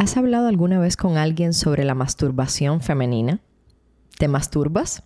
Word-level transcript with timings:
¿Has 0.00 0.16
hablado 0.16 0.48
alguna 0.48 0.78
vez 0.78 0.96
con 0.96 1.18
alguien 1.18 1.52
sobre 1.52 1.84
la 1.84 1.94
masturbación 1.94 2.80
femenina? 2.80 3.40
¿Te 4.16 4.28
masturbas? 4.28 5.02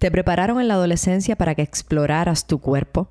¿Te 0.00 0.10
prepararon 0.10 0.60
en 0.60 0.66
la 0.66 0.74
adolescencia 0.74 1.36
para 1.36 1.54
que 1.54 1.62
exploraras 1.62 2.48
tu 2.48 2.60
cuerpo? 2.60 3.08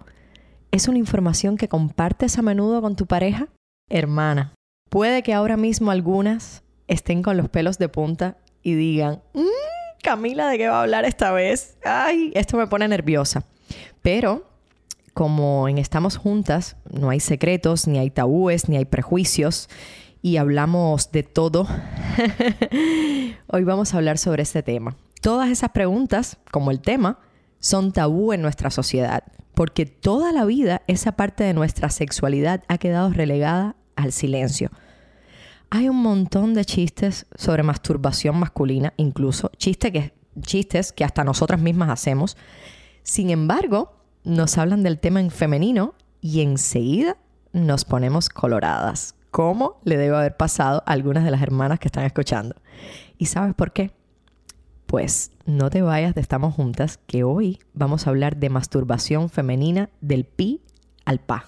¿Es 0.72 0.90
una 0.90 0.98
información 0.98 1.56
que 1.56 1.70
compartes 1.70 2.38
a 2.38 2.42
menudo 2.42 2.82
con 2.82 2.98
tu 2.98 3.06
pareja? 3.06 3.48
Hermana, 3.90 4.56
puede 4.90 5.24
que 5.24 5.34
ahora 5.34 5.56
mismo 5.56 5.90
algunas 5.90 6.64
estén 6.90 7.24
con 7.24 7.38
los 7.38 7.48
pelos 7.48 7.78
de 7.78 7.88
punta 7.88 8.36
y 8.62 8.74
digan, 8.74 9.22
mmm, 9.34 10.04
Camila, 10.04 10.50
¿de 10.50 10.58
qué 10.58 10.68
va 10.68 10.80
a 10.80 10.82
hablar 10.82 11.06
esta 11.06 11.32
vez? 11.32 11.78
Ay, 11.86 12.34
esto 12.36 12.58
me 12.58 12.68
pone 12.68 12.90
nerviosa. 12.90 13.46
Pero 14.02 14.50
como 15.14 15.70
en 15.70 15.78
Estamos 15.78 16.18
Juntas, 16.18 16.76
no 16.92 17.10
hay 17.10 17.22
secretos, 17.22 17.88
ni 17.88 18.00
hay 18.00 18.10
tabúes, 18.10 18.68
ni 18.68 18.76
hay 18.76 18.84
prejuicios 18.84 19.70
y 20.26 20.38
hablamos 20.38 21.12
de 21.12 21.22
todo, 21.22 21.68
hoy 23.48 23.64
vamos 23.64 23.94
a 23.94 23.98
hablar 23.98 24.18
sobre 24.18 24.42
este 24.42 24.64
tema. 24.64 24.96
Todas 25.22 25.52
esas 25.52 25.70
preguntas, 25.70 26.40
como 26.50 26.72
el 26.72 26.82
tema, 26.82 27.20
son 27.60 27.92
tabú 27.92 28.34
en 28.34 28.42
nuestra 28.42 28.72
sociedad, 28.72 29.24
porque 29.54 29.86
toda 29.86 30.32
la 30.32 30.44
vida 30.46 30.82
esa 30.88 31.12
parte 31.12 31.44
de 31.44 31.54
nuestra 31.54 31.92
sexualidad 31.92 32.64
ha 32.70 32.80
quedado 32.80 33.12
relegada 33.12 33.76
al 33.96 34.12
silencio. 34.12 34.72
Hay 35.70 35.90
un 35.90 36.02
montón 36.02 36.56
de 36.56 36.66
chistes 36.66 37.28
sobre 37.36 37.62
masturbación 37.62 38.40
masculina, 38.40 38.96
incluso 38.98 39.52
chistes 39.58 39.92
que, 39.92 40.14
chistes 40.42 40.92
que 40.92 41.04
hasta 41.04 41.24
nosotras 41.24 41.62
mismas 41.62 41.92
hacemos. 41.92 42.36
Sin 43.04 43.30
embargo, 43.30 43.96
nos 44.24 44.58
hablan 44.58 44.82
del 44.82 44.98
tema 44.98 45.20
en 45.20 45.30
femenino 45.30 45.94
y 46.20 46.42
enseguida 46.42 47.16
nos 47.54 47.86
ponemos 47.86 48.30
coloradas 48.30 49.14
cómo 49.36 49.82
le 49.84 49.98
debe 49.98 50.16
haber 50.16 50.38
pasado 50.38 50.82
a 50.86 50.94
algunas 50.94 51.26
de 51.26 51.30
las 51.30 51.42
hermanas 51.42 51.78
que 51.78 51.90
están 51.90 52.06
escuchando. 52.06 52.56
¿Y 53.18 53.26
sabes 53.26 53.54
por 53.54 53.74
qué? 53.74 53.92
Pues 54.86 55.34
no 55.46 55.70
te 55.70 55.82
vayas 55.82 56.16
de 56.16 56.22
Estamos 56.22 56.54
Juntas, 56.54 57.02
que 57.06 57.26
hoy 57.26 57.60
vamos 57.74 58.08
a 58.08 58.12
hablar 58.12 58.38
de 58.38 58.50
masturbación 58.50 59.30
femenina 59.30 59.90
del 60.00 60.24
pi 60.24 60.62
al 61.04 61.20
pa. 61.20 61.48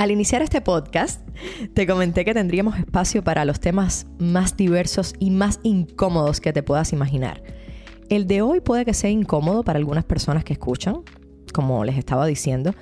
Al 0.00 0.10
iniciar 0.10 0.40
este 0.40 0.62
podcast, 0.62 1.20
te 1.74 1.86
comenté 1.86 2.24
que 2.24 2.32
tendríamos 2.32 2.78
espacio 2.78 3.22
para 3.22 3.44
los 3.44 3.60
temas 3.60 4.06
más 4.18 4.56
diversos 4.56 5.12
y 5.18 5.30
más 5.30 5.60
incómodos 5.62 6.40
que 6.40 6.54
te 6.54 6.62
puedas 6.62 6.94
imaginar. 6.94 7.42
El 8.08 8.26
de 8.26 8.40
hoy 8.40 8.60
puede 8.60 8.86
que 8.86 8.94
sea 8.94 9.10
incómodo 9.10 9.62
para 9.62 9.78
algunas 9.78 10.04
personas 10.04 10.42
que 10.42 10.54
escuchan, 10.54 11.02
como 11.52 11.84
les 11.84 11.98
estaba 11.98 12.24
diciendo, 12.24 12.74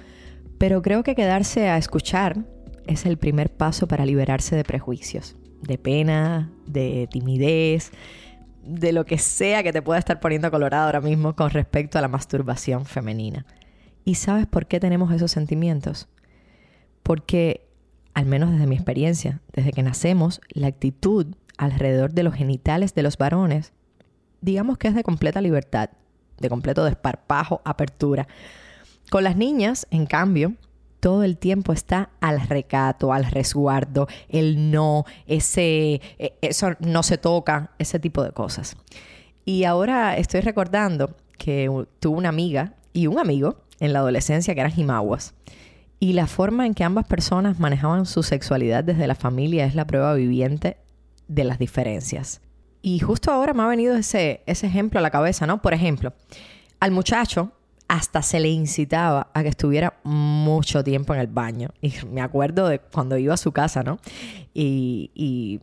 pero 0.59 0.81
creo 0.81 1.03
que 1.03 1.17
quedarse 1.17 1.69
a 1.69 1.77
escuchar 1.77 2.47
es 2.87 3.05
el 3.05 3.19
primer 3.19 3.51
paso 3.51 3.89
para 3.89 4.07
liberarse 4.07 4.55
de 4.55 4.63
prejuicios, 4.63 5.35
de 5.61 5.77
pena, 5.77 6.53
de 6.69 7.09
timidez, 7.11 7.91
de 8.63 8.93
lo 8.93 9.07
que 9.07 9.19
sea 9.19 9.65
que 9.65 9.73
te 9.73 9.83
pueda 9.83 9.99
estar 9.99 10.21
poniendo 10.21 10.53
colorado 10.53 10.87
ahora 10.87 11.01
mismo 11.01 11.35
con 11.35 11.51
respecto 11.51 11.99
a 11.99 12.01
la 12.01 12.07
masturbación 12.07 12.85
femenina. 12.85 13.45
¿Y 14.05 14.15
sabes 14.15 14.47
por 14.47 14.67
qué 14.67 14.79
tenemos 14.79 15.13
esos 15.13 15.33
sentimientos? 15.33 16.09
Porque, 17.09 17.67
al 18.13 18.27
menos 18.27 18.51
desde 18.51 18.67
mi 18.67 18.75
experiencia, 18.75 19.41
desde 19.55 19.73
que 19.73 19.83
nacemos, 19.83 20.43
la 20.51 20.67
actitud 20.67 21.29
alrededor 21.57 22.13
de 22.13 22.23
los 22.23 22.35
genitales 22.35 22.95
de 22.95 23.03
los 23.03 23.17
varones, 23.17 23.73
digamos 24.43 24.77
que 24.77 24.89
es 24.89 24.95
de 24.95 25.03
completa 25.03 25.41
libertad, 25.41 25.89
de 26.39 26.51
completo 26.51 26.85
desparpajo, 26.85 27.63
apertura. 27.65 28.29
Con 29.11 29.25
las 29.25 29.39
niñas, 29.39 29.87
en 29.91 30.05
cambio, 30.05 30.53
todo 31.01 31.25
el 31.25 31.39
tiempo 31.39 31.73
está 31.73 32.11
al 32.21 32.47
recato, 32.47 33.15
al 33.15 33.25
resguardo, 33.25 34.07
el 34.29 34.71
no, 34.71 35.07
ese, 35.27 36.03
e, 36.19 36.35
eso 36.43 36.73
no 36.81 37.03
se 37.03 37.17
toca, 37.17 37.71
ese 37.79 37.99
tipo 37.99 38.23
de 38.23 38.33
cosas. 38.33 38.77
Y 39.47 39.65
ahora 39.65 40.15
estoy 40.19 40.43
recordando 40.43 41.17
que 41.39 41.71
tuve 42.01 42.19
una 42.19 42.29
amiga 42.29 42.75
y 42.93 43.07
un 43.07 43.19
amigo 43.19 43.63
en 43.81 43.95
la 43.95 44.01
adolescencia 44.01 44.53
que 44.55 44.61
eran 44.61 44.73
jimaguas. 44.73 45.33
Y 46.01 46.13
la 46.13 46.27
forma 46.27 46.67
en 46.67 46.75
que 46.75 46.85
ambas 46.85 47.07
personas 47.07 47.59
manejaban 47.59 48.07
su 48.07 48.23
sexualidad 48.23 48.85
desde 48.85 49.07
la 49.07 49.15
familia 49.15 49.65
es 49.65 49.75
la 49.75 49.87
prueba 49.87 50.15
viviente 50.15 50.77
de 51.27 51.45
las 51.45 51.59
diferencias. 51.59 52.41
Y 52.83 53.01
justo 53.01 53.33
ahora 53.33 53.53
me 53.53 53.63
ha 53.63 53.67
venido 53.67 53.97
ese, 53.97 54.43
ese 54.47 54.67
ejemplo 54.67 55.01
a 55.01 55.03
la 55.03 55.11
cabeza, 55.11 55.47
¿no? 55.47 55.61
Por 55.61 55.75
ejemplo, 55.75 56.13
al 56.79 56.93
muchacho 56.93 57.53
hasta 57.89 58.23
se 58.23 58.39
le 58.39 58.49
incitaba 58.49 59.31
a 59.35 59.43
que 59.43 59.49
estuviera 59.49 59.99
mucho 60.05 60.85
tiempo 60.85 61.15
en 61.15 61.21
el 61.21 61.27
baño. 61.27 61.71
Y 61.81 61.93
me 62.11 62.21
acuerdo 62.21 62.69
de 62.69 62.79
cuando 62.79 63.17
iba 63.17 63.35
a 63.35 63.39
su 63.39 63.51
casa, 63.51 63.83
¿no? 63.83 63.99
Y, 64.55 65.11
y 65.15 65.61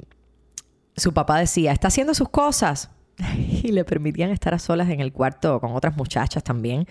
su 0.97 1.13
papá 1.13 1.39
decía, 1.39 1.71
está 1.71 1.87
haciendo 1.87 2.13
sus 2.13 2.29
cosas. 2.29 2.89
y 3.63 3.71
le 3.71 3.85
permitían 3.85 4.31
estar 4.31 4.53
a 4.53 4.59
solas 4.59 4.89
en 4.89 4.99
el 4.99 5.13
cuarto 5.13 5.59
con 5.61 5.73
otras 5.73 5.95
muchachas 5.95 6.43
también. 6.43 6.87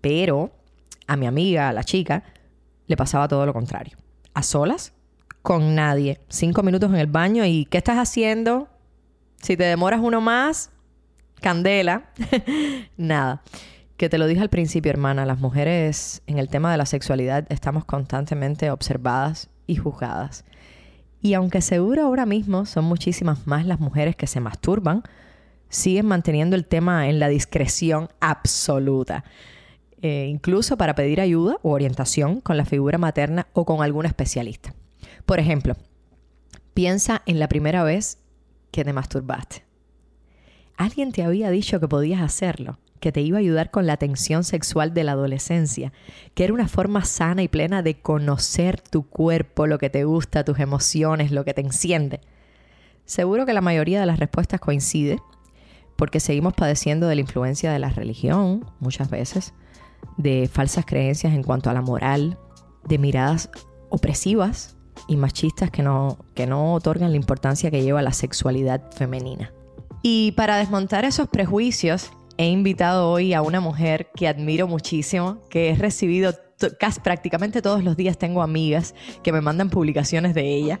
Pero 0.00 0.50
a 1.06 1.16
mi 1.16 1.26
amiga, 1.26 1.68
a 1.68 1.72
la 1.72 1.84
chica, 1.84 2.24
le 2.86 2.96
pasaba 2.96 3.28
todo 3.28 3.46
lo 3.46 3.52
contrario. 3.52 3.96
A 4.34 4.42
solas, 4.42 4.92
con 5.42 5.74
nadie. 5.74 6.20
Cinco 6.28 6.62
minutos 6.62 6.90
en 6.90 6.96
el 6.96 7.06
baño 7.06 7.44
y 7.44 7.66
¿qué 7.66 7.78
estás 7.78 7.98
haciendo? 7.98 8.68
Si 9.40 9.56
te 9.56 9.64
demoras 9.64 10.00
uno 10.00 10.20
más, 10.20 10.70
candela. 11.40 12.10
Nada. 12.96 13.42
Que 13.96 14.08
te 14.08 14.18
lo 14.18 14.26
dije 14.26 14.40
al 14.40 14.50
principio, 14.50 14.90
hermana, 14.90 15.26
las 15.26 15.38
mujeres 15.38 16.22
en 16.26 16.38
el 16.38 16.48
tema 16.48 16.72
de 16.72 16.78
la 16.78 16.86
sexualidad 16.86 17.46
estamos 17.50 17.84
constantemente 17.84 18.70
observadas 18.70 19.48
y 19.66 19.76
juzgadas. 19.76 20.44
Y 21.20 21.34
aunque 21.34 21.60
seguro 21.60 22.02
ahora 22.02 22.26
mismo 22.26 22.66
son 22.66 22.84
muchísimas 22.84 23.46
más 23.46 23.64
las 23.64 23.78
mujeres 23.78 24.16
que 24.16 24.26
se 24.26 24.40
masturban, 24.40 25.04
siguen 25.68 26.06
manteniendo 26.06 26.56
el 26.56 26.66
tema 26.66 27.08
en 27.08 27.20
la 27.20 27.28
discreción 27.28 28.08
absoluta. 28.20 29.24
Eh, 30.04 30.26
incluso 30.28 30.76
para 30.76 30.96
pedir 30.96 31.20
ayuda 31.20 31.58
o 31.62 31.70
orientación 31.70 32.40
con 32.40 32.56
la 32.56 32.64
figura 32.64 32.98
materna 32.98 33.46
o 33.52 33.64
con 33.64 33.82
algún 33.82 34.04
especialista. 34.04 34.74
Por 35.24 35.38
ejemplo, 35.38 35.76
piensa 36.74 37.22
en 37.24 37.38
la 37.38 37.48
primera 37.48 37.84
vez 37.84 38.18
que 38.72 38.84
te 38.84 38.92
masturbaste. 38.92 39.64
Alguien 40.76 41.12
te 41.12 41.22
había 41.22 41.50
dicho 41.50 41.78
que 41.78 41.86
podías 41.86 42.20
hacerlo, 42.20 42.80
que 42.98 43.12
te 43.12 43.20
iba 43.20 43.36
a 43.36 43.40
ayudar 43.40 43.70
con 43.70 43.86
la 43.86 43.96
tensión 43.96 44.42
sexual 44.42 44.92
de 44.92 45.04
la 45.04 45.12
adolescencia, 45.12 45.92
que 46.34 46.42
era 46.42 46.54
una 46.54 46.66
forma 46.66 47.04
sana 47.04 47.44
y 47.44 47.48
plena 47.48 47.82
de 47.82 48.00
conocer 48.00 48.80
tu 48.80 49.06
cuerpo, 49.06 49.68
lo 49.68 49.78
que 49.78 49.90
te 49.90 50.02
gusta, 50.02 50.44
tus 50.44 50.58
emociones, 50.58 51.30
lo 51.30 51.44
que 51.44 51.54
te 51.54 51.60
enciende. 51.60 52.20
Seguro 53.04 53.46
que 53.46 53.52
la 53.52 53.60
mayoría 53.60 54.00
de 54.00 54.06
las 54.06 54.18
respuestas 54.18 54.58
coincide, 54.58 55.20
porque 55.94 56.18
seguimos 56.18 56.54
padeciendo 56.54 57.06
de 57.06 57.14
la 57.14 57.20
influencia 57.20 57.72
de 57.72 57.78
la 57.78 57.90
religión 57.90 58.64
muchas 58.80 59.08
veces, 59.08 59.54
de 60.16 60.48
falsas 60.52 60.84
creencias 60.84 61.32
en 61.32 61.42
cuanto 61.42 61.70
a 61.70 61.74
la 61.74 61.82
moral, 61.82 62.38
de 62.88 62.98
miradas 62.98 63.50
opresivas 63.88 64.76
y 65.08 65.16
machistas 65.16 65.70
que 65.70 65.82
no, 65.82 66.18
que 66.34 66.46
no 66.46 66.74
otorgan 66.74 67.10
la 67.10 67.16
importancia 67.16 67.70
que 67.70 67.82
lleva 67.82 68.02
la 68.02 68.12
sexualidad 68.12 68.90
femenina. 68.92 69.52
Y 70.02 70.32
para 70.32 70.56
desmontar 70.56 71.04
esos 71.04 71.28
prejuicios, 71.28 72.10
he 72.36 72.46
invitado 72.46 73.10
hoy 73.10 73.34
a 73.34 73.42
una 73.42 73.60
mujer 73.60 74.10
que 74.14 74.26
admiro 74.26 74.66
muchísimo, 74.66 75.42
que 75.48 75.70
he 75.70 75.74
recibido 75.76 76.34
casi 76.78 77.00
prácticamente 77.00 77.60
todos 77.60 77.82
los 77.82 77.96
días 77.96 78.18
tengo 78.18 78.42
amigas 78.42 78.94
que 79.22 79.32
me 79.32 79.40
mandan 79.40 79.70
publicaciones 79.70 80.34
de 80.34 80.54
ella, 80.54 80.80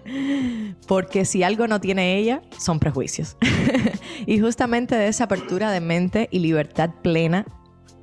porque 0.86 1.24
si 1.24 1.42
algo 1.42 1.66
no 1.66 1.80
tiene 1.80 2.16
ella, 2.18 2.42
son 2.58 2.78
prejuicios. 2.78 3.36
y 4.26 4.38
justamente 4.38 4.94
de 4.94 5.08
esa 5.08 5.24
apertura 5.24 5.70
de 5.70 5.80
mente 5.80 6.28
y 6.30 6.38
libertad 6.38 6.90
plena 7.02 7.46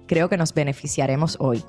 creo 0.09 0.27
que 0.27 0.37
nos 0.37 0.55
beneficiaremos 0.55 1.37
hoy. 1.39 1.63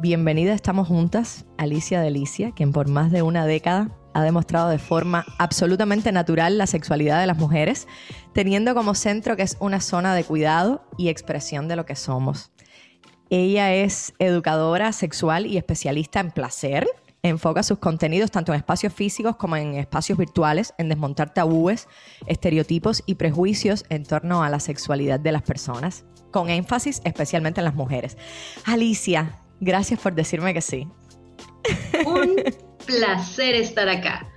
Bienvenida, 0.00 0.52
estamos 0.52 0.88
juntas, 0.88 1.46
Alicia 1.56 2.00
Delicia, 2.00 2.50
quien 2.50 2.72
por 2.72 2.88
más 2.88 3.12
de 3.12 3.22
una 3.22 3.46
década 3.46 3.96
ha 4.14 4.24
demostrado 4.24 4.68
de 4.68 4.80
forma 4.80 5.24
absolutamente 5.38 6.10
natural 6.10 6.58
la 6.58 6.66
sexualidad 6.66 7.20
de 7.20 7.28
las 7.28 7.38
mujeres, 7.38 7.86
teniendo 8.32 8.74
como 8.74 8.96
centro 8.96 9.36
que 9.36 9.44
es 9.44 9.56
una 9.60 9.80
zona 9.80 10.16
de 10.16 10.24
cuidado 10.24 10.88
y 10.98 11.08
expresión 11.08 11.68
de 11.68 11.76
lo 11.76 11.86
que 11.86 11.94
somos. 11.94 12.50
Ella 13.30 13.72
es 13.72 14.12
educadora 14.18 14.92
sexual 14.92 15.46
y 15.46 15.56
especialista 15.56 16.18
en 16.18 16.32
placer, 16.32 16.88
enfoca 17.22 17.62
sus 17.62 17.78
contenidos 17.78 18.32
tanto 18.32 18.52
en 18.52 18.58
espacios 18.58 18.92
físicos 18.92 19.36
como 19.36 19.56
en 19.56 19.74
espacios 19.74 20.18
virtuales, 20.18 20.74
en 20.78 20.88
desmontar 20.88 21.32
tabúes, 21.32 21.86
estereotipos 22.26 23.04
y 23.06 23.14
prejuicios 23.14 23.84
en 23.88 24.04
torno 24.04 24.42
a 24.42 24.50
la 24.50 24.58
sexualidad 24.58 25.20
de 25.20 25.30
las 25.30 25.42
personas, 25.42 26.04
con 26.36 26.50
énfasis 26.50 27.00
especialmente 27.04 27.60
en 27.60 27.64
las 27.64 27.74
mujeres. 27.74 28.18
Alicia, 28.66 29.40
gracias 29.58 29.98
por 29.98 30.14
decirme 30.14 30.52
que 30.52 30.60
sí. 30.60 30.86
Un 32.04 32.36
placer 32.86 33.54
estar 33.54 33.88
acá. 33.88 34.28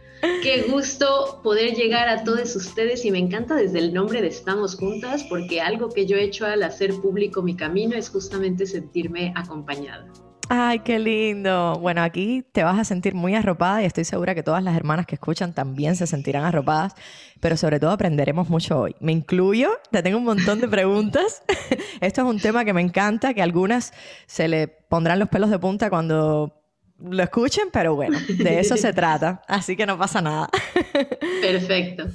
Qué 0.41 0.61
gusto 0.69 1.41
poder 1.43 1.75
llegar 1.75 2.07
a 2.07 2.23
todos 2.23 2.55
ustedes 2.55 3.03
y 3.03 3.11
me 3.11 3.17
encanta 3.19 3.55
desde 3.55 3.79
el 3.79 3.93
nombre 3.93 4.21
de 4.21 4.29
Estamos 4.29 4.77
Juntas 4.77 5.25
porque 5.25 5.59
algo 5.59 5.89
que 5.89 6.05
yo 6.05 6.15
he 6.15 6.23
hecho 6.23 6.45
al 6.45 6.63
hacer 6.63 6.93
público 7.01 7.41
mi 7.41 7.57
camino 7.57 7.97
es 7.97 8.09
justamente 8.09 8.65
sentirme 8.65 9.33
acompañada. 9.35 10.07
Ay, 10.51 10.79
qué 10.79 10.97
lindo. 10.97 11.75
Bueno, 11.79 12.01
aquí 12.01 12.43
te 12.51 12.63
vas 12.63 12.79
a 12.79 12.83
sentir 12.83 13.13
muy 13.13 13.35
arropada 13.35 13.83
y 13.83 13.85
estoy 13.85 14.03
segura 14.03 14.33
que 14.33 14.41
todas 14.41 14.63
las 14.63 14.75
hermanas 14.75 15.05
que 15.05 15.13
escuchan 15.13 15.53
también 15.53 15.95
se 15.95 16.07
sentirán 16.07 16.43
arropadas, 16.43 16.95
pero 17.39 17.55
sobre 17.55 17.79
todo 17.79 17.91
aprenderemos 17.91 18.49
mucho 18.49 18.79
hoy. 18.79 18.95
Me 18.99 19.11
incluyo, 19.11 19.69
te 19.91 20.01
tengo 20.01 20.17
un 20.17 20.23
montón 20.23 20.59
de 20.59 20.67
preguntas. 20.67 21.43
Esto 22.01 22.21
es 22.21 22.27
un 22.27 22.39
tema 22.39 22.65
que 22.65 22.73
me 22.73 22.81
encanta, 22.81 23.35
que 23.35 23.41
a 23.41 23.43
algunas 23.43 23.93
se 24.25 24.47
le 24.47 24.67
pondrán 24.67 25.19
los 25.19 25.29
pelos 25.29 25.51
de 25.51 25.59
punta 25.59 25.91
cuando 25.91 26.59
lo 26.99 27.23
escuchen, 27.23 27.69
pero 27.71 27.93
bueno, 27.95 28.17
de 28.27 28.59
eso 28.59 28.75
se 28.75 28.91
trata, 28.91 29.43
así 29.47 29.75
que 29.75 29.85
no 29.85 29.99
pasa 29.99 30.19
nada. 30.19 30.49
Perfecto. 31.41 32.07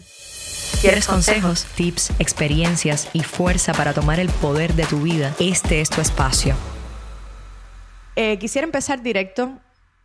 ¿Quieres 0.80 1.06
consejos, 1.06 1.66
tips, 1.76 2.10
experiencias 2.18 3.08
y 3.12 3.20
fuerza 3.20 3.72
para 3.72 3.94
tomar 3.94 4.18
el 4.18 4.28
poder 4.28 4.74
de 4.74 4.84
tu 4.84 4.98
vida? 5.02 5.32
Este 5.38 5.80
es 5.80 5.88
tu 5.88 6.00
espacio. 6.00 6.56
Eh, 8.16 8.38
quisiera 8.38 8.64
empezar 8.64 9.02
directo 9.02 9.58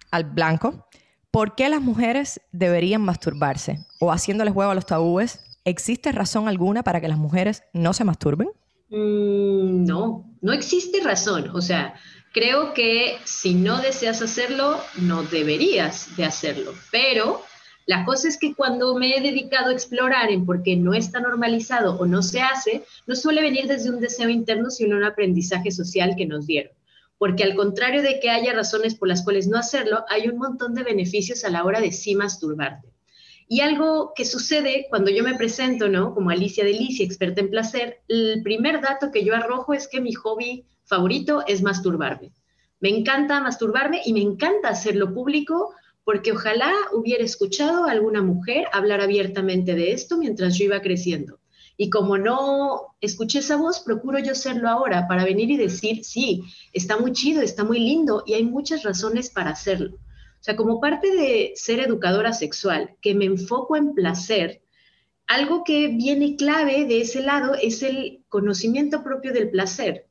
al 0.10 0.24
blanco. 0.24 0.88
¿Por 1.30 1.54
qué 1.54 1.70
las 1.70 1.82
mujeres 1.82 2.42
deberían 2.52 3.04
masturbarse? 3.04 3.86
O 4.00 4.12
haciéndoles 4.12 4.56
huevo 4.56 4.72
a 4.72 4.76
los 4.76 4.88
tabúes, 4.88 5.40
¿existe 5.64 6.12
razón 6.12 6.48
alguna 6.48 6.82
para 6.82 7.02
que 7.02 7.08
las 7.08 7.20
mujeres 7.20 7.64
no 7.72 7.94
se 7.94 8.04
masturben? 8.04 8.50
Mm, 8.90 9.86
no, 9.86 10.26
no 10.42 10.54
existe 10.54 11.02
razón. 11.04 11.52
O 11.54 11.62
sea, 11.62 11.94
creo 12.34 12.74
que 12.74 13.18
si 13.26 13.54
no 13.54 13.80
deseas 13.80 14.24
hacerlo, 14.24 14.80
no 14.96 15.22
deberías 15.22 16.16
de 16.18 16.26
hacerlo. 16.26 16.74
Pero 16.92 17.44
la 17.86 18.06
cosa 18.06 18.28
es 18.28 18.40
que 18.40 18.56
cuando 18.56 18.96
me 18.96 19.16
he 19.16 19.22
dedicado 19.22 19.70
a 19.70 19.74
explorar 19.74 20.32
en 20.32 20.48
por 20.48 20.64
qué 20.64 20.76
no 20.76 20.96
está 20.96 21.20
normalizado 21.20 22.00
o 22.00 22.08
no 22.08 22.24
se 22.24 22.42
hace, 22.42 22.84
no 23.06 23.16
suele 23.16 23.44
venir 23.44 23.68
desde 23.68 23.92
un 23.92 24.00
deseo 24.00 24.30
interno, 24.30 24.72
sino 24.72 24.98
un 24.98 25.04
aprendizaje 25.04 25.70
social 25.70 26.16
que 26.18 26.26
nos 26.26 26.48
dieron 26.48 26.79
porque 27.20 27.44
al 27.44 27.54
contrario 27.54 28.02
de 28.02 28.20
que 28.20 28.32
haya 28.32 28.54
razones 28.54 28.96
por 28.96 29.10
las 29.10 29.24
cuales 29.24 29.48
no 29.48 29.58
hacerlo, 29.60 30.06
hay 30.08 30.30
un 30.30 30.38
montón 30.38 30.74
de 30.74 30.84
beneficios 30.84 31.44
a 31.44 31.50
la 31.50 31.66
hora 31.66 31.82
de 31.82 31.92
sí 31.92 32.16
masturbarte. 32.16 32.88
Y 33.48 33.60
algo 33.60 34.14
que 34.16 34.26
sucede 34.26 34.88
cuando 34.90 35.12
yo 35.12 35.24
me 35.24 35.36
presento, 35.36 35.90
¿no? 35.90 36.14
Como 36.14 36.30
Alicia 36.30 36.64
Delicia, 36.64 37.06
experta 37.06 37.42
en 37.42 37.50
placer, 37.50 38.00
el 38.08 38.42
primer 38.42 38.80
dato 38.80 39.12
que 39.12 39.26
yo 39.26 39.36
arrojo 39.36 39.74
es 39.74 39.88
que 39.88 40.00
mi 40.00 40.14
hobby 40.14 40.66
favorito 40.86 41.44
es 41.46 41.62
masturbarme. 41.62 42.32
Me 42.80 42.90
encanta 42.90 43.42
masturbarme 43.42 44.02
y 44.06 44.14
me 44.14 44.22
encanta 44.22 44.70
hacerlo 44.70 45.14
público 45.14 45.74
porque 46.06 46.32
ojalá 46.32 46.72
hubiera 46.94 47.24
escuchado 47.24 47.86
a 47.86 47.92
alguna 47.92 48.22
mujer 48.22 48.68
hablar 48.72 49.02
abiertamente 49.02 49.76
de 49.76 49.92
esto 49.92 50.18
mientras 50.18 50.58
yo 50.58 50.66
iba 50.66 50.82
creciendo. 50.82 51.39
Y 51.82 51.90
como 51.90 52.18
no 52.18 52.94
escuché 53.00 53.40
esa 53.40 53.56
voz, 53.56 53.80
procuro 53.80 54.20
yo 54.20 54.36
serlo 54.36 54.68
ahora 54.68 55.08
para 55.08 55.24
venir 55.24 55.50
y 55.50 55.56
decir, 55.56 56.04
sí, 56.04 56.44
está 56.74 56.98
muy 56.98 57.14
chido, 57.14 57.42
está 57.42 57.64
muy 57.64 57.80
lindo 57.80 58.22
y 58.28 58.34
hay 58.34 58.44
muchas 58.44 58.84
razones 58.84 59.30
para 59.30 59.52
hacerlo. 59.52 59.96
O 59.96 60.44
sea, 60.44 60.58
como 60.58 60.82
parte 60.82 61.10
de 61.10 61.54
ser 61.56 61.80
educadora 61.80 62.34
sexual, 62.34 62.98
que 63.02 63.16
me 63.16 63.24
enfoco 63.24 63.78
en 63.78 63.94
placer, 63.94 64.62
algo 65.26 65.64
que 65.64 65.88
viene 65.88 66.36
clave 66.36 66.84
de 66.84 67.00
ese 67.00 67.22
lado 67.22 67.56
es 67.56 67.82
el 67.82 68.26
conocimiento 68.28 69.02
propio 69.02 69.32
del 69.32 69.50
placer. 69.50 70.06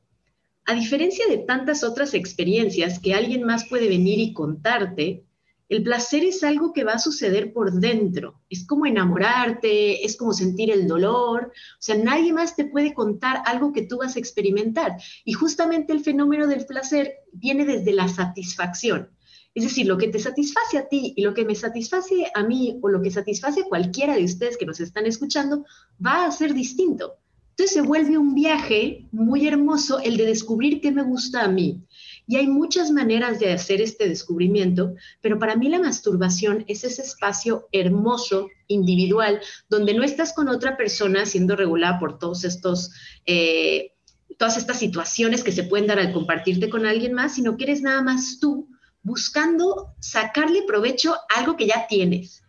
A 0.65 0.73
diferencia 0.73 1.27
de 1.27 1.37
tantas 1.37 1.83
otras 1.83 2.15
experiencias 2.15 2.97
que 2.97 3.13
alguien 3.13 3.43
más 3.43 3.69
puede 3.69 3.89
venir 3.89 4.17
y 4.17 4.33
contarte, 4.33 5.23
el 5.69 5.83
placer 5.83 6.23
es 6.23 6.43
algo 6.43 6.73
que 6.73 6.83
va 6.83 6.93
a 6.93 6.99
suceder 6.99 7.53
por 7.53 7.71
dentro. 7.73 8.41
Es 8.49 8.65
como 8.65 8.87
enamorarte, 8.87 10.03
es 10.03 10.17
como 10.17 10.33
sentir 10.33 10.71
el 10.71 10.87
dolor. 10.87 11.51
O 11.53 11.81
sea, 11.81 11.95
nadie 11.95 12.33
más 12.33 12.55
te 12.55 12.65
puede 12.65 12.95
contar 12.95 13.43
algo 13.45 13.71
que 13.71 13.83
tú 13.83 13.99
vas 13.99 14.15
a 14.15 14.19
experimentar. 14.19 14.97
Y 15.23 15.33
justamente 15.33 15.93
el 15.93 16.03
fenómeno 16.03 16.47
del 16.47 16.65
placer 16.65 17.13
viene 17.31 17.65
desde 17.65 17.93
la 17.93 18.07
satisfacción. 18.07 19.11
Es 19.53 19.63
decir, 19.63 19.85
lo 19.85 19.97
que 19.97 20.07
te 20.07 20.19
satisface 20.19 20.79
a 20.79 20.87
ti 20.87 21.13
y 21.15 21.21
lo 21.21 21.35
que 21.35 21.45
me 21.45 21.53
satisface 21.53 22.31
a 22.33 22.43
mí 22.43 22.79
o 22.81 22.89
lo 22.89 23.01
que 23.01 23.11
satisface 23.11 23.61
a 23.61 23.65
cualquiera 23.65 24.15
de 24.15 24.23
ustedes 24.23 24.57
que 24.57 24.65
nos 24.65 24.79
están 24.79 25.05
escuchando 25.05 25.65
va 26.03 26.25
a 26.25 26.31
ser 26.31 26.55
distinto. 26.55 27.17
Entonces 27.51 27.73
se 27.73 27.81
vuelve 27.81 28.17
un 28.17 28.35
viaje 28.35 29.05
muy 29.11 29.45
hermoso 29.45 29.99
el 29.99 30.17
de 30.17 30.25
descubrir 30.25 30.79
qué 30.79 30.91
me 30.91 31.03
gusta 31.03 31.43
a 31.43 31.49
mí. 31.49 31.83
Y 32.29 32.35
hay 32.35 32.45
muchas 32.45 32.91
maneras 32.91 33.39
de 33.39 33.51
hacer 33.51 33.81
este 33.81 34.07
descubrimiento, 34.07 34.93
pero 35.19 35.39
para 35.39 35.55
mí 35.55 35.67
la 35.67 35.79
masturbación 35.79 36.63
es 36.67 36.83
ese 36.83 37.01
espacio 37.01 37.67
hermoso, 37.71 38.49
individual, 38.67 39.41
donde 39.67 39.95
no 39.95 40.03
estás 40.03 40.31
con 40.33 40.47
otra 40.47 40.77
persona 40.77 41.25
siendo 41.25 41.55
regulada 41.55 41.97
por 41.97 42.19
todos 42.19 42.43
estos... 42.43 42.91
Eh, 43.25 43.93
todas 44.37 44.57
estas 44.57 44.77
situaciones 44.77 45.43
que 45.43 45.51
se 45.51 45.63
pueden 45.63 45.87
dar 45.87 45.97
al 45.97 46.13
compartirte 46.13 46.69
con 46.69 46.85
alguien 46.85 47.13
más, 47.13 47.33
sino 47.33 47.57
que 47.57 47.63
eres 47.63 47.81
nada 47.81 48.03
más 48.03 48.39
tú 48.39 48.69
buscando 49.01 49.95
sacarle 49.99 50.61
provecho 50.67 51.15
a 51.15 51.39
algo 51.39 51.57
que 51.57 51.65
ya 51.65 51.87
tienes. 51.87 52.43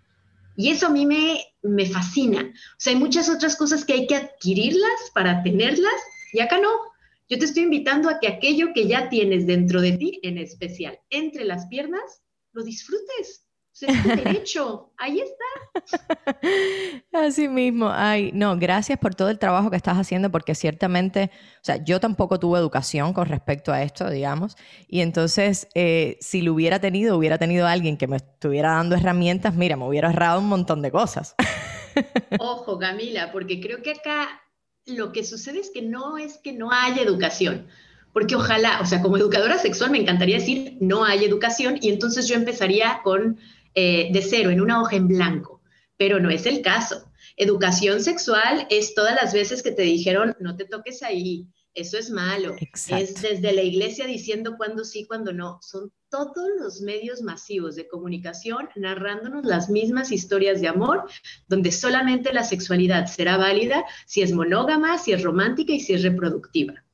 Y 0.57 0.69
eso 0.69 0.89
a 0.89 0.91
mí 0.91 1.07
me, 1.07 1.41
me 1.63 1.87
fascina. 1.87 2.43
O 2.43 2.77
sea, 2.77 2.93
hay 2.93 2.99
muchas 2.99 3.31
otras 3.31 3.57
cosas 3.57 3.87
que 3.87 3.95
hay 3.95 4.07
que 4.07 4.15
adquirirlas 4.15 5.11
para 5.15 5.43
tenerlas 5.43 6.01
y 6.35 6.41
acá 6.41 6.59
no. 6.61 6.69
Yo 7.31 7.39
te 7.39 7.45
estoy 7.45 7.63
invitando 7.63 8.11
a 8.11 8.19
que 8.19 8.27
aquello 8.27 8.73
que 8.75 8.89
ya 8.89 9.09
tienes 9.09 9.47
dentro 9.47 9.81
de 9.81 9.93
ti, 9.93 10.19
en 10.25 10.37
especial 10.37 10.99
entre 11.11 11.45
las 11.45 11.67
piernas, 11.67 12.25
lo 12.53 12.65
disfrutes. 12.65 13.47
es 13.81 14.03
tu 14.03 14.09
derecho. 14.25 14.93
Ahí 14.99 15.21
está. 15.21 16.41
Así 17.13 17.47
mismo. 17.47 17.89
Ay, 17.89 18.33
no, 18.35 18.59
gracias 18.59 18.99
por 18.99 19.15
todo 19.15 19.31
el 19.31 19.39
trabajo 19.39 19.71
que 19.71 19.77
estás 19.77 19.97
haciendo, 19.97 20.33
porque 20.33 20.57
ciertamente, 20.57 21.31
o 21.59 21.65
sea, 21.65 21.77
yo 21.85 22.01
tampoco 22.01 22.41
tuve 22.41 22.59
educación 22.59 23.13
con 23.13 23.27
respecto 23.27 23.73
a 23.73 23.85
esto, 23.85 24.11
digamos. 24.11 24.57
Y 24.89 25.01
entonces, 25.01 25.69
eh, 25.77 26.17
si 26.21 26.43
lo 26.43 26.53
hubiera 26.53 26.81
tenido, 26.81 27.17
hubiera 27.17 27.39
tenido 27.39 27.69
alguien 27.69 27.97
que 27.97 28.09
me 28.09 28.17
estuviera 28.17 28.73
dando 28.73 28.97
herramientas, 28.97 29.55
mira, 29.55 29.77
me 29.77 29.87
hubiera 29.87 30.09
ahorrado 30.09 30.41
un 30.41 30.49
montón 30.49 30.83
de 30.83 30.91
cosas. 30.91 31.37
Ojo, 32.41 32.77
Camila, 32.77 33.31
porque 33.31 33.61
creo 33.61 33.83
que 33.83 33.93
acá 33.93 34.41
lo 34.87 35.13
que 35.13 35.25
sucede 35.25 35.61
es 35.61 35.71
que 35.71 35.83
no 35.83 36.19
es 36.19 36.39
que 36.39 36.53
no 36.53 36.71
haya 36.73 37.03
educación, 37.03 37.67
porque 38.13 38.35
ojalá, 38.35 38.81
o 38.81 38.87
sea, 38.87 39.03
como 39.03 39.17
educadora 39.17 39.59
sexual 39.59 39.91
me 39.91 39.99
encantaría 39.99 40.39
decir 40.39 40.77
no 40.81 41.05
hay 41.05 41.25
educación 41.25 41.79
y 41.81 41.91
entonces 41.91 42.27
yo 42.27 42.35
empezaría 42.35 43.01
con 43.05 43.39
eh, 43.75 44.11
de 44.13 44.23
cero, 44.23 44.51
en 44.51 44.61
una 44.61 44.81
hoja 44.81 44.97
en 44.97 45.09
blanco, 45.09 45.63
pero 45.97 46.19
no 46.19 46.31
es 46.31 46.47
el 46.47 46.63
caso. 46.63 47.11
Educación 47.37 48.03
sexual 48.03 48.67
es 48.71 48.95
todas 48.95 49.15
las 49.15 49.33
veces 49.33 49.63
que 49.63 49.71
te 49.71 49.83
dijeron 49.83 50.37
no 50.41 50.57
te 50.57 50.65
toques 50.65 51.03
ahí, 51.03 51.47
eso 51.75 51.99
es 51.99 52.11
malo. 52.11 52.57
Es 52.89 53.23
desde 53.23 53.53
la 53.53 53.63
iglesia 53.63 54.07
diciendo 54.07 54.57
cuándo 54.57 54.85
sí, 54.85 55.07
cuándo 55.07 55.33
no. 55.33 55.59
Son 55.63 55.93
todos 56.11 56.49
los 56.59 56.81
medios 56.81 57.23
masivos 57.23 57.77
de 57.77 57.89
comunicación 57.89 58.69
narrándonos 58.77 59.45
las 59.45 59.71
mismas 59.71 60.11
historias 60.11 60.61
de 60.61 60.69
amor, 60.69 61.09
donde 61.49 61.71
solamente 61.71 62.33
la 62.33 62.45
sexualidad 62.45 63.07
será 63.07 63.37
válida 63.37 63.85
si 64.07 64.23
es 64.23 64.33
monógama, 64.33 64.99
si 64.99 65.13
es 65.13 65.23
romántica 65.23 65.73
y 65.73 65.81
si 65.81 65.95
es 65.95 66.03
reproductiva. 66.03 66.85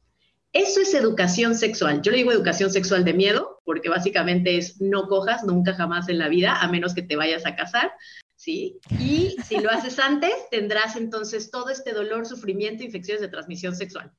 Eso 0.52 0.80
es 0.80 0.94
educación 0.94 1.54
sexual. 1.54 2.00
Yo 2.02 2.12
le 2.12 2.18
digo 2.18 2.32
educación 2.32 2.70
sexual 2.70 3.04
de 3.04 3.14
miedo, 3.14 3.60
porque 3.64 3.88
básicamente 3.88 4.56
es 4.56 4.80
no 4.80 5.08
cojas 5.08 5.44
nunca 5.44 5.74
jamás 5.74 6.08
en 6.08 6.18
la 6.18 6.28
vida, 6.28 6.60
a 6.60 6.68
menos 6.68 6.94
que 6.94 7.02
te 7.02 7.16
vayas 7.16 7.44
a 7.46 7.56
casar. 7.56 7.92
¿Sí? 8.36 8.78
Y 9.00 9.36
si 9.44 9.58
lo 9.58 9.70
haces 9.70 9.98
antes, 9.98 10.32
tendrás 10.50 10.96
entonces 10.96 11.50
todo 11.50 11.70
este 11.70 11.92
dolor, 11.92 12.26
sufrimiento, 12.26 12.84
infecciones 12.84 13.22
de 13.22 13.28
transmisión 13.28 13.74
sexual. 13.74 14.12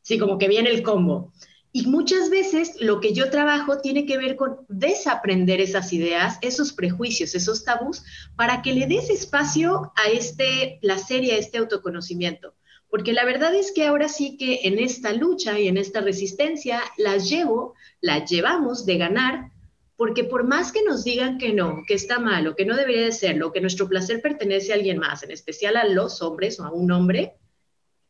Sí, 0.00 0.18
como 0.18 0.38
que 0.38 0.48
viene 0.48 0.70
el 0.70 0.82
combo. 0.82 1.32
Y 1.76 1.86
muchas 1.86 2.30
veces 2.30 2.76
lo 2.78 3.00
que 3.00 3.12
yo 3.14 3.30
trabajo 3.30 3.78
tiene 3.78 4.06
que 4.06 4.16
ver 4.16 4.36
con 4.36 4.58
desaprender 4.68 5.60
esas 5.60 5.92
ideas, 5.92 6.38
esos 6.40 6.72
prejuicios, 6.72 7.34
esos 7.34 7.64
tabús, 7.64 8.04
para 8.36 8.62
que 8.62 8.72
le 8.72 8.86
des 8.86 9.10
espacio 9.10 9.92
a 9.96 10.08
este 10.08 10.78
placer 10.80 11.24
y 11.24 11.32
a 11.32 11.36
este 11.36 11.58
autoconocimiento. 11.58 12.54
Porque 12.88 13.12
la 13.12 13.24
verdad 13.24 13.52
es 13.56 13.72
que 13.72 13.88
ahora 13.88 14.08
sí 14.08 14.36
que 14.36 14.60
en 14.68 14.78
esta 14.78 15.12
lucha 15.14 15.58
y 15.58 15.66
en 15.66 15.76
esta 15.76 16.00
resistencia 16.00 16.80
las 16.96 17.28
llevo, 17.28 17.74
las 18.00 18.30
llevamos 18.30 18.86
de 18.86 18.96
ganar, 18.96 19.50
porque 19.96 20.22
por 20.22 20.44
más 20.44 20.70
que 20.70 20.84
nos 20.84 21.02
digan 21.02 21.38
que 21.38 21.52
no, 21.52 21.82
que 21.88 21.94
está 21.94 22.20
malo, 22.20 22.54
que 22.54 22.66
no 22.66 22.76
debería 22.76 23.02
de 23.02 23.10
serlo, 23.10 23.50
que 23.50 23.60
nuestro 23.60 23.88
placer 23.88 24.22
pertenece 24.22 24.70
a 24.70 24.76
alguien 24.76 24.98
más, 24.98 25.24
en 25.24 25.32
especial 25.32 25.76
a 25.76 25.88
los 25.88 26.22
hombres 26.22 26.60
o 26.60 26.64
a 26.66 26.70
un 26.70 26.92
hombre, 26.92 27.34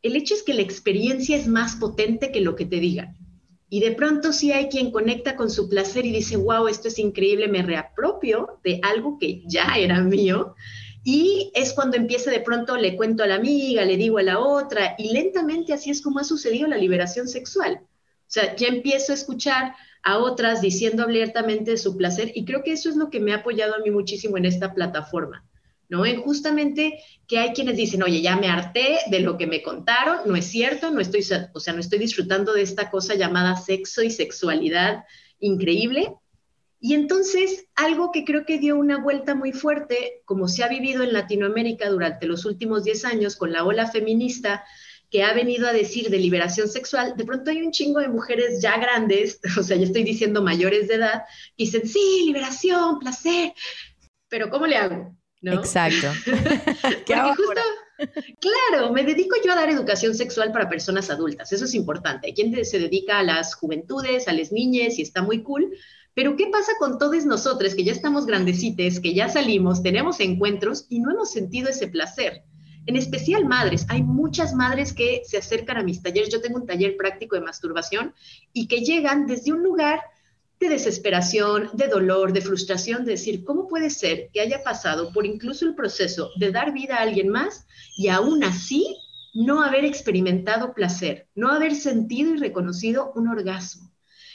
el 0.03 0.17
hecho 0.17 0.35
es 0.35 0.43
que 0.43 0.53
la 0.53 0.61
experiencia 0.61 1.35
es 1.35 1.49
más 1.49 1.77
potente 1.77 2.31
que 2.31 2.43
lo 2.43 2.57
que 2.57 2.67
te 2.67 2.77
digan. 2.77 3.24
Y 3.75 3.81
de 3.81 3.91
pronto 3.91 4.33
sí 4.33 4.53
hay 4.53 4.69
quien 4.69 4.93
conecta 4.93 5.35
con 5.35 5.51
su 5.51 5.69
placer 5.69 6.07
y 6.07 6.13
dice, 6.13 6.37
wow, 6.37 6.69
esto 6.69 6.87
es 6.87 6.97
increíble, 7.01 7.49
me 7.49 7.61
reapropio 7.61 8.61
de 8.63 8.79
algo 8.85 9.19
que 9.19 9.43
ya 9.47 9.67
era 9.77 10.01
mío. 10.01 10.55
Y 11.03 11.51
es 11.57 11.73
cuando 11.73 11.97
empieza 11.97 12.31
de 12.31 12.39
pronto, 12.39 12.77
le 12.77 12.95
cuento 12.95 13.25
a 13.25 13.27
la 13.27 13.35
amiga, 13.35 13.85
le 13.85 13.97
digo 13.97 14.19
a 14.19 14.23
la 14.23 14.39
otra, 14.39 14.95
y 14.97 15.13
lentamente 15.13 15.73
así 15.73 15.91
es 15.91 16.03
como 16.03 16.21
ha 16.21 16.23
sucedido 16.23 16.69
la 16.69 16.77
liberación 16.77 17.27
sexual. 17.27 17.81
O 17.83 18.29
sea, 18.29 18.55
ya 18.55 18.69
empiezo 18.69 19.11
a 19.11 19.17
escuchar 19.17 19.75
a 20.05 20.19
otras 20.19 20.61
diciendo 20.61 21.03
abiertamente 21.03 21.77
su 21.77 21.97
placer 21.97 22.31
y 22.33 22.45
creo 22.45 22.63
que 22.63 22.75
eso 22.75 22.89
es 22.89 22.95
lo 22.95 23.11
que 23.11 23.19
me 23.19 23.33
ha 23.33 23.39
apoyado 23.39 23.75
a 23.75 23.81
mí 23.81 23.91
muchísimo 23.91 24.39
en 24.39 24.45
esta 24.45 24.73
plataforma. 24.73 25.45
¿No? 25.89 26.07
En 26.07 26.23
justamente 26.23 27.01
que 27.27 27.39
hay 27.39 27.53
quienes 27.53 27.77
dicen, 27.77 28.03
oye, 28.03 28.21
ya 28.23 28.37
me 28.37 28.49
harté 28.49 28.99
de 29.11 29.21
lo 29.21 29.37
que 29.37 29.47
me 29.47 29.63
contaron, 29.63 30.19
no 30.27 30.37
es 30.37 30.47
cierto, 30.47 30.91
no 30.91 31.01
estoy, 31.01 31.25
o 31.53 31.61
sea, 31.61 31.73
no 31.73 31.81
estoy 31.81 31.99
disfrutando 31.99 32.53
de 32.53 32.63
esta 32.63 32.91
cosa 32.91 33.15
llamada 33.15 33.57
sexo 33.57 34.03
y 34.03 34.11
sexualidad 34.11 35.05
increíble. 35.39 36.15
Y 36.81 36.95
entonces, 36.95 37.67
algo 37.77 38.13
que 38.13 38.25
creo 38.25 38.45
que 38.45 38.59
dio 38.59 38.77
una 38.77 38.99
vuelta 38.99 39.35
muy 39.35 39.53
fuerte, 39.53 40.23
como 40.27 40.49
se 40.49 40.65
ha 40.65 40.69
vivido 40.69 41.03
en 41.03 41.15
Latinoamérica 41.15 41.89
durante 41.89 42.27
los 42.27 42.45
últimos 42.45 42.85
10 42.85 43.07
años 43.07 43.37
con 43.37 43.53
la 43.53 43.65
ola 43.65 43.91
feminista, 43.91 44.65
que 45.11 45.23
ha 45.23 45.33
venido 45.33 45.69
a 45.69 45.73
decir 45.73 46.11
de 46.11 46.19
liberación 46.19 46.69
sexual, 46.69 47.15
de 47.17 47.25
pronto 47.25 47.51
hay 47.51 47.63
un 47.63 47.71
chingo 47.71 48.01
de 48.01 48.09
mujeres 48.09 48.61
ya 48.61 48.77
grandes, 48.79 49.41
o 49.59 49.63
sea, 49.63 49.77
ya 49.77 49.85
estoy 49.85 50.03
diciendo 50.03 50.43
mayores 50.43 50.89
de 50.89 50.97
edad, 50.97 51.23
que 51.57 51.65
dicen, 51.65 51.89
sí, 51.89 52.25
liberación, 52.27 52.99
placer, 52.99 53.53
pero 54.29 54.51
¿cómo 54.51 54.67
le 54.67 54.77
hago? 54.77 55.17
Exacto. 55.53 56.09
justo, 57.37 57.61
claro, 58.41 58.93
me 58.93 59.05
dedico 59.05 59.37
yo 59.45 59.53
a 59.53 59.57
dar 59.57 59.69
educación 59.69 60.15
sexual 60.15 60.53
para 60.53 60.69
personas 60.69 61.11
adultas, 61.11 61.53
eso 61.53 61.65
es 61.65 61.75
importante. 61.75 62.29
Hay 62.29 62.35
quien 62.35 62.65
se 62.65 62.79
dedica 62.79 63.19
a 63.19 63.23
las 63.23 63.55
juventudes, 63.55 64.29
a 64.29 64.33
las 64.33 64.53
niñas 64.53 64.99
y 64.99 65.03
está 65.03 65.23
muy 65.23 65.43
cool, 65.43 65.77
pero 66.15 66.37
¿qué 66.37 66.47
pasa 66.47 66.73
con 66.79 66.99
todos 66.99 67.25
nosotros 67.25 67.75
que 67.75 67.85
ya 67.85 67.93
estamos 67.93 68.27
grandecites, 68.27 69.01
que 69.01 69.15
ya 69.15 69.29
salimos, 69.29 69.83
tenemos 69.83 70.21
encuentros 70.21 70.87
y 70.89 71.01
no 71.01 71.11
hemos 71.11 71.33
sentido 71.33 71.69
ese 71.71 71.89
placer? 71.89 72.45
En 72.87 72.97
especial 72.97 73.47
madres, 73.47 73.87
hay 73.89 74.03
muchas 74.03 74.55
madres 74.55 74.93
que 74.93 75.23
se 75.25 75.39
acercan 75.39 75.79
a 75.79 75.83
mis 75.83 76.03
talleres. 76.03 76.29
Yo 76.29 76.43
tengo 76.43 76.59
un 76.59 76.67
taller 76.67 76.97
práctico 76.97 77.35
de 77.35 77.41
masturbación 77.41 78.15
y 78.53 78.69
que 78.69 78.81
llegan 78.81 79.27
desde 79.27 79.53
un 79.53 79.63
lugar 79.63 80.01
de 80.65 80.71
desesperación, 80.71 81.71
de 81.75 81.89
dolor, 81.89 82.33
de 82.33 82.41
frustración, 82.41 83.05
de 83.05 83.13
decir, 83.13 83.45
¿cómo 83.45 83.69
puede 83.69 83.91
ser 83.91 84.31
que 84.33 84.41
haya 84.41 84.63
pasado 84.63 85.13
por 85.13 85.27
incluso 85.27 85.67
el 85.67 85.75
proceso 85.75 86.31
de 86.37 86.51
dar 86.51 86.73
vida 86.73 86.97
a 86.97 87.03
alguien 87.03 87.29
más 87.29 87.67
y 87.97 88.09
aún 88.09 88.43
así 88.43 88.97
no 89.35 89.63
haber 89.63 89.85
experimentado 89.85 90.73
placer, 90.73 91.29
no 91.35 91.51
haber 91.51 91.75
sentido 91.75 92.35
y 92.35 92.39
reconocido 92.39 93.13
un 93.15 93.29
orgasmo? 93.29 93.93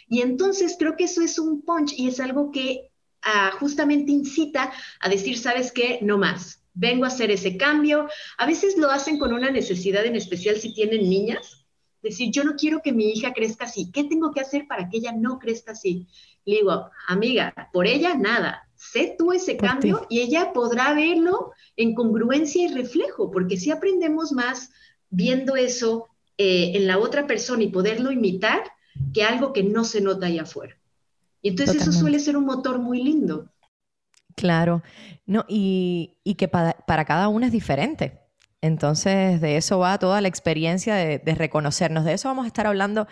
Y 0.07 0.21
entonces 0.21 0.75
creo 0.77 0.95
que 0.95 1.05
eso 1.05 1.21
es 1.21 1.39
un 1.39 1.63
punch 1.63 1.93
y 1.97 2.07
es 2.07 2.19
algo 2.19 2.51
que 2.51 2.89
ah, 3.23 3.51
justamente 3.59 4.11
incita 4.11 4.71
a 4.99 5.09
decir, 5.09 5.37
¿sabes 5.37 5.71
qué? 5.71 5.99
No 6.01 6.17
más. 6.17 6.63
Vengo 6.73 7.05
a 7.05 7.09
hacer 7.09 7.31
ese 7.31 7.57
cambio. 7.57 8.07
A 8.37 8.45
veces 8.45 8.77
lo 8.77 8.89
hacen 8.91 9.17
con 9.17 9.33
una 9.33 9.49
necesidad 9.49 10.05
en 10.05 10.15
especial 10.15 10.57
si 10.57 10.73
tienen 10.73 11.09
niñas, 11.09 11.58
decir, 12.01 12.31
yo 12.31 12.43
no 12.43 12.55
quiero 12.55 12.81
que 12.81 12.93
mi 12.93 13.09
hija 13.11 13.33
crezca 13.33 13.65
así, 13.65 13.91
¿qué 13.91 14.03
tengo 14.03 14.31
que 14.31 14.41
hacer 14.41 14.67
para 14.67 14.89
que 14.89 14.97
ella 14.97 15.11
no 15.11 15.39
crezca 15.39 15.73
así? 15.73 16.07
Le 16.45 16.57
digo, 16.57 16.89
amiga, 17.07 17.53
por 17.73 17.87
ella 17.87 18.15
nada, 18.15 18.67
sé 18.75 19.15
tú 19.17 19.33
ese 19.33 19.57
cambio 19.57 20.07
y 20.09 20.21
ella 20.21 20.53
podrá 20.53 20.93
verlo 20.93 21.51
en 21.75 21.93
congruencia 21.93 22.65
y 22.65 22.73
reflejo, 22.73 23.29
porque 23.31 23.57
si 23.57 23.71
aprendemos 23.71 24.31
más 24.31 24.71
viendo 25.09 25.55
eso 25.55 26.07
eh, 26.37 26.71
en 26.75 26.87
la 26.87 26.97
otra 26.97 27.27
persona 27.27 27.63
y 27.63 27.67
poderlo 27.67 28.11
imitar 28.11 28.63
que 29.13 29.23
algo 29.23 29.53
que 29.53 29.63
no 29.63 29.83
se 29.83 30.01
nota 30.01 30.27
ahí 30.27 30.39
afuera. 30.39 30.77
Y 31.41 31.49
entonces 31.49 31.81
eso 31.81 31.91
suele 31.91 32.19
ser 32.19 32.35
un 32.35 32.45
motor 32.45 32.79
muy 32.79 33.01
lindo. 33.01 33.49
Claro, 34.35 34.83
no, 35.25 35.45
y, 35.47 36.17
que 36.37 36.47
para, 36.47 36.73
para 36.73 37.05
cada 37.05 37.27
una 37.27 37.47
es 37.47 37.51
diferente. 37.51 38.19
Entonces, 38.61 39.39
de 39.39 39.55
eso 39.55 39.79
va 39.79 39.97
toda 39.99 40.19
la 40.19 40.27
experiencia 40.27 40.95
de, 40.95 41.35
reconocernos. 41.35 42.03
De 42.03 42.13
eso 42.13 42.27
vamos 42.27 42.43
a 42.43 42.47
estar 42.47 42.67
hablando 42.67 43.07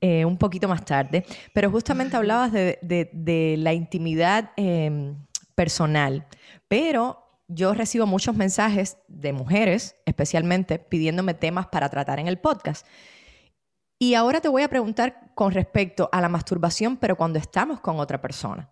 eh, 0.00 0.24
un 0.24 0.38
poquito 0.38 0.68
más 0.68 0.84
tarde. 0.84 1.24
Pero 1.52 1.70
justamente 1.70 2.16
hablabas 2.16 2.52
de, 2.52 3.54
la 3.58 3.72
intimidad 3.72 4.52
em, 4.56 5.16
personal. 5.54 6.26
Pero 6.68 7.18
yo 7.48 7.74
recibo 7.74 8.06
muchos 8.06 8.36
mensajes 8.36 8.96
de 9.08 9.32
mujeres, 9.32 9.96
especialmente, 10.06 10.78
pidiéndome 10.78 11.34
temas 11.34 11.66
para 11.66 11.88
tratar 11.88 12.20
en 12.20 12.28
el 12.28 12.38
podcast. 12.38 12.86
Y 13.98 14.14
ahora 14.14 14.40
te 14.40 14.48
voy 14.48 14.62
a 14.62 14.68
preguntar 14.68 15.32
con 15.34 15.52
respecto 15.52 16.08
a 16.12 16.20
la 16.20 16.28
masturbación, 16.28 16.96
pero 16.96 17.16
cuando 17.16 17.38
estamos 17.38 17.80
con 17.80 17.98
otra 18.00 18.20
persona. 18.20 18.70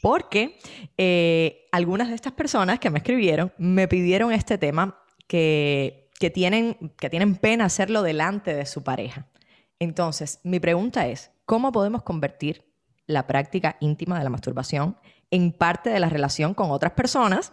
Porque 0.00 0.58
eh, 0.96 1.68
algunas 1.72 2.08
de 2.08 2.14
estas 2.14 2.32
personas 2.32 2.78
que 2.78 2.90
me 2.90 2.98
escribieron 2.98 3.52
me 3.58 3.88
pidieron 3.88 4.32
este 4.32 4.58
tema 4.58 4.98
que, 5.28 6.10
tienen, 6.34 6.92
que 6.98 7.08
tienen 7.08 7.36
pena 7.36 7.66
hacerlo 7.66 8.02
delante 8.02 8.54
de 8.54 8.66
su 8.66 8.82
pareja. 8.82 9.28
Entonces, 9.78 10.40
mi 10.42 10.58
pregunta 10.58 11.06
es, 11.06 11.30
¿cómo 11.44 11.70
podemos 11.70 12.02
convertir 12.02 12.64
la 13.06 13.26
práctica 13.26 13.76
íntima 13.80 14.18
de 14.18 14.24
la 14.24 14.30
masturbación 14.30 14.96
en 15.30 15.52
parte 15.52 15.90
de 15.90 16.00
la 16.00 16.08
relación 16.08 16.54
con 16.54 16.70
otras 16.70 16.92
personas? 16.92 17.52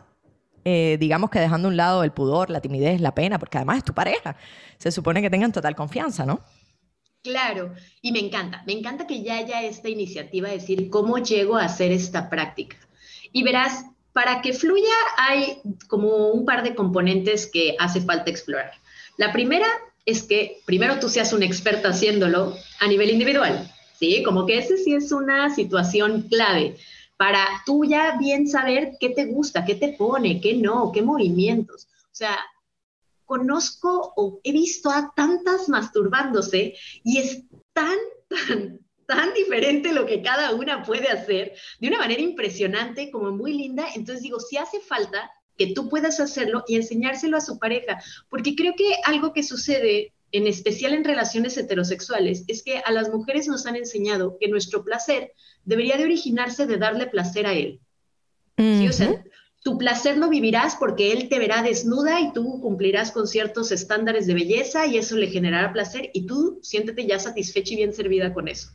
Eh, 0.64 0.98
digamos 1.00 1.30
que 1.30 1.40
dejando 1.40 1.68
a 1.68 1.72
un 1.72 1.78
lado 1.78 2.04
el 2.04 2.12
pudor, 2.12 2.50
la 2.50 2.62
timidez, 2.62 3.00
la 3.00 3.14
pena, 3.14 3.38
porque 3.38 3.60
además 3.60 3.78
es 3.78 3.84
tu 3.84 3.94
pareja. 3.94 4.36
Se 4.80 4.92
supone 4.92 5.22
que 5.22 5.30
tengan 5.30 5.52
total 5.52 5.76
confianza, 5.76 6.26
¿no? 6.26 6.42
Claro, 7.22 7.74
y 8.02 8.12
me 8.12 8.20
encanta, 8.20 8.64
me 8.68 8.74
encanta 8.74 9.08
que 9.08 9.24
ya 9.24 9.38
haya 9.38 9.64
esta 9.64 9.90
iniciativa 9.90 10.48
de 10.48 10.56
decir 10.56 10.90
cómo 10.92 11.18
llego 11.18 11.58
a 11.58 11.66
hacer 11.66 11.92
esta 11.92 12.30
práctica. 12.30 12.78
Y 13.32 13.44
verás, 13.44 13.86
para 14.16 14.42
que 14.42 14.54
fluya 14.54 14.96
hay 15.18 15.62
como 15.90 16.30
un 16.30 16.46
par 16.46 16.64
de 16.64 16.74
componentes 16.74 17.48
que 17.52 17.76
hace 17.80 18.00
falta 18.00 18.32
explorar. 18.32 18.72
La 19.18 19.34
primera 19.34 19.68
es 20.06 20.24
que 20.24 20.62
primero 20.66 21.00
tú 21.02 21.10
seas 21.10 21.34
un 21.34 21.44
experto 21.44 21.90
haciéndolo 21.90 22.56
a 22.80 22.88
nivel 22.88 23.10
individual, 23.10 23.70
¿sí? 24.00 24.24
Como 24.24 24.46
que 24.46 24.60
ese 24.60 24.78
sí 24.78 24.94
es 24.94 25.12
una 25.12 25.54
situación 25.54 26.30
clave 26.30 26.78
para 27.18 27.46
tú 27.66 27.84
ya 27.84 28.18
bien 28.18 28.48
saber 28.48 28.94
qué 29.02 29.10
te 29.10 29.26
gusta, 29.26 29.66
qué 29.66 29.76
te 29.76 29.90
pone, 29.90 30.40
qué 30.40 30.54
no, 30.54 30.94
qué 30.94 31.02
movimientos. 31.02 31.90
O 32.06 32.16
sea, 32.16 32.38
conozco 33.26 34.14
o 34.16 34.40
he 34.46 34.54
visto 34.54 34.90
a 34.92 35.12
tantas 35.14 35.68
masturbándose 35.68 36.74
y 37.04 37.18
es 37.18 37.44
tan, 37.74 37.98
tan, 38.30 38.80
tan 39.08 39.34
diferente 39.34 39.94
lo 39.94 40.06
que 40.06 40.22
cada 40.22 40.54
una 40.54 40.84
puede 40.84 41.08
hacer 41.08 41.54
de 41.80 41.88
una 41.88 42.00
manera 42.00 42.22
impresionante, 42.22 43.12
como 43.12 43.32
muy 43.32 43.54
linda. 43.54 43.88
Entonces 43.96 44.24
digo, 44.24 44.40
si 44.40 44.58
hace 44.58 44.80
falta 44.80 45.32
que 45.58 45.74
tú 45.74 45.90
puedas 45.90 46.20
hacerlo 46.20 46.64
y 46.68 46.76
enseñárselo 46.76 47.38
a 47.38 47.42
su 47.42 47.60
pareja, 47.60 48.02
porque 48.30 48.56
creo 48.56 48.74
que 48.76 48.92
algo 49.06 49.34
que 49.34 49.44
sucede 49.44 50.14
en 50.32 50.48
especial 50.48 50.94
en 50.94 51.06
relaciones 51.06 51.56
heterosexuales, 51.58 52.44
es 52.48 52.62
que 52.62 52.80
a 52.80 52.92
las 52.92 53.10
mujeres 53.10 53.48
nos 53.48 53.66
han 53.66 53.78
enseñado 53.78 54.38
que 54.40 54.50
nuestro 54.50 54.84
placer 54.84 55.32
debería 55.64 55.98
de 55.98 56.04
originarse 56.04 56.66
de 56.66 56.78
darle 56.78 57.08
placer 57.08 57.48
a 57.48 57.54
él. 57.54 57.80
O 58.58 58.92
sea, 58.92 59.24
tu 59.64 59.78
placer 59.78 60.18
lo 60.18 60.30
vivirás 60.30 60.76
porque 60.76 61.12
él 61.12 61.30
te 61.30 61.40
verá 61.40 61.62
desnuda 61.62 62.20
y 62.22 62.34
tú 62.34 62.60
cumplirás 62.62 63.12
con 63.12 63.28
ciertos 63.28 63.72
estándares 63.72 64.28
de 64.28 64.34
belleza 64.34 64.86
y 64.88 64.98
eso 64.98 65.16
le 65.16 65.28
generará 65.28 65.74
placer 65.74 66.10
y 66.14 66.26
tú 66.26 66.60
siéntete 66.62 67.06
ya 67.08 67.18
satisfecha 67.18 67.74
y 67.74 67.78
bien 67.78 67.94
servida 67.94 68.34
con 68.34 68.48
eso 68.48 68.70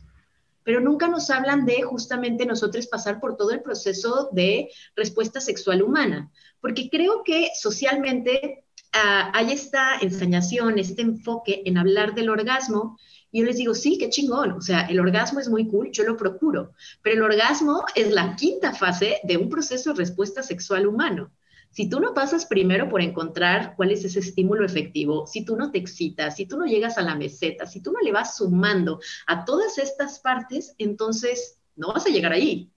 pero 0.63 0.79
nunca 0.79 1.07
nos 1.07 1.29
hablan 1.29 1.65
de 1.65 1.81
justamente 1.81 2.45
nosotros 2.45 2.87
pasar 2.87 3.19
por 3.19 3.37
todo 3.37 3.51
el 3.51 3.61
proceso 3.61 4.29
de 4.31 4.69
respuesta 4.95 5.39
sexual 5.39 5.81
humana, 5.81 6.31
porque 6.59 6.89
creo 6.89 7.23
que 7.23 7.49
socialmente 7.59 8.65
ah, 8.93 9.31
hay 9.33 9.51
esta 9.51 9.97
ensañación, 10.01 10.79
este 10.79 11.01
enfoque 11.01 11.61
en 11.65 11.77
hablar 11.77 12.13
del 12.13 12.29
orgasmo, 12.29 12.97
y 13.31 13.39
yo 13.39 13.45
les 13.45 13.57
digo, 13.57 13.73
sí, 13.73 13.97
qué 13.97 14.09
chingón, 14.09 14.51
o 14.51 14.61
sea, 14.61 14.81
el 14.81 14.99
orgasmo 14.99 15.39
es 15.39 15.47
muy 15.47 15.67
cool, 15.67 15.89
yo 15.91 16.03
lo 16.03 16.17
procuro, 16.17 16.73
pero 17.01 17.15
el 17.15 17.31
orgasmo 17.31 17.85
es 17.95 18.11
la 18.11 18.35
quinta 18.35 18.73
fase 18.73 19.19
de 19.23 19.37
un 19.37 19.49
proceso 19.49 19.91
de 19.91 19.99
respuesta 19.99 20.43
sexual 20.43 20.85
humano. 20.85 21.31
Si 21.71 21.89
tú 21.89 21.99
no 22.01 22.13
pasas 22.13 22.45
primero 22.45 22.89
por 22.89 23.01
encontrar 23.01 23.75
cuál 23.77 23.91
es 23.91 24.03
ese 24.03 24.19
estímulo 24.19 24.65
efectivo, 24.65 25.25
si 25.25 25.45
tú 25.45 25.55
no 25.55 25.71
te 25.71 25.77
excitas, 25.79 26.35
si 26.35 26.45
tú 26.45 26.57
no 26.57 26.65
llegas 26.65 26.97
a 26.97 27.01
la 27.01 27.15
meseta, 27.15 27.65
si 27.65 27.81
tú 27.81 27.93
no 27.93 27.99
le 28.01 28.11
vas 28.11 28.35
sumando 28.37 28.99
a 29.25 29.45
todas 29.45 29.77
estas 29.77 30.19
partes, 30.19 30.75
entonces 30.77 31.59
no 31.77 31.87
vas 31.93 32.05
a 32.05 32.09
llegar 32.09 32.33
ahí. 32.33 32.69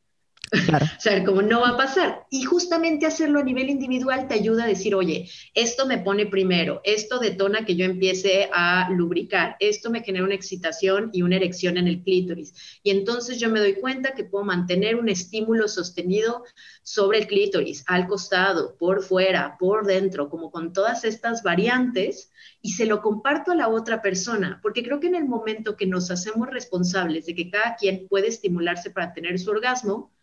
o 0.98 1.00
sea, 1.00 1.24
como 1.24 1.42
no 1.42 1.60
va 1.60 1.70
a 1.70 1.76
pasar. 1.76 2.26
Y 2.30 2.42
justamente 2.42 3.06
hacerlo 3.06 3.40
a 3.40 3.44
nivel 3.44 3.70
individual 3.70 4.28
te 4.28 4.34
ayuda 4.34 4.64
a 4.64 4.68
decir, 4.68 4.94
oye, 4.94 5.28
esto 5.54 5.86
me 5.86 5.98
pone 5.98 6.26
primero, 6.26 6.80
esto 6.84 7.18
detona 7.18 7.64
que 7.64 7.76
yo 7.76 7.84
empiece 7.84 8.48
a 8.52 8.88
lubricar, 8.90 9.56
esto 9.60 9.90
me 9.90 10.02
genera 10.02 10.24
una 10.24 10.34
excitación 10.34 11.10
y 11.12 11.22
una 11.22 11.36
erección 11.36 11.76
en 11.76 11.88
el 11.88 12.02
clítoris. 12.02 12.80
Y 12.82 12.90
entonces 12.90 13.38
yo 13.38 13.50
me 13.50 13.60
doy 13.60 13.74
cuenta 13.74 14.14
que 14.14 14.24
puedo 14.24 14.44
mantener 14.44 14.96
un 14.96 15.08
estímulo 15.08 15.68
sostenido 15.68 16.44
sobre 16.82 17.18
el 17.18 17.26
clítoris, 17.26 17.84
al 17.86 18.06
costado, 18.06 18.76
por 18.76 19.02
fuera, 19.02 19.56
por 19.58 19.86
dentro, 19.86 20.28
como 20.28 20.50
con 20.50 20.72
todas 20.72 21.04
estas 21.04 21.42
variantes, 21.42 22.30
y 22.60 22.72
se 22.72 22.86
lo 22.86 23.00
comparto 23.00 23.52
a 23.52 23.56
la 23.56 23.68
otra 23.68 24.02
persona, 24.02 24.58
porque 24.62 24.82
creo 24.82 25.00
que 25.00 25.06
en 25.06 25.14
el 25.14 25.24
momento 25.24 25.76
que 25.76 25.86
nos 25.86 26.10
hacemos 26.10 26.48
responsables 26.50 27.26
de 27.26 27.34
que 27.34 27.50
cada 27.50 27.76
quien 27.76 28.06
puede 28.08 28.28
estimularse 28.28 28.90
para 28.90 29.12
tener 29.12 29.38
su 29.38 29.50
orgasmo, 29.50 30.13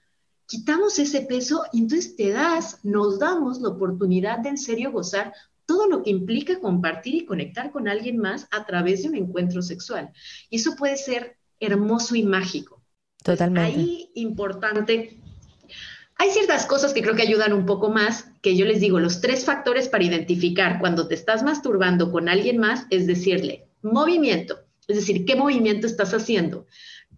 quitamos 0.52 1.00
ese 1.00 1.22
peso 1.22 1.64
y 1.72 1.80
entonces 1.80 2.18
te 2.18 2.30
das, 2.30 2.80
nos 2.84 3.20
damos 3.20 3.62
la 3.62 3.70
oportunidad 3.70 4.40
de 4.40 4.50
en 4.50 4.58
serio 4.58 4.92
gozar 4.92 5.34
todo 5.66 5.88
lo 5.88 6.04
que 6.04 6.10
implica 6.10 6.60
compartir 6.60 7.16
y 7.16 7.26
conectar 7.26 7.72
con 7.72 7.88
alguien 7.88 8.18
más 8.18 8.50
a 8.52 8.66
través 8.66 9.02
de 9.02 9.08
un 9.08 9.16
encuentro 9.16 9.62
sexual. 9.62 10.10
Y 10.50 10.58
eso 10.58 10.76
puede 10.76 10.98
ser 10.98 11.38
hermoso 11.62 12.16
y 12.16 12.24
mágico. 12.24 12.82
Totalmente. 13.24 13.80
ahí 13.80 14.12
importante. 14.16 15.18
Hay 16.18 16.32
ciertas 16.32 16.66
cosas 16.66 16.92
que 16.92 17.02
creo 17.02 17.16
que 17.16 17.22
ayudan 17.22 17.54
un 17.54 17.66
poco 17.66 17.90
más, 17.90 18.26
que 18.42 18.58
yo 18.58 18.66
les 18.66 18.82
digo, 18.82 19.00
los 19.00 19.22
tres 19.22 19.46
factores 19.46 19.88
para 19.88 20.04
identificar 20.04 20.82
cuando 20.82 21.08
te 21.08 21.16
estás 21.16 21.44
masturbando 21.44 22.12
con 22.12 22.28
alguien 22.28 22.58
más 22.58 22.88
es 22.90 23.08
decirle 23.08 23.70
movimiento, 23.82 24.60
es 24.86 24.98
decir, 24.98 25.24
¿qué 25.24 25.38
movimiento 25.38 25.88
estás 25.88 26.14
haciendo? 26.14 26.68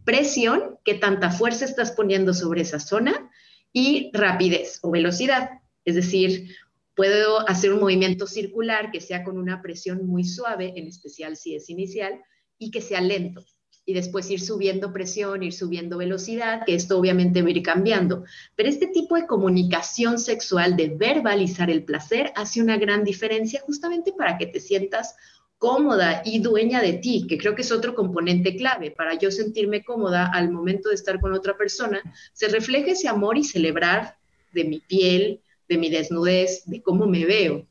Presión, 0.05 0.77
qué 0.83 0.95
tanta 0.95 1.31
fuerza 1.31 1.65
estás 1.65 1.91
poniendo 1.91 2.33
sobre 2.33 2.61
esa 2.61 2.79
zona, 2.79 3.29
y 3.73 4.11
rapidez 4.13 4.79
o 4.83 4.91
velocidad. 4.91 5.49
Es 5.83 5.95
decir, 5.95 6.55
puedo 6.95 7.47
hacer 7.49 7.73
un 7.73 7.79
movimiento 7.79 8.27
circular 8.27 8.91
que 8.91 9.01
sea 9.01 9.23
con 9.23 9.37
una 9.37 9.61
presión 9.61 10.05
muy 10.05 10.23
suave, 10.23 10.73
en 10.75 10.87
especial 10.87 11.35
si 11.35 11.55
es 11.55 11.69
inicial, 11.69 12.21
y 12.57 12.71
que 12.71 12.81
sea 12.81 13.01
lento. 13.01 13.43
Y 13.85 13.93
después 13.93 14.29
ir 14.29 14.39
subiendo 14.39 14.93
presión, 14.93 15.43
ir 15.43 15.51
subiendo 15.51 15.97
velocidad, 15.97 16.63
que 16.65 16.75
esto 16.75 16.97
obviamente 16.97 17.41
va 17.41 17.49
a 17.49 17.51
ir 17.51 17.63
cambiando. 17.63 18.23
Pero 18.55 18.69
este 18.69 18.87
tipo 18.87 19.15
de 19.15 19.27
comunicación 19.27 20.19
sexual, 20.19 20.77
de 20.77 20.87
verbalizar 20.89 21.69
el 21.69 21.83
placer, 21.83 22.31
hace 22.35 22.61
una 22.61 22.77
gran 22.77 23.03
diferencia 23.03 23.61
justamente 23.65 24.13
para 24.13 24.37
que 24.37 24.45
te 24.45 24.61
sientas 24.61 25.15
cómoda 25.63 26.21
y 26.25 26.39
dueña 26.39 26.81
de 26.81 26.91
ti, 26.91 27.25
que 27.25 27.37
creo 27.37 27.55
que 27.55 27.61
es 27.61 27.71
otro 27.71 27.95
componente 27.95 28.57
clave 28.57 28.91
para 28.91 29.17
yo 29.17 29.31
sentirme 29.31 29.81
cómoda 29.81 30.25
al 30.25 30.51
momento 30.51 30.89
de 30.89 30.95
estar 30.95 31.21
con 31.21 31.31
otra 31.31 31.55
persona, 31.55 32.01
se 32.33 32.49
refleja 32.49 32.91
ese 32.91 33.07
amor 33.07 33.37
y 33.37 33.45
celebrar 33.45 34.17
de 34.51 34.65
mi 34.65 34.81
piel, 34.81 35.39
de 35.69 35.77
mi 35.77 35.89
desnudez, 35.89 36.63
de 36.65 36.81
cómo 36.81 37.07
me 37.07 37.23
veo. 37.23 37.65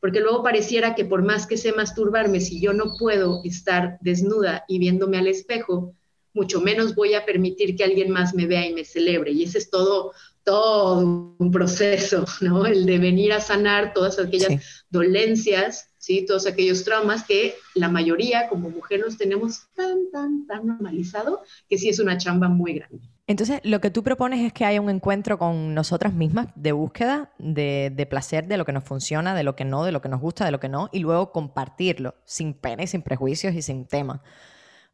Porque 0.00 0.20
luego 0.20 0.42
pareciera 0.42 0.94
que 0.94 1.04
por 1.04 1.22
más 1.22 1.46
que 1.46 1.58
sé 1.58 1.74
masturbarme, 1.74 2.40
si 2.40 2.62
yo 2.62 2.72
no 2.72 2.96
puedo 2.98 3.42
estar 3.44 3.98
desnuda 4.00 4.64
y 4.66 4.78
viéndome 4.78 5.18
al 5.18 5.26
espejo, 5.26 5.92
mucho 6.32 6.62
menos 6.62 6.94
voy 6.94 7.12
a 7.12 7.26
permitir 7.26 7.76
que 7.76 7.84
alguien 7.84 8.08
más 8.10 8.34
me 8.34 8.46
vea 8.46 8.66
y 8.66 8.72
me 8.72 8.86
celebre. 8.86 9.32
Y 9.32 9.42
ese 9.42 9.58
es 9.58 9.68
todo, 9.68 10.12
todo 10.44 11.34
un 11.38 11.50
proceso, 11.50 12.24
¿no? 12.40 12.64
El 12.64 12.86
de 12.86 12.98
venir 12.98 13.34
a 13.34 13.40
sanar 13.42 13.92
todas 13.92 14.18
aquellas 14.18 14.86
dolencias, 14.88 15.90
¿sí? 16.04 16.24
Todos 16.26 16.46
aquellos 16.46 16.84
traumas 16.84 17.24
que 17.24 17.54
la 17.74 17.88
mayoría 17.88 18.48
como 18.48 18.70
mujer 18.70 19.00
los 19.00 19.16
tenemos 19.16 19.66
tan, 19.74 20.10
tan, 20.12 20.46
tan 20.46 20.66
normalizado 20.66 21.42
que 21.68 21.78
sí 21.78 21.88
es 21.88 21.98
una 21.98 22.18
chamba 22.18 22.48
muy 22.48 22.74
grande. 22.74 23.00
Entonces, 23.26 23.60
lo 23.64 23.80
que 23.80 23.90
tú 23.90 24.02
propones 24.02 24.44
es 24.44 24.52
que 24.52 24.66
haya 24.66 24.82
un 24.82 24.90
encuentro 24.90 25.38
con 25.38 25.74
nosotras 25.74 26.12
mismas 26.12 26.48
de 26.56 26.72
búsqueda, 26.72 27.32
de, 27.38 27.90
de, 27.94 28.06
placer, 28.06 28.46
de 28.46 28.58
lo 28.58 28.66
que 28.66 28.72
nos 28.72 28.84
funciona, 28.84 29.34
de 29.34 29.44
lo 29.44 29.56
que 29.56 29.64
no, 29.64 29.84
de 29.84 29.92
lo 29.92 30.02
que 30.02 30.10
nos 30.10 30.20
gusta, 30.20 30.44
de 30.44 30.50
lo 30.50 30.60
que 30.60 30.68
no, 30.68 30.90
y 30.92 30.98
luego 30.98 31.32
compartirlo, 31.32 32.14
sin 32.26 32.52
pena 32.52 32.82
y 32.82 32.86
sin 32.86 33.00
prejuicios 33.00 33.54
y 33.54 33.62
sin 33.62 33.86
tema. 33.86 34.22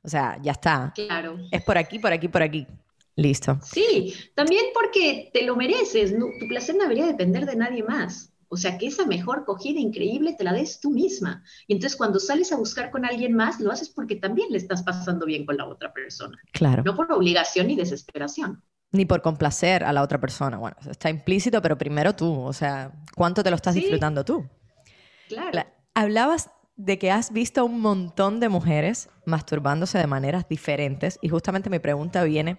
O 0.02 0.08
sea, 0.08 0.38
ya 0.42 0.52
está. 0.52 0.92
Claro. 0.94 1.38
Es 1.50 1.62
por 1.62 1.76
aquí, 1.76 1.98
por 1.98 2.12
aquí, 2.12 2.28
por 2.28 2.42
aquí. 2.42 2.66
Listo. 3.16 3.58
Sí, 3.62 4.14
también 4.34 4.66
porque 4.72 5.30
te 5.32 5.42
lo 5.44 5.56
mereces. 5.56 6.14
tu 6.16 6.48
placer 6.48 6.76
no 6.76 6.82
debería 6.82 7.06
depender 7.06 7.44
de 7.44 7.56
nadie 7.56 7.82
más. 7.82 8.29
O 8.52 8.56
sea, 8.56 8.78
que 8.78 8.88
esa 8.88 9.06
mejor 9.06 9.44
cogida 9.44 9.78
increíble 9.78 10.34
te 10.36 10.42
la 10.42 10.52
des 10.52 10.80
tú 10.80 10.90
misma. 10.90 11.44
Y 11.68 11.74
entonces 11.74 11.96
cuando 11.96 12.18
sales 12.18 12.50
a 12.50 12.56
buscar 12.56 12.90
con 12.90 13.04
alguien 13.04 13.32
más, 13.32 13.60
lo 13.60 13.70
haces 13.70 13.88
porque 13.90 14.16
también 14.16 14.48
le 14.50 14.58
estás 14.58 14.82
pasando 14.82 15.24
bien 15.24 15.46
con 15.46 15.56
la 15.56 15.66
otra 15.66 15.92
persona. 15.92 16.36
Claro. 16.52 16.82
No 16.84 16.96
por 16.96 17.12
obligación 17.12 17.68
ni 17.68 17.76
desesperación. 17.76 18.60
Ni 18.90 19.04
por 19.04 19.22
complacer 19.22 19.84
a 19.84 19.92
la 19.92 20.02
otra 20.02 20.20
persona. 20.20 20.58
Bueno, 20.58 20.76
está 20.90 21.08
implícito, 21.08 21.62
pero 21.62 21.78
primero 21.78 22.16
tú. 22.16 22.40
O 22.40 22.52
sea, 22.52 22.92
¿cuánto 23.14 23.44
te 23.44 23.50
lo 23.50 23.56
estás 23.56 23.76
disfrutando 23.76 24.24
tú? 24.24 24.44
Claro. 25.28 25.64
hablabas 25.94 26.50
de 26.74 26.98
que 26.98 27.12
has 27.12 27.32
visto 27.32 27.64
un 27.64 27.80
montón 27.80 28.40
de 28.40 28.48
mujeres 28.48 29.10
masturbándose 29.26 29.96
de 29.98 30.08
maneras 30.08 30.48
diferentes 30.48 31.20
y 31.22 31.28
justamente 31.28 31.70
mi 31.70 31.78
pregunta 31.78 32.24
viene 32.24 32.56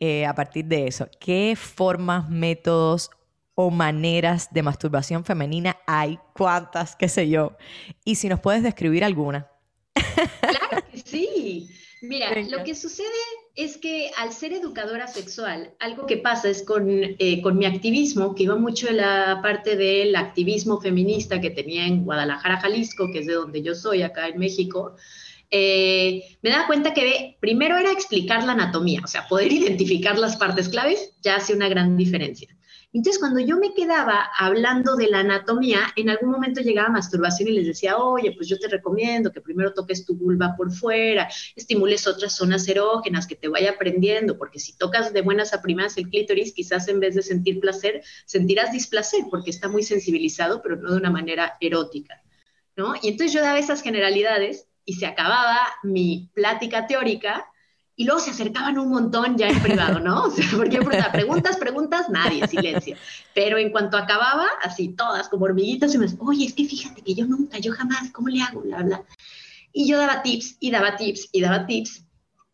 eh, 0.00 0.24
a 0.24 0.34
partir 0.34 0.64
de 0.64 0.86
eso. 0.86 1.06
¿Qué 1.20 1.54
formas, 1.54 2.30
métodos 2.30 3.10
o 3.54 3.70
maneras 3.70 4.48
de 4.52 4.62
masturbación 4.62 5.24
femenina 5.24 5.76
hay? 5.86 6.18
¿Cuántas? 6.34 6.96
¿Qué 6.96 7.08
sé 7.08 7.28
yo? 7.28 7.56
Y 8.04 8.16
si 8.16 8.28
nos 8.28 8.40
puedes 8.40 8.62
describir 8.62 9.04
alguna. 9.04 9.48
Claro 9.94 10.84
que 10.90 10.98
sí. 10.98 11.70
Mira, 12.02 12.30
lo 12.50 12.64
que 12.64 12.74
sucede 12.74 13.08
es 13.56 13.78
que 13.78 14.10
al 14.18 14.32
ser 14.32 14.52
educadora 14.52 15.06
sexual, 15.06 15.72
algo 15.78 16.06
que 16.06 16.18
pasa 16.18 16.50
es 16.50 16.62
con, 16.62 16.86
eh, 16.88 17.40
con, 17.40 17.56
mi 17.56 17.64
activismo, 17.64 18.34
que 18.34 18.42
iba 18.42 18.56
mucho 18.56 18.88
en 18.88 18.98
la 18.98 19.40
parte 19.42 19.76
del 19.76 20.14
activismo 20.14 20.80
feminista 20.80 21.40
que 21.40 21.50
tenía 21.50 21.86
en 21.86 22.04
Guadalajara, 22.04 22.60
Jalisco, 22.60 23.10
que 23.10 23.20
es 23.20 23.26
de 23.26 23.34
donde 23.34 23.62
yo 23.62 23.74
soy, 23.74 24.02
acá 24.02 24.28
en 24.28 24.38
México, 24.38 24.96
eh, 25.50 26.36
me 26.42 26.50
daba 26.50 26.66
cuenta 26.66 26.92
que 26.92 27.36
primero 27.40 27.78
era 27.78 27.92
explicar 27.92 28.44
la 28.44 28.52
anatomía, 28.52 29.00
o 29.04 29.06
sea, 29.06 29.26
poder 29.28 29.52
identificar 29.52 30.18
las 30.18 30.36
partes 30.36 30.68
claves 30.68 31.12
ya 31.22 31.36
hace 31.36 31.54
una 31.54 31.68
gran 31.68 31.96
diferencia. 31.96 32.54
Entonces, 32.94 33.18
cuando 33.18 33.40
yo 33.40 33.56
me 33.56 33.74
quedaba 33.74 34.30
hablando 34.38 34.94
de 34.94 35.08
la 35.08 35.18
anatomía, 35.18 35.80
en 35.96 36.10
algún 36.10 36.30
momento 36.30 36.60
llegaba 36.60 36.90
masturbación 36.90 37.48
y 37.48 37.52
les 37.52 37.66
decía, 37.66 37.96
oye, 37.96 38.30
pues 38.30 38.48
yo 38.48 38.56
te 38.56 38.68
recomiendo 38.68 39.32
que 39.32 39.40
primero 39.40 39.74
toques 39.74 40.06
tu 40.06 40.14
vulva 40.14 40.54
por 40.56 40.70
fuera, 40.70 41.28
estimules 41.56 42.06
otras 42.06 42.36
zonas 42.36 42.68
erógenas, 42.68 43.26
que 43.26 43.34
te 43.34 43.48
vaya 43.48 43.72
aprendiendo, 43.72 44.38
porque 44.38 44.60
si 44.60 44.78
tocas 44.78 45.12
de 45.12 45.22
buenas 45.22 45.52
a 45.52 45.60
primas 45.60 45.96
el 45.96 46.08
clítoris, 46.08 46.52
quizás 46.52 46.86
en 46.86 47.00
vez 47.00 47.16
de 47.16 47.22
sentir 47.22 47.58
placer, 47.58 48.00
sentirás 48.26 48.70
displacer, 48.70 49.24
porque 49.28 49.50
está 49.50 49.68
muy 49.68 49.82
sensibilizado, 49.82 50.62
pero 50.62 50.76
no 50.76 50.92
de 50.92 50.96
una 50.96 51.10
manera 51.10 51.56
erótica, 51.60 52.22
¿no? 52.76 52.94
Y 53.02 53.08
entonces 53.08 53.32
yo 53.32 53.40
daba 53.40 53.58
esas 53.58 53.82
generalidades 53.82 54.68
y 54.84 54.94
se 54.94 55.06
acababa 55.06 55.58
mi 55.82 56.30
plática 56.32 56.86
teórica 56.86 57.44
y 57.96 58.04
luego 58.04 58.20
se 58.20 58.30
acercaban 58.30 58.78
un 58.78 58.90
montón 58.90 59.36
ya 59.38 59.48
en 59.48 59.60
privado, 59.60 60.00
¿no? 60.00 60.24
O 60.26 60.30
sea, 60.30 60.44
porque 60.56 60.80
preguntas, 61.12 61.56
preguntas, 61.56 62.08
nadie, 62.08 62.46
silencio. 62.48 62.96
Pero 63.34 63.58
en 63.58 63.70
cuanto 63.70 63.96
acababa, 63.96 64.46
así 64.62 64.88
todas 64.88 65.28
como 65.28 65.44
hormiguitas, 65.44 65.94
y 65.94 65.98
me 65.98 66.06
decían, 66.06 66.26
oye, 66.26 66.46
es 66.46 66.54
que 66.54 66.64
fíjate 66.64 67.02
que 67.02 67.14
yo 67.14 67.26
nunca, 67.26 67.58
yo 67.58 67.72
jamás, 67.72 68.10
¿cómo 68.10 68.28
le 68.28 68.42
hago? 68.42 68.62
Bla, 68.62 68.82
bla. 68.82 69.02
Y 69.72 69.88
yo 69.88 69.98
daba 69.98 70.22
tips 70.22 70.56
y 70.60 70.70
daba 70.70 70.96
tips 70.96 71.28
y 71.32 71.40
daba 71.40 71.66
tips, 71.66 72.04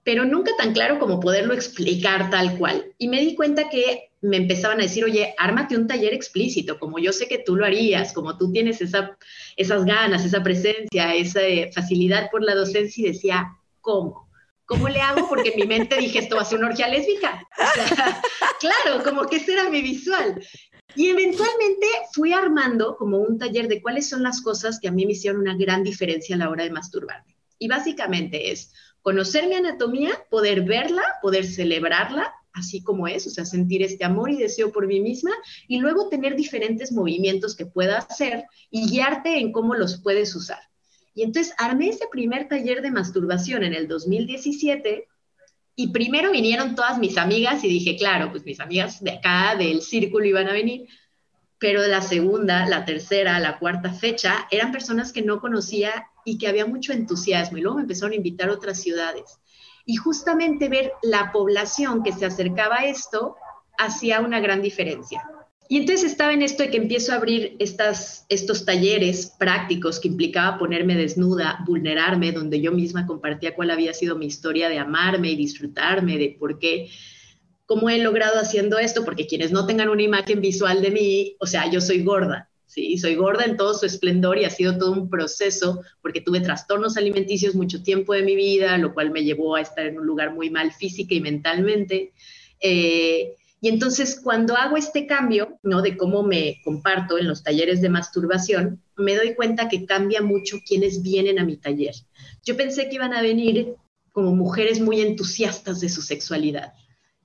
pero 0.04 0.24
nunca 0.24 0.52
tan 0.56 0.72
claro 0.72 0.98
como 0.98 1.20
poderlo 1.20 1.54
explicar 1.54 2.30
tal 2.30 2.56
cual. 2.58 2.86
Y 2.98 3.08
me 3.08 3.20
di 3.20 3.34
cuenta 3.34 3.68
que 3.68 4.10
me 4.22 4.36
empezaban 4.36 4.80
a 4.80 4.82
decir, 4.82 5.04
oye, 5.04 5.34
ármate 5.38 5.76
un 5.76 5.86
taller 5.86 6.12
explícito, 6.12 6.78
como 6.78 6.98
yo 6.98 7.12
sé 7.12 7.26
que 7.28 7.38
tú 7.38 7.56
lo 7.56 7.64
harías, 7.64 8.12
como 8.12 8.36
tú 8.36 8.52
tienes 8.52 8.80
esa, 8.82 9.16
esas 9.56 9.84
ganas, 9.84 10.24
esa 10.24 10.42
presencia, 10.42 11.14
esa 11.14 11.42
eh, 11.42 11.70
facilidad 11.74 12.30
por 12.30 12.42
la 12.42 12.54
docencia, 12.54 13.06
y 13.06 13.12
decía, 13.12 13.56
¿cómo? 13.80 14.29
¿Cómo 14.70 14.88
le 14.88 15.00
hago? 15.00 15.28
Porque 15.28 15.48
en 15.48 15.56
mi 15.56 15.66
mente 15.66 15.96
dije, 15.96 16.20
esto 16.20 16.36
va 16.36 16.42
a 16.42 16.44
ser 16.44 16.60
una 16.60 16.68
orgía 16.68 16.86
lésbica. 16.86 17.44
claro, 18.60 19.02
como 19.02 19.26
que 19.26 19.38
ese 19.38 19.54
era 19.54 19.68
mi 19.68 19.82
visual. 19.82 20.40
Y 20.94 21.08
eventualmente 21.08 21.86
fui 22.12 22.32
armando 22.32 22.96
como 22.96 23.18
un 23.18 23.36
taller 23.36 23.66
de 23.66 23.82
cuáles 23.82 24.08
son 24.08 24.22
las 24.22 24.40
cosas 24.40 24.78
que 24.78 24.86
a 24.86 24.92
mí 24.92 25.06
me 25.06 25.12
hicieron 25.12 25.40
una 25.40 25.56
gran 25.56 25.82
diferencia 25.82 26.36
a 26.36 26.38
la 26.38 26.50
hora 26.50 26.62
de 26.62 26.70
masturbarme. 26.70 27.36
Y 27.58 27.66
básicamente 27.66 28.52
es 28.52 28.72
conocer 29.02 29.48
mi 29.48 29.56
anatomía, 29.56 30.12
poder 30.30 30.60
verla, 30.60 31.02
poder 31.20 31.46
celebrarla, 31.46 32.32
así 32.52 32.80
como 32.80 33.08
es, 33.08 33.26
o 33.26 33.30
sea, 33.30 33.44
sentir 33.44 33.82
este 33.82 34.04
amor 34.04 34.30
y 34.30 34.36
deseo 34.36 34.70
por 34.70 34.86
mí 34.86 35.00
misma, 35.00 35.32
y 35.66 35.78
luego 35.78 36.08
tener 36.08 36.36
diferentes 36.36 36.92
movimientos 36.92 37.56
que 37.56 37.66
pueda 37.66 37.98
hacer 37.98 38.44
y 38.70 38.88
guiarte 38.88 39.36
en 39.40 39.50
cómo 39.50 39.74
los 39.74 40.00
puedes 40.00 40.32
usar. 40.36 40.69
Y 41.20 41.22
entonces 41.22 41.52
armé 41.58 41.90
ese 41.90 42.06
primer 42.10 42.48
taller 42.48 42.80
de 42.80 42.90
masturbación 42.90 43.62
en 43.62 43.74
el 43.74 43.86
2017 43.88 45.06
y 45.76 45.88
primero 45.88 46.30
vinieron 46.30 46.74
todas 46.74 46.98
mis 46.98 47.18
amigas 47.18 47.62
y 47.62 47.68
dije, 47.68 47.94
claro, 47.98 48.30
pues 48.30 48.46
mis 48.46 48.58
amigas 48.58 49.04
de 49.04 49.10
acá, 49.10 49.54
del 49.54 49.82
círculo 49.82 50.24
iban 50.24 50.48
a 50.48 50.54
venir, 50.54 50.88
pero 51.58 51.86
la 51.86 52.00
segunda, 52.00 52.64
la 52.64 52.86
tercera, 52.86 53.38
la 53.38 53.58
cuarta 53.58 53.92
fecha 53.92 54.48
eran 54.50 54.72
personas 54.72 55.12
que 55.12 55.20
no 55.20 55.42
conocía 55.42 56.06
y 56.24 56.38
que 56.38 56.48
había 56.48 56.64
mucho 56.64 56.94
entusiasmo 56.94 57.58
y 57.58 57.60
luego 57.60 57.76
me 57.76 57.82
empezaron 57.82 58.12
a 58.12 58.16
invitar 58.16 58.48
a 58.48 58.54
otras 58.54 58.80
ciudades. 58.80 59.40
Y 59.84 59.96
justamente 59.96 60.70
ver 60.70 60.94
la 61.02 61.32
población 61.32 62.02
que 62.02 62.12
se 62.12 62.24
acercaba 62.24 62.76
a 62.76 62.86
esto 62.86 63.36
hacía 63.76 64.20
una 64.20 64.40
gran 64.40 64.62
diferencia. 64.62 65.22
Y 65.70 65.76
entonces 65.76 66.10
estaba 66.10 66.32
en 66.32 66.42
esto 66.42 66.64
de 66.64 66.70
que 66.70 66.78
empiezo 66.78 67.12
a 67.12 67.14
abrir 67.14 67.54
estos 67.60 68.64
talleres 68.64 69.32
prácticos 69.38 70.00
que 70.00 70.08
implicaba 70.08 70.58
ponerme 70.58 70.96
desnuda, 70.96 71.60
vulnerarme, 71.64 72.32
donde 72.32 72.60
yo 72.60 72.72
misma 72.72 73.06
compartía 73.06 73.54
cuál 73.54 73.70
había 73.70 73.94
sido 73.94 74.16
mi 74.16 74.26
historia 74.26 74.68
de 74.68 74.80
amarme 74.80 75.30
y 75.30 75.36
disfrutarme, 75.36 76.18
de 76.18 76.36
por 76.36 76.58
qué, 76.58 76.88
cómo 77.66 77.88
he 77.88 77.98
logrado 77.98 78.40
haciendo 78.40 78.80
esto, 78.80 79.04
porque 79.04 79.28
quienes 79.28 79.52
no 79.52 79.64
tengan 79.64 79.90
una 79.90 80.02
imagen 80.02 80.40
visual 80.40 80.82
de 80.82 80.90
mí, 80.90 81.36
o 81.38 81.46
sea, 81.46 81.70
yo 81.70 81.80
soy 81.80 82.02
gorda, 82.02 82.50
¿sí? 82.66 82.98
Soy 82.98 83.14
gorda 83.14 83.44
en 83.44 83.56
todo 83.56 83.72
su 83.72 83.86
esplendor 83.86 84.38
y 84.38 84.46
ha 84.46 84.50
sido 84.50 84.76
todo 84.76 84.90
un 84.90 85.08
proceso 85.08 85.82
porque 86.02 86.20
tuve 86.20 86.40
trastornos 86.40 86.96
alimenticios 86.96 87.54
mucho 87.54 87.80
tiempo 87.80 88.12
de 88.12 88.22
mi 88.22 88.34
vida, 88.34 88.76
lo 88.76 88.92
cual 88.92 89.12
me 89.12 89.22
llevó 89.22 89.54
a 89.54 89.60
estar 89.60 89.86
en 89.86 90.00
un 90.00 90.04
lugar 90.04 90.34
muy 90.34 90.50
mal 90.50 90.72
física 90.72 91.14
y 91.14 91.20
mentalmente. 91.20 92.12
Eh, 92.60 93.36
y 93.60 93.68
entonces 93.68 94.18
cuando 94.22 94.56
hago 94.56 94.76
este 94.76 95.06
cambio, 95.06 95.58
¿no? 95.62 95.82
De 95.82 95.96
cómo 95.96 96.22
me 96.22 96.60
comparto 96.64 97.18
en 97.18 97.28
los 97.28 97.42
talleres 97.42 97.82
de 97.82 97.90
masturbación, 97.90 98.82
me 98.96 99.14
doy 99.14 99.34
cuenta 99.34 99.68
que 99.68 99.84
cambia 99.84 100.22
mucho 100.22 100.58
quienes 100.66 101.02
vienen 101.02 101.38
a 101.38 101.44
mi 101.44 101.56
taller. 101.56 101.94
Yo 102.44 102.56
pensé 102.56 102.88
que 102.88 102.94
iban 102.94 103.12
a 103.12 103.20
venir 103.20 103.74
como 104.12 104.34
mujeres 104.34 104.80
muy 104.80 105.00
entusiastas 105.00 105.80
de 105.80 105.90
su 105.90 106.00
sexualidad, 106.00 106.72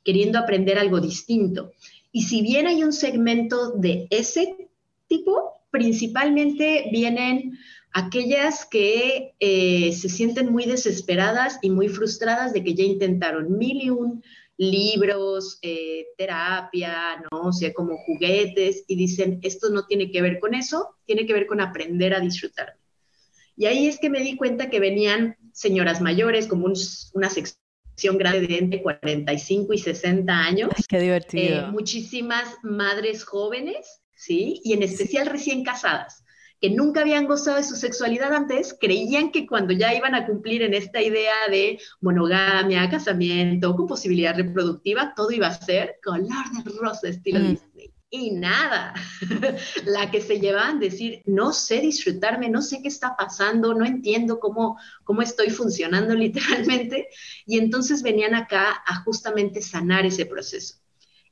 queriendo 0.04 0.38
aprender 0.38 0.78
algo 0.78 1.00
distinto. 1.00 1.72
Y 2.12 2.24
si 2.24 2.42
bien 2.42 2.68
hay 2.68 2.84
un 2.84 2.94
segmento 2.94 3.72
de 3.72 4.08
ese 4.10 4.70
tipo, 5.08 5.54
principalmente 5.72 6.90
vienen 6.92 7.58
aquellas 7.94 8.66
que 8.66 9.36
eh, 9.40 9.94
se 9.94 10.10
sienten 10.10 10.52
muy 10.52 10.66
desesperadas 10.66 11.60
y 11.62 11.70
muy 11.70 11.88
frustradas 11.88 12.52
de 12.52 12.62
que 12.62 12.76
ya 12.76 12.84
intentaron 12.84 13.58
mil 13.58 13.82
y 13.82 13.90
un 13.90 14.22
libros, 14.58 15.60
eh, 15.62 16.06
terapia, 16.18 17.24
¿no? 17.30 17.48
O 17.48 17.54
sea, 17.54 17.74
como 17.74 17.98
juguetes, 17.98 18.84
y 18.88 18.96
dicen, 18.96 19.40
esto 19.44 19.70
no 19.70 19.86
tiene 19.86 20.12
que 20.12 20.22
ver 20.22 20.40
con 20.40 20.54
eso, 20.54 20.96
tiene 21.06 21.26
que 21.26 21.34
ver 21.34 21.46
con 21.46 21.62
aprender 21.62 22.14
a 22.14 22.20
disfrutar. 22.20 22.78
Y 23.58 23.66
ahí 23.66 23.88
es 23.88 24.00
que 24.00 24.10
me 24.10 24.22
di 24.22 24.36
cuenta 24.36 24.70
que 24.70 24.80
venían 24.80 25.38
señoras 25.54 26.02
mayores, 26.02 26.48
como 26.48 26.68
una 27.14 27.30
sección 27.30 28.18
grande 28.18 28.48
de 28.48 28.58
entre 28.58 28.82
45 28.82 29.74
y 29.74 29.78
60 29.78 30.34
años. 30.34 30.70
qué 30.88 31.00
divertido. 31.00 31.68
Eh, 31.68 31.72
muchísimas 31.72 32.58
madres 32.64 33.24
jóvenes, 33.24 34.02
¿sí? 34.16 34.62
Y 34.64 34.74
en 34.74 34.84
especial 34.84 35.28
recién 35.28 35.64
casadas 35.64 36.25
que 36.62 36.70
nunca 36.70 37.02
habían 37.02 37.26
gozado 37.28 37.58
de 37.58 37.64
su 37.64 37.76
sexualidad 37.76 38.34
antes, 38.34 38.76
creían 38.80 39.32
que 39.32 39.46
cuando 39.46 39.74
ya 39.74 39.94
iban 39.94 40.16
a 40.16 40.26
cumplir 40.26 40.62
en 40.62 40.74
esta 40.74 41.02
idea 41.02 41.34
de 41.50 41.80
monogamia, 42.02 42.90
casamiento, 42.90 43.76
con 43.76 43.88
posibilidad 43.88 44.36
reproductiva, 44.36 45.14
todo 45.16 45.32
iba 45.32 45.48
a 45.48 45.54
ser 45.54 45.96
color 46.04 46.30
de 46.64 46.72
rosa 46.80 47.10
estilo 47.10 47.40
mm. 47.40 47.50
Disney. 47.50 47.96
Y 48.10 48.32
nada, 48.32 48.94
la 49.86 50.10
que 50.10 50.22
se 50.22 50.40
llevaban 50.40 50.80
decir, 50.80 51.22
no 51.26 51.52
sé 51.52 51.82
disfrutarme, 51.82 52.50
no 52.50 52.62
sé 52.62 52.82
qué 52.82 52.88
está 52.88 53.16
pasando, 53.18 53.74
no 53.74 53.86
entiendo 53.86 54.40
cómo, 54.40 54.80
cómo 55.04 55.22
estoy 55.22 55.50
funcionando 55.50 56.14
literalmente. 56.16 57.10
Y 57.46 57.58
entonces 57.58 58.04
venían 58.04 58.34
acá 58.34 58.84
a 58.86 59.04
justamente 59.04 59.62
sanar 59.62 60.06
ese 60.06 60.26
proceso. 60.26 60.76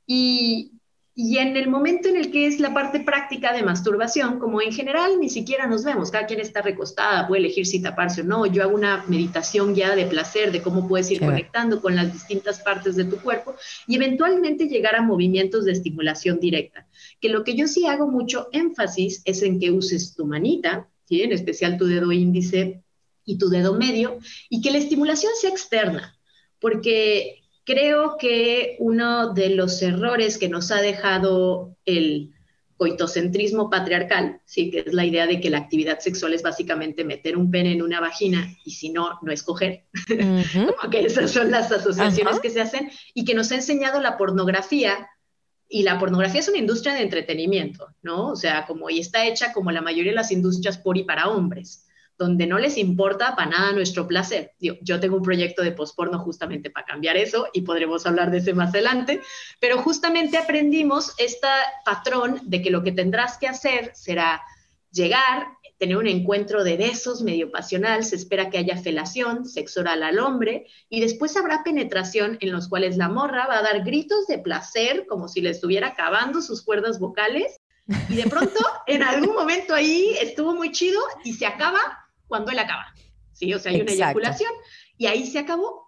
Y, 0.06 0.72
y 1.16 1.38
en 1.38 1.56
el 1.56 1.68
momento 1.68 2.08
en 2.08 2.16
el 2.16 2.32
que 2.32 2.48
es 2.48 2.58
la 2.58 2.74
parte 2.74 2.98
práctica 2.98 3.52
de 3.52 3.62
masturbación, 3.62 4.40
como 4.40 4.60
en 4.60 4.72
general 4.72 5.20
ni 5.20 5.30
siquiera 5.30 5.68
nos 5.68 5.84
vemos, 5.84 6.10
cada 6.10 6.26
quien 6.26 6.40
está 6.40 6.60
recostada, 6.60 7.28
puede 7.28 7.42
elegir 7.42 7.66
si 7.66 7.80
taparse 7.80 8.22
o 8.22 8.24
no, 8.24 8.46
yo 8.46 8.64
hago 8.64 8.74
una 8.74 9.04
meditación 9.06 9.76
ya 9.76 9.94
de 9.94 10.06
placer, 10.06 10.50
de 10.50 10.60
cómo 10.60 10.88
puedes 10.88 11.08
ir 11.12 11.20
conectando 11.20 11.80
con 11.80 11.94
las 11.94 12.12
distintas 12.12 12.60
partes 12.62 12.96
de 12.96 13.04
tu 13.04 13.18
cuerpo 13.18 13.54
y 13.86 13.94
eventualmente 13.94 14.66
llegar 14.66 14.96
a 14.96 15.02
movimientos 15.02 15.64
de 15.64 15.72
estimulación 15.72 16.40
directa, 16.40 16.88
que 17.20 17.28
lo 17.28 17.44
que 17.44 17.54
yo 17.54 17.68
sí 17.68 17.86
hago 17.86 18.08
mucho 18.08 18.48
énfasis 18.50 19.22
es 19.24 19.42
en 19.42 19.60
que 19.60 19.70
uses 19.70 20.16
tu 20.16 20.26
manita, 20.26 20.88
¿sí? 21.04 21.22
en 21.22 21.30
especial 21.30 21.78
tu 21.78 21.86
dedo 21.86 22.10
índice 22.10 22.82
y 23.24 23.38
tu 23.38 23.50
dedo 23.50 23.74
medio, 23.74 24.18
y 24.50 24.62
que 24.62 24.72
la 24.72 24.78
estimulación 24.78 25.32
sea 25.40 25.50
externa, 25.50 26.18
porque 26.58 27.43
Creo 27.64 28.16
que 28.18 28.76
uno 28.78 29.32
de 29.32 29.50
los 29.50 29.80
errores 29.80 30.38
que 30.38 30.48
nos 30.48 30.70
ha 30.70 30.80
dejado 30.82 31.76
el 31.86 32.34
coitocentrismo 32.76 33.70
patriarcal, 33.70 34.40
sí, 34.44 34.70
que 34.70 34.80
es 34.80 34.92
la 34.92 35.06
idea 35.06 35.26
de 35.26 35.40
que 35.40 35.48
la 35.48 35.58
actividad 35.58 36.00
sexual 36.00 36.34
es 36.34 36.42
básicamente 36.42 37.04
meter 37.04 37.36
un 37.36 37.50
pene 37.50 37.72
en 37.72 37.82
una 37.82 38.00
vagina 38.00 38.46
y 38.64 38.72
si 38.72 38.90
no, 38.90 39.18
no 39.22 39.32
escoger. 39.32 39.84
Como 40.08 40.90
que 40.90 41.06
esas 41.06 41.30
son 41.30 41.50
las 41.50 41.72
asociaciones 41.72 42.40
que 42.40 42.50
se 42.50 42.60
hacen 42.60 42.90
y 43.14 43.24
que 43.24 43.34
nos 43.34 43.50
ha 43.52 43.54
enseñado 43.54 44.00
la 44.00 44.18
pornografía. 44.18 45.08
Y 45.66 45.82
la 45.82 45.98
pornografía 45.98 46.40
es 46.40 46.48
una 46.48 46.58
industria 46.58 46.92
de 46.92 47.02
entretenimiento, 47.02 47.88
¿no? 48.02 48.28
O 48.28 48.36
sea, 48.36 48.66
como 48.66 48.90
y 48.90 49.00
está 49.00 49.26
hecha 49.26 49.52
como 49.52 49.70
la 49.70 49.80
mayoría 49.80 50.12
de 50.12 50.16
las 50.16 50.30
industrias 50.30 50.76
por 50.76 50.98
y 50.98 51.04
para 51.04 51.30
hombres 51.30 51.83
donde 52.18 52.46
no 52.46 52.58
les 52.58 52.78
importa 52.78 53.34
para 53.34 53.50
nada 53.50 53.72
nuestro 53.72 54.06
placer. 54.06 54.52
Yo, 54.60 55.00
tengo 55.00 55.16
un 55.16 55.22
proyecto 55.22 55.62
de 55.62 55.72
posporno 55.72 56.18
justamente 56.18 56.70
para 56.70 56.86
cambiar 56.86 57.16
eso 57.16 57.48
y 57.52 57.62
podremos 57.62 58.06
hablar 58.06 58.30
de 58.30 58.38
ese 58.38 58.54
más 58.54 58.70
adelante, 58.70 59.20
pero 59.58 59.78
justamente 59.78 60.36
aprendimos 60.36 61.14
este 61.18 61.48
patrón 61.84 62.40
de 62.44 62.62
que 62.62 62.70
lo 62.70 62.82
que 62.82 62.92
tendrás 62.92 63.38
que 63.38 63.48
hacer 63.48 63.90
será 63.94 64.42
llegar, 64.92 65.48
tener 65.78 65.96
un 65.96 66.06
encuentro 66.06 66.62
de 66.62 66.76
besos 66.76 67.20
medio 67.20 67.50
pasional, 67.50 68.04
se 68.04 68.14
espera 68.14 68.48
que 68.48 68.58
haya 68.58 68.76
felación, 68.76 69.44
sexo 69.44 69.80
oral 69.80 70.04
al 70.04 70.20
hombre, 70.20 70.66
y 70.88 71.00
después 71.00 71.36
habrá 71.36 71.64
penetración 71.64 72.38
en 72.40 72.52
los 72.52 72.68
cuales 72.68 72.96
la 72.96 73.08
morra 73.08 73.46
va 73.48 73.58
a 73.58 73.62
dar 73.62 73.82
gritos 73.82 74.28
de 74.28 74.38
placer 74.38 75.06
como 75.08 75.26
si 75.26 75.40
le 75.40 75.50
estuviera 75.50 75.88
acabando 75.88 76.40
sus 76.40 76.62
cuerdas 76.62 77.00
vocales, 77.00 77.60
y 78.08 78.14
de 78.14 78.30
pronto 78.30 78.60
en 78.86 79.02
algún 79.02 79.34
momento 79.34 79.74
ahí 79.74 80.16
estuvo 80.20 80.54
muy 80.54 80.72
chido 80.72 81.00
y 81.22 81.34
se 81.34 81.44
acaba 81.44 82.03
cuando 82.26 82.50
él 82.50 82.58
acaba. 82.58 82.94
¿sí? 83.32 83.52
O 83.52 83.58
sea, 83.58 83.72
hay 83.72 83.80
una 83.80 83.92
eyaculación 83.92 84.50
y 84.96 85.06
ahí 85.06 85.26
se 85.26 85.38
acabó. 85.38 85.84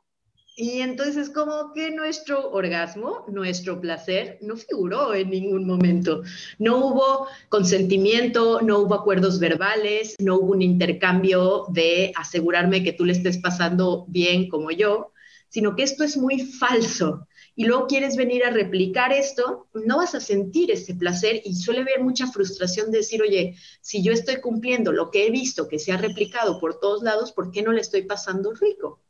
Y 0.59 0.81
entonces 0.81 1.29
como 1.29 1.75
que 1.75 1.91
nuestro 1.91 2.51
orgasmo, 2.51 3.27
nuestro 3.29 3.79
placer, 3.79 4.39
no 4.41 4.57
figuró 4.57 5.13
en 5.13 5.29
ningún 5.29 5.67
momento. 5.67 6.23
No 6.59 6.79
hubo 6.79 7.27
consentimiento, 7.51 8.63
no 8.63 8.79
hubo 8.79 8.95
acuerdos 8.95 9.39
verbales, 9.39 10.15
no 10.19 10.37
hubo 10.37 10.53
un 10.53 10.63
intercambio 10.63 11.67
de 11.69 12.11
asegurarme 12.17 12.83
que 12.83 12.95
tú 12.95 13.05
le 13.05 13.13
estés 13.13 13.37
pasando 13.37 14.07
bien 14.09 14.49
como 14.49 14.71
yo, 14.71 15.13
sino 15.51 15.77
que 15.77 15.83
esto 15.83 16.05
es 16.05 16.17
muy 16.17 16.41
falso 16.41 17.29
y 17.59 17.65
luego 17.65 17.87
quieres 17.87 18.17
venir 18.17 18.45
a 18.45 18.51
replicar 18.51 19.15
esto, 19.15 19.67
no 19.73 19.97
vas 19.97 20.15
a 20.15 20.21
sentir 20.21 20.71
ese 20.71 20.95
placer 20.95 21.41
y 21.43 21.55
suele 21.55 21.81
haber 21.81 22.03
mucha 22.03 22.27
frustración 22.27 22.91
de 22.91 22.99
decir, 22.99 23.23
oye, 23.23 23.57
si 23.81 24.03
yo 24.03 24.13
estoy 24.13 24.43
cumpliendo 24.43 24.93
lo 24.93 25.11
que 25.11 25.27
he 25.27 25.31
visto 25.31 25.67
que 25.67 25.79
se 25.79 25.91
ha 25.91 25.97
replicado 25.97 26.61
por 26.61 26.79
todos 26.79 27.03
lados, 27.03 27.33
¿por 27.33 27.51
qué 27.51 27.63
no 27.63 27.73
le 27.73 27.81
estoy 27.81 28.03
pasando 28.03 28.53
rico? 28.53 29.01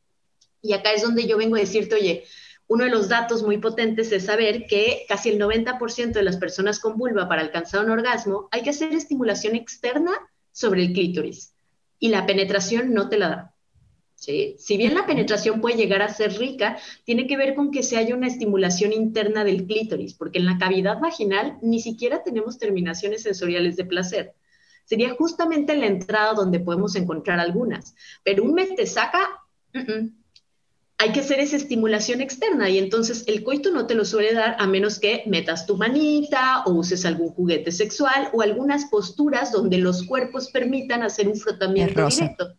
Y 0.61 0.71
acá 0.71 0.93
es 0.93 1.01
donde 1.01 1.27
yo 1.27 1.37
vengo 1.37 1.57
a 1.57 1.59
decirte, 1.59 1.95
oye, 1.95 2.23
uno 2.67 2.85
de 2.85 2.89
los 2.89 3.09
datos 3.09 3.43
muy 3.43 3.57
potentes 3.57 4.13
es 4.13 4.25
saber 4.25 4.65
que 4.65 5.05
casi 5.09 5.29
el 5.29 5.39
90% 5.39 6.13
de 6.13 6.23
las 6.23 6.37
personas 6.37 6.79
con 6.79 6.97
vulva 6.97 7.27
para 7.27 7.41
alcanzar 7.41 7.83
un 7.83 7.91
orgasmo 7.91 8.47
hay 8.51 8.63
que 8.63 8.69
hacer 8.69 8.93
estimulación 8.93 9.55
externa 9.55 10.13
sobre 10.53 10.83
el 10.83 10.93
clítoris 10.93 11.53
y 11.99 12.09
la 12.09 12.25
penetración 12.25 12.93
no 12.93 13.09
te 13.09 13.17
la 13.17 13.29
da. 13.29 13.56
Si 14.17 14.77
bien 14.77 14.95
la 14.95 15.05
penetración 15.05 15.61
puede 15.61 15.77
llegar 15.77 16.01
a 16.01 16.11
ser 16.11 16.39
rica, 16.39 16.77
tiene 17.03 17.27
que 17.27 17.37
ver 17.37 17.53
con 17.53 17.69
que 17.69 17.83
se 17.83 17.97
haya 17.97 18.15
una 18.15 18.27
estimulación 18.27 18.91
interna 18.91 19.43
del 19.43 19.67
clítoris, 19.67 20.15
porque 20.15 20.39
en 20.39 20.45
la 20.45 20.57
cavidad 20.57 20.99
vaginal 20.99 21.59
ni 21.61 21.79
siquiera 21.79 22.23
tenemos 22.23 22.57
terminaciones 22.57 23.21
sensoriales 23.21 23.75
de 23.75 23.85
placer. 23.85 24.33
Sería 24.85 25.13
justamente 25.13 25.73
en 25.73 25.81
la 25.81 25.85
entrada 25.85 26.33
donde 26.33 26.59
podemos 26.59 26.95
encontrar 26.95 27.39
algunas, 27.39 27.93
pero 28.23 28.43
un 28.43 28.53
mete 28.53 28.87
saca, 28.87 29.19
hay 30.97 31.11
que 31.11 31.19
hacer 31.19 31.39
esa 31.39 31.57
estimulación 31.57 32.19
externa 32.19 32.69
y 32.69 32.79
entonces 32.79 33.23
el 33.27 33.43
coito 33.43 33.69
no 33.69 33.85
te 33.85 33.93
lo 33.93 34.03
suele 34.03 34.33
dar 34.33 34.55
a 34.57 34.65
menos 34.65 34.97
que 34.97 35.23
metas 35.27 35.67
tu 35.67 35.77
manita 35.77 36.63
o 36.65 36.71
uses 36.71 37.05
algún 37.05 37.29
juguete 37.29 37.71
sexual 37.71 38.29
o 38.33 38.41
algunas 38.41 38.85
posturas 38.85 39.51
donde 39.51 39.77
los 39.77 40.03
cuerpos 40.03 40.49
permitan 40.49 41.03
hacer 41.03 41.27
un 41.27 41.35
frotamiento 41.35 42.07
directo. 42.07 42.55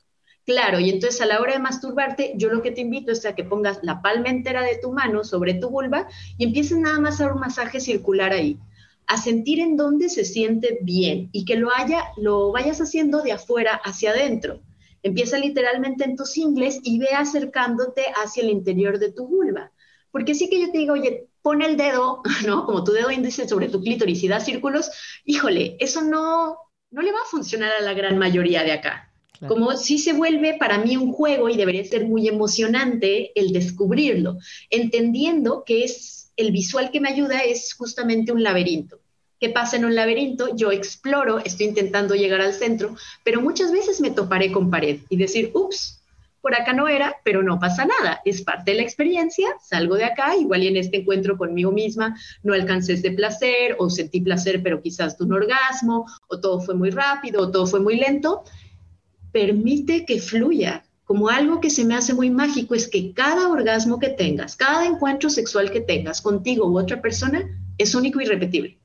Claro, 0.49 0.81
y 0.81 0.89
entonces 0.89 1.21
a 1.21 1.27
la 1.27 1.43
hora 1.43 1.53
de 1.53 1.59
masturbarte, 1.59 2.33
yo 2.37 2.49
lo 2.49 2.63
que 2.63 2.71
te 2.71 2.81
invito 2.81 3.13
es 3.13 3.27
a 3.27 3.35
que 3.35 3.45
pongas 3.45 3.81
la 3.83 4.01
palma 4.01 4.31
entera 4.31 4.63
de 4.63 4.79
tu 4.79 4.91
mano 4.91 5.23
sobre 5.23 5.53
tu 5.53 5.69
vulva 5.69 6.09
y 6.39 6.45
empieces 6.45 6.79
nada 6.79 6.99
más 6.99 7.21
a 7.21 7.25
dar 7.25 7.35
un 7.35 7.41
masaje 7.41 7.81
circular 7.81 8.33
ahí, 8.33 8.59
a 9.07 9.19
sentir 9.19 9.61
en 9.61 9.77
dónde 9.77 10.09
se 10.09 10.25
siente 10.25 10.79
bien 10.81 11.29
y 11.33 11.45
que 11.45 11.57
lo 11.57 11.69
haya, 11.77 12.03
lo 12.17 12.51
vayas 12.51 12.81
haciendo 12.81 13.21
de 13.21 13.33
afuera 13.33 13.79
hacia 13.85 14.13
adentro. 14.13 14.63
Empieza 15.03 15.37
literalmente 15.37 16.05
en 16.05 16.17
tus 16.17 16.39
ingles 16.39 16.81
y 16.83 16.99
ve 16.99 17.09
acercándote 17.15 18.07
hacia 18.17 18.43
el 18.43 18.49
interior 18.49 18.99
de 18.99 19.13
tu 19.13 19.29
vulva. 19.29 19.71
Porque 20.11 20.35
sí 20.35 20.49
que 20.49 20.63
yo 20.63 20.73
te 20.73 20.79
digo, 20.79 20.95
oye, 20.95 21.29
pon 21.43 21.61
el 21.61 21.77
dedo, 21.77 22.23
¿no? 22.47 22.65
Como 22.65 22.85
tu 22.85 22.93
dedo 22.93 23.11
índice 23.11 23.47
sobre 23.47 23.69
tu 23.69 23.83
clítoris 23.83 24.23
y 24.23 24.29
da 24.29 24.41
círculos, 24.41 24.91
híjole, 25.27 25.77
eso 25.79 26.01
no, 26.01 26.57
no 26.91 27.03
le 27.03 27.13
va 27.13 27.21
a 27.21 27.31
funcionar 27.31 27.71
a 27.79 27.83
la 27.83 27.93
gran 27.93 28.17
mayoría 28.17 28.65
de 28.65 28.73
acá. 28.73 29.08
Como 29.47 29.77
si 29.77 29.99
se 29.99 30.13
vuelve 30.13 30.55
para 30.55 30.79
mí 30.79 30.97
un 30.97 31.13
juego 31.13 31.49
y 31.49 31.57
debería 31.57 31.85
ser 31.85 32.07
muy 32.07 32.27
emocionante 32.27 33.31
el 33.39 33.53
descubrirlo, 33.53 34.39
entendiendo 34.71 35.63
que 35.65 35.85
es 35.85 36.33
el 36.37 36.51
visual 36.51 36.91
que 36.91 37.01
me 37.01 37.09
ayuda 37.09 37.41
es 37.41 37.75
justamente 37.75 38.33
un 38.33 38.43
laberinto. 38.43 39.01
¿Qué 39.41 39.51
pasa 39.51 39.77
en 39.77 39.85
un 39.85 39.95
laberinto? 39.95 40.57
Yo 40.57 40.73
exploro, 40.73 41.39
estoy 41.39 41.67
intentando 41.67 42.15
llegar 42.15 42.41
al 42.41 42.55
centro, 42.55 42.97
pero 43.25 43.41
muchas 43.41 43.71
veces 43.71 44.01
me 44.01 44.11
toparé 44.11 44.51
con 44.51 44.71
pared 44.71 44.99
y 45.09 45.17
decir, 45.17 45.53
ups, 45.55 45.99
por 46.41 46.55
acá 46.55 46.73
no 46.73 46.89
era, 46.89 47.17
pero 47.25 47.43
no 47.43 47.59
pasa 47.59 47.85
nada, 47.85 48.21
es 48.25 48.43
parte 48.43 48.71
de 48.71 48.79
la 48.79 48.83
experiencia, 48.83 49.49
salgo 49.63 49.97
de 49.97 50.05
acá, 50.05 50.37
igual 50.37 50.63
en 50.63 50.77
este 50.77 50.99
encuentro 50.99 51.37
conmigo 51.37 51.73
misma 51.73 52.17
no 52.43 52.55
alcancé 52.55 52.95
ese 52.95 53.11
placer 53.11 53.77
o 53.79 53.91
sentí 53.91 54.21
placer, 54.21 54.63
pero 54.63 54.81
quizás 54.81 55.19
de 55.19 55.25
un 55.25 55.33
orgasmo, 55.33 56.07
o 56.29 56.41
todo 56.41 56.61
fue 56.61 56.75
muy 56.75 56.91
rápido, 56.91 57.43
o 57.43 57.51
todo 57.51 57.67
fue 57.67 57.81
muy 57.81 57.97
lento, 57.97 58.45
permite 59.33 60.05
que 60.05 60.21
fluya. 60.21 60.85
Como 61.05 61.29
algo 61.29 61.61
que 61.61 61.71
se 61.71 61.85
me 61.85 61.95
hace 61.95 62.13
muy 62.13 62.31
mágico 62.31 62.75
es 62.75 62.87
que 62.87 63.13
cada 63.15 63.49
orgasmo 63.49 63.99
que 63.99 64.11
tengas, 64.11 64.57
cada 64.57 64.85
encuentro 64.85 65.31
sexual 65.31 65.71
que 65.71 65.81
tengas 65.81 66.21
contigo 66.21 66.67
u 66.69 66.79
otra 66.79 67.01
persona 67.01 67.49
es 67.79 67.95
único 67.95 68.21
y 68.21 68.27
repetible. 68.27 68.79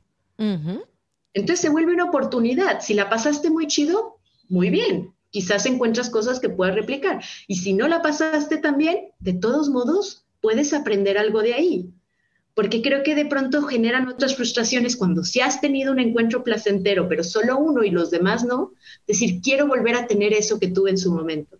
Entonces 1.33 1.59
se 1.59 1.69
vuelve 1.69 1.93
una 1.93 2.05
oportunidad. 2.05 2.79
Si 2.81 2.93
la 2.93 3.09
pasaste 3.09 3.49
muy 3.49 3.67
chido, 3.67 4.19
muy 4.49 4.69
bien. 4.69 5.13
Quizás 5.31 5.65
encuentras 5.65 6.09
cosas 6.09 6.39
que 6.39 6.49
puedas 6.49 6.75
replicar. 6.75 7.23
Y 7.47 7.55
si 7.55 7.73
no 7.73 7.87
la 7.87 8.01
pasaste 8.01 8.57
tan 8.57 8.77
bien, 8.77 9.09
de 9.19 9.33
todos 9.33 9.69
modos, 9.69 10.25
puedes 10.41 10.73
aprender 10.73 11.17
algo 11.17 11.41
de 11.41 11.55
ahí. 11.55 11.93
Porque 12.53 12.81
creo 12.81 13.03
que 13.03 13.15
de 13.15 13.25
pronto 13.25 13.63
generan 13.63 14.07
otras 14.07 14.35
frustraciones 14.35 14.95
cuando 14.95 15.23
si 15.23 15.41
has 15.41 15.59
tenido 15.59 15.91
un 15.91 15.99
encuentro 15.99 16.43
placentero, 16.43 17.07
pero 17.09 17.23
solo 17.23 17.57
uno 17.57 17.83
y 17.83 17.89
los 17.89 18.11
demás 18.11 18.43
no, 18.43 18.73
decir, 19.07 19.41
quiero 19.41 19.67
volver 19.67 19.95
a 19.95 20.07
tener 20.07 20.33
eso 20.33 20.59
que 20.59 20.67
tuve 20.67 20.91
en 20.91 20.97
su 20.97 21.11
momento. 21.11 21.57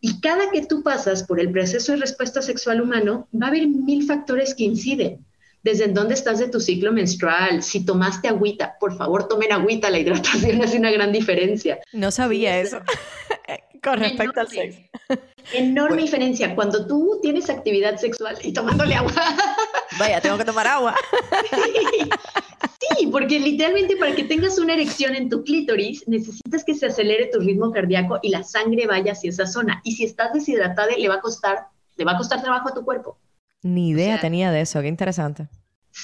Y 0.00 0.20
cada 0.20 0.50
que 0.50 0.66
tú 0.66 0.82
pasas 0.82 1.22
por 1.22 1.40
el 1.40 1.52
proceso 1.52 1.92
de 1.92 1.98
respuesta 1.98 2.42
sexual 2.42 2.80
humano, 2.80 3.28
va 3.34 3.46
a 3.46 3.50
haber 3.50 3.68
mil 3.68 4.04
factores 4.04 4.54
que 4.54 4.64
inciden 4.64 5.24
desde 5.62 5.84
en 5.84 5.94
dónde 5.94 6.14
estás 6.14 6.38
de 6.38 6.48
tu 6.48 6.60
ciclo 6.60 6.92
menstrual, 6.92 7.62
si 7.62 7.84
tomaste 7.84 8.28
agüita, 8.28 8.76
por 8.80 8.96
favor 8.96 9.28
tomen 9.28 9.52
agüita, 9.52 9.90
la 9.90 9.98
hidratación 9.98 10.62
hace 10.62 10.78
una 10.78 10.90
gran 10.90 11.12
diferencia. 11.12 11.78
No 11.92 12.10
sabía 12.10 12.58
eso 12.60 12.80
con 13.82 13.98
respecto 13.98 14.40
al 14.40 14.48
sexo. 14.48 14.80
Enorme 15.52 16.02
diferencia 16.02 16.54
cuando 16.54 16.86
tú 16.86 17.18
tienes 17.22 17.50
actividad 17.50 17.96
sexual 17.96 18.36
y 18.42 18.52
tomándole 18.52 18.94
agua. 18.94 19.12
Vaya, 19.98 20.20
tengo 20.20 20.38
que 20.38 20.44
tomar 20.44 20.66
agua. 20.66 20.94
Sí, 22.98 23.06
porque 23.06 23.38
literalmente 23.38 23.96
para 23.96 24.14
que 24.14 24.24
tengas 24.24 24.58
una 24.58 24.74
erección 24.74 25.14
en 25.14 25.28
tu 25.28 25.42
clítoris 25.42 26.06
necesitas 26.06 26.64
que 26.64 26.74
se 26.74 26.86
acelere 26.86 27.26
tu 27.26 27.40
ritmo 27.40 27.70
cardíaco 27.70 28.18
y 28.22 28.30
la 28.30 28.42
sangre 28.42 28.86
vaya 28.86 29.12
hacia 29.12 29.30
esa 29.30 29.46
zona. 29.46 29.80
Y 29.84 29.92
si 29.92 30.04
estás 30.04 30.32
deshidratada, 30.32 30.96
le 30.96 31.08
va 31.08 31.16
a 31.16 31.20
costar, 31.20 31.68
le 31.96 32.04
va 32.04 32.12
a 32.12 32.16
costar 32.16 32.42
trabajo 32.42 32.68
a 32.68 32.74
tu 32.74 32.84
cuerpo. 32.84 33.18
Ni 33.62 33.90
idea 33.90 34.20
tenía 34.20 34.50
de 34.50 34.62
eso, 34.62 34.80
qué 34.80 34.88
interesante. 34.88 35.48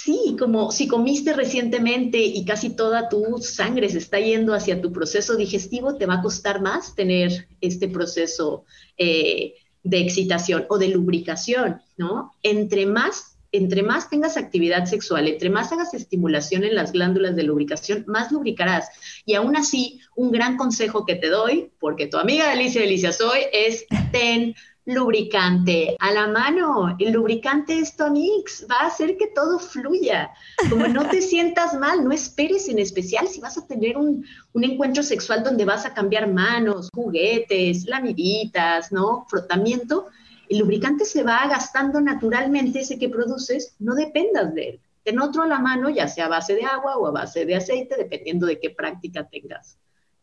Sí, 0.03 0.37
como 0.39 0.73
si 0.73 0.89
comiste 0.89 1.33
recientemente 1.33 2.19
y 2.19 2.45
casi 2.45 2.71
toda 2.71 3.09
tu 3.09 3.39
sangre 3.41 3.89
se 3.89 3.99
está 3.99 4.21
yendo 4.21 4.53
hacia 4.53 4.81
tu 4.81 4.93
proceso 4.93 5.37
digestivo, 5.37 5.97
te 5.97 6.07
va 6.07 6.15
a 6.15 6.23
costar 6.23 6.61
más 6.61 6.95
tener 6.95 7.49
este 7.61 7.89
proceso 7.89 8.65
eh, 8.99 9.55
de 9.83 9.99
excitación 9.99 10.67
o 10.69 10.79
de 10.79 10.89
lubricación, 10.89 11.81
¿no? 11.97 12.33
Entre 12.43 12.85
más, 12.85 13.39
entre 13.53 13.83
más 13.83 14.11
tengas 14.11 14.37
actividad 14.37 14.85
sexual, 14.85 15.29
entre 15.29 15.51
más 15.51 15.73
hagas 15.73 15.95
estimulación 15.95 16.65
en 16.65 16.75
las 16.75 16.93
glándulas 16.93 17.35
de 17.35 17.45
lubricación, 17.45 18.05
más 18.07 18.31
lubricarás. 18.31 18.89
Y 19.25 19.35
aún 19.35 19.57
así, 19.57 20.01
un 20.15 20.31
gran 20.31 20.57
consejo 20.57 21.07
que 21.07 21.15
te 21.15 21.31
doy, 21.31 21.73
porque 21.81 22.07
tu 22.07 22.19
amiga 22.19 22.51
Alicia 22.51 22.83
Delicia 22.83 23.13
soy, 23.13 23.41
es 23.53 23.87
ten 24.13 24.55
lubricante 24.87 25.97
a 25.99 26.13
la 26.13 26.29
mano. 26.29 26.97
El 26.99 27.13
lubricante 27.13 27.79
es 27.79 27.97
Tonix, 27.97 28.67
va 28.71 28.77
a 28.83 28.87
hacer 28.87 29.17
que 29.17 29.27
todo 29.27 29.59
fluya. 29.59 30.31
Como 30.71 30.87
no 30.87 31.09
te 31.09 31.21
sientas 31.33 31.75
mal, 31.75 32.05
no 32.05 32.13
esperes 32.13 32.69
en 32.69 32.79
especial 32.79 33.27
si 33.27 33.41
vas 33.41 33.59
a 33.59 33.67
tener 33.67 33.97
un, 33.99 34.25
encuentro 34.55 35.03
sexual 35.03 35.43
donde 35.43 35.65
vas 35.65 35.85
a 35.85 35.93
cambiar 35.93 36.33
manos, 36.33 36.89
juguetes, 36.95 37.87
lamiditas, 37.87 38.93
¿no? 38.93 39.27
Frotamiento. 39.29 40.07
El 40.49 40.59
lubricante 40.61 41.05
se 41.05 41.25
va 41.25 41.47
gastando 41.49 42.01
naturalmente, 42.01 42.81
ese 42.81 42.99
que 42.99 43.09
produces, 43.09 43.75
no 43.81 43.95
dependas 43.97 44.55
de 44.55 44.69
él. 44.69 44.81
Ten 45.03 45.21
otro 45.21 45.43
a 45.43 45.49
la 45.49 45.59
mano, 45.59 45.91
ya 45.91 46.07
sea 46.07 46.27
a 46.27 46.29
base 46.29 46.55
de 46.55 46.65
agua 46.65 46.97
o 46.97 47.07
a 47.07 47.11
base 47.11 47.45
de 47.45 47.57
aceite, 47.57 47.97
dependiendo 47.97 48.47
de 48.47 48.61
qué 48.61 48.71
práctica 48.71 49.29
tengas. 49.29 49.79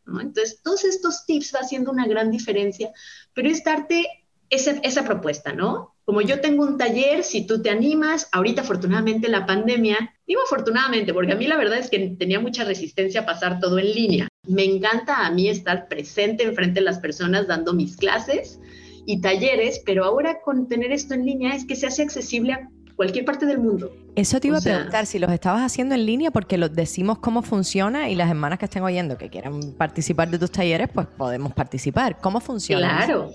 Entonces, 0.06 0.62
todos 0.62 0.84
estos 0.84 1.26
tips 1.26 1.54
va 1.56 1.60
haciendo 1.60 1.92
una 1.92 2.06
gran 2.06 2.30
diferencia, 2.32 2.92
pero 3.34 3.50
es 3.50 3.64
darte 3.64 4.06
esa, 4.54 5.06
propuesta, 5.06 5.54
¿no? 5.54 5.96
Como 6.06 6.22
yo 6.22 6.42
tengo 6.42 6.64
un 6.64 6.78
taller, 6.78 7.24
si 7.24 7.46
tú 7.48 7.62
te 7.62 7.70
animas, 7.70 8.28
ahorita 8.32 8.62
afortunadamente 8.62 9.30
la 9.30 9.46
pandemia, 9.46 10.14
digo 10.28 10.42
afortunadamente, 10.46 11.14
porque 11.14 11.34
a 11.34 11.36
mí 11.36 11.48
la 11.48 11.58
verdad 11.58 11.78
es 11.78 11.90
que 11.90 12.16
tenía 12.20 12.40
mucha 12.40 12.64
resistencia 12.64 13.22
a 13.22 13.26
pasar 13.26 13.60
todo 13.60 13.80
en 13.80 13.92
línea. 13.94 14.28
Me 14.48 14.64
encanta 14.66 15.26
a 15.26 15.32
mí 15.32 15.50
estar 15.50 15.88
presente 15.88 16.44
enfrente 16.44 16.80
de 16.80 16.86
las 16.86 17.00
personas 17.00 17.48
dando 17.48 17.74
mis 17.74 17.96
clases 17.96 18.60
y 19.06 19.22
talleres, 19.22 19.82
pero 19.86 20.06
ahora 20.06 20.42
con 20.42 20.68
tener 20.68 20.92
esto 20.92 21.14
en 21.14 21.26
línea 21.26 21.56
es 21.56 21.66
que 21.66 21.76
se 21.76 21.88
hace 21.88 22.04
accesible 22.04 22.54
a 22.54 22.70
cualquier 22.96 23.26
parte 23.26 23.46
del 23.46 23.60
mundo. 23.60 23.92
Eso 24.16 24.40
te 24.40 24.48
iba 24.48 24.58
a 24.58 24.62
preguntar, 24.62 25.06
si 25.06 25.18
los 25.20 25.32
estabas 25.32 25.62
haciendo 25.62 25.96
en 25.96 26.06
línea, 26.06 26.32
porque 26.32 26.58
los 26.58 26.74
decimos 26.74 27.18
cómo 27.18 27.42
funciona 27.42 28.10
y 28.10 28.16
las 28.16 28.30
hermanas 28.30 28.60
que 28.60 28.66
estén 28.66 28.84
oyendo 28.84 29.18
que 29.18 29.30
quieran 29.30 29.74
participar 29.78 30.30
de 30.30 30.38
tus 30.38 30.52
talleres, 30.52 30.90
pues 30.94 31.08
podemos 31.08 31.54
participar. 31.54 32.20
¿Cómo 32.20 32.40
funciona? 32.40 32.98
Claro. 32.98 33.32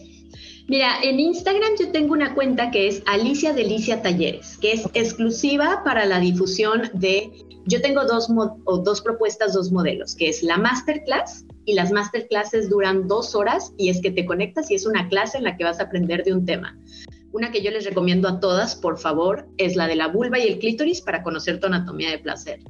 Mira, 0.69 0.97
en 1.03 1.19
Instagram 1.19 1.71
yo 1.81 1.91
tengo 1.93 2.13
una 2.13 2.35
cuenta 2.35 2.71
que 2.71 2.89
es 2.89 3.03
Alicia 3.07 3.55
Delicia 3.55 4.03
Talleres, 4.03 4.59
que 4.59 4.73
es 4.73 4.85
exclusiva 4.93 5.81
para 5.83 6.05
la 6.05 6.21
difusión 6.21 6.91
de, 6.93 7.33
yo 7.65 7.81
tengo 7.81 8.05
dos, 8.05 8.29
dos 8.85 9.01
propuestas, 9.01 9.55
dos 9.55 9.73
modelos, 9.73 10.15
que 10.15 10.29
es 10.29 10.43
la 10.43 10.59
masterclass 10.59 11.47
y 11.65 11.73
las 11.73 11.91
masterclasses 11.91 12.69
duran 12.69 13.09
dos 13.09 13.35
horas 13.35 13.73
y 13.79 13.89
es 13.89 14.03
que 14.03 14.11
te 14.11 14.27
conectas 14.27 14.71
y 14.71 14.75
es 14.75 14.85
una 14.85 15.09
clase 15.09 15.39
en 15.39 15.45
la 15.45 15.57
que 15.57 15.65
vas 15.65 15.81
a 15.81 15.85
aprender 15.85 16.23
de 16.23 16.35
un 16.35 16.45
tema. 16.45 16.79
Una 17.33 17.51
que 17.51 17.63
yo 17.63 17.71
les 17.71 17.87
recomiendo 17.87 18.29
a 18.29 18.39
todas, 18.39 18.77
por 18.77 18.99
favor, 18.99 19.49
es 19.57 19.75
la 19.75 19.87
de 19.87 19.97
la 19.97 20.09
vulva 20.09 20.39
y 20.39 20.49
el 20.49 20.59
clítoris 20.59 21.01
para 21.01 21.23
conocer 21.23 21.61
tu 21.61 21.69
anatomía 21.69 22.11
de 22.11 22.19
placer. 22.19 22.61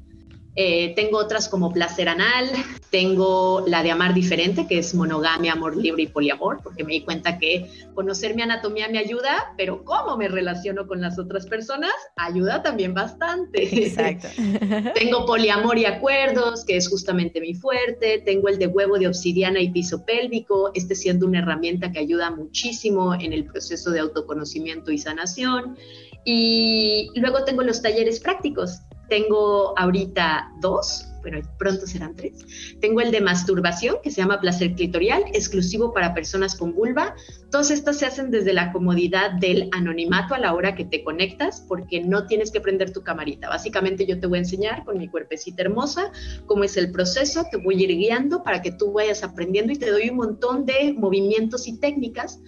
Eh, 0.60 0.92
tengo 0.96 1.18
otras 1.18 1.48
como 1.48 1.72
placer 1.72 2.08
anal, 2.08 2.50
tengo 2.90 3.62
la 3.68 3.84
de 3.84 3.92
amar 3.92 4.12
diferente, 4.12 4.66
que 4.66 4.80
es 4.80 4.92
monogamia, 4.92 5.52
amor 5.52 5.76
libre 5.76 6.02
y 6.02 6.06
poliamor, 6.08 6.58
porque 6.64 6.82
me 6.82 6.94
di 6.94 7.02
cuenta 7.02 7.38
que 7.38 7.70
conocer 7.94 8.34
mi 8.34 8.42
anatomía 8.42 8.88
me 8.88 8.98
ayuda, 8.98 9.54
pero 9.56 9.84
cómo 9.84 10.16
me 10.16 10.26
relaciono 10.26 10.88
con 10.88 11.00
las 11.00 11.16
otras 11.16 11.46
personas 11.46 11.92
ayuda 12.16 12.60
también 12.60 12.92
bastante. 12.92 13.62
Exacto. 13.86 14.26
tengo 14.96 15.26
poliamor 15.26 15.78
y 15.78 15.84
acuerdos, 15.84 16.64
que 16.64 16.76
es 16.76 16.88
justamente 16.88 17.40
mi 17.40 17.54
fuerte. 17.54 18.20
Tengo 18.26 18.48
el 18.48 18.58
de 18.58 18.66
huevo 18.66 18.98
de 18.98 19.06
obsidiana 19.06 19.60
y 19.60 19.70
piso 19.70 20.04
pélvico, 20.04 20.72
este 20.74 20.96
siendo 20.96 21.24
una 21.24 21.38
herramienta 21.38 21.92
que 21.92 22.00
ayuda 22.00 22.32
muchísimo 22.32 23.14
en 23.14 23.32
el 23.32 23.44
proceso 23.44 23.92
de 23.92 24.00
autoconocimiento 24.00 24.90
y 24.90 24.98
sanación. 24.98 25.78
Y 26.24 27.12
luego 27.14 27.44
tengo 27.44 27.62
los 27.62 27.80
talleres 27.80 28.18
prácticos, 28.18 28.80
tengo 29.08 29.78
ahorita 29.78 30.52
dos, 30.60 31.08
bueno, 31.20 31.40
pronto 31.58 31.86
serán 31.86 32.14
tres. 32.14 32.44
Tengo 32.80 33.00
el 33.00 33.10
de 33.10 33.20
masturbación, 33.20 33.96
que 34.02 34.10
se 34.10 34.20
llama 34.20 34.40
placer 34.40 34.74
clitorial, 34.74 35.24
exclusivo 35.34 35.92
para 35.92 36.14
personas 36.14 36.54
con 36.54 36.74
vulva. 36.74 37.14
Todos 37.50 37.70
estos 37.70 37.96
se 37.96 38.06
hacen 38.06 38.30
desde 38.30 38.52
la 38.52 38.72
comodidad 38.72 39.32
del 39.32 39.68
anonimato 39.72 40.34
a 40.34 40.38
la 40.38 40.54
hora 40.54 40.74
que 40.74 40.84
te 40.84 41.02
conectas, 41.02 41.64
porque 41.66 42.02
no 42.02 42.26
tienes 42.26 42.50
que 42.50 42.60
prender 42.60 42.92
tu 42.92 43.02
camarita. 43.02 43.48
Básicamente 43.48 44.06
yo 44.06 44.20
te 44.20 44.26
voy 44.26 44.38
a 44.38 44.42
enseñar 44.42 44.84
con 44.84 44.98
mi 44.98 45.08
cuerpecita 45.08 45.62
hermosa 45.62 46.12
cómo 46.46 46.64
es 46.64 46.76
el 46.76 46.92
proceso, 46.92 47.44
te 47.50 47.56
voy 47.56 47.80
a 47.80 47.84
ir 47.84 47.96
guiando 47.96 48.42
para 48.42 48.62
que 48.62 48.72
tú 48.72 48.92
vayas 48.92 49.22
aprendiendo 49.22 49.72
y 49.72 49.76
te 49.76 49.90
doy 49.90 50.10
un 50.10 50.16
montón 50.16 50.66
de 50.66 50.94
movimientos 50.96 51.66
y 51.66 51.78
técnicas 51.78 52.40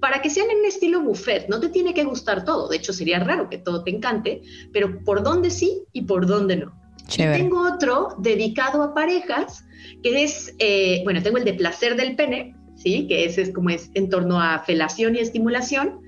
para 0.00 0.20
que 0.22 0.30
sean 0.30 0.50
en 0.50 0.64
estilo 0.64 1.00
buffet. 1.02 1.48
No 1.48 1.60
te 1.60 1.68
tiene 1.68 1.94
que 1.94 2.04
gustar 2.04 2.44
todo, 2.44 2.68
de 2.68 2.76
hecho 2.76 2.92
sería 2.92 3.18
raro 3.18 3.48
que 3.48 3.58
todo 3.58 3.82
te 3.82 3.90
encante, 3.90 4.42
pero 4.72 5.02
por 5.04 5.22
dónde 5.22 5.50
sí 5.50 5.84
y 5.92 6.02
por 6.02 6.26
dónde 6.26 6.56
no. 6.56 6.86
Y 7.12 7.18
tengo 7.18 7.60
otro 7.60 8.16
dedicado 8.18 8.82
a 8.82 8.94
parejas, 8.94 9.64
que 10.02 10.24
es, 10.24 10.54
eh, 10.58 11.02
bueno, 11.04 11.22
tengo 11.22 11.38
el 11.38 11.44
de 11.44 11.54
placer 11.54 11.96
del 11.96 12.16
pene, 12.16 12.56
¿sí? 12.74 13.06
Que 13.06 13.24
ese 13.24 13.42
es 13.42 13.52
como 13.52 13.70
es 13.70 13.90
en 13.94 14.10
torno 14.10 14.40
a 14.40 14.58
felación 14.64 15.14
y 15.14 15.20
estimulación. 15.20 16.00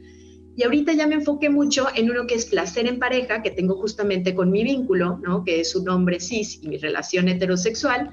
Y 0.57 0.65
ahorita 0.65 0.93
ya 0.93 1.07
me 1.07 1.15
enfoqué 1.15 1.51
mucho 1.51 1.87
en 1.95 2.11
uno 2.11 2.27
que 2.27 2.35
es 2.35 2.47
placer 2.47 2.89
en 2.89 2.99
pareja, 2.99 3.43
que 3.43 3.53
tengo 3.53 3.77
justamente 3.77 4.35
con 4.35 4.51
mi 4.51 4.65
vínculo, 4.65 5.19
¿no? 5.23 5.45
Que 5.45 5.61
es 5.61 5.77
un 5.77 5.89
hombre 5.89 6.19
cis 6.19 6.61
y 6.63 6.69
mi 6.69 6.79
relación 6.79 7.29
heterosexual, 7.29 8.11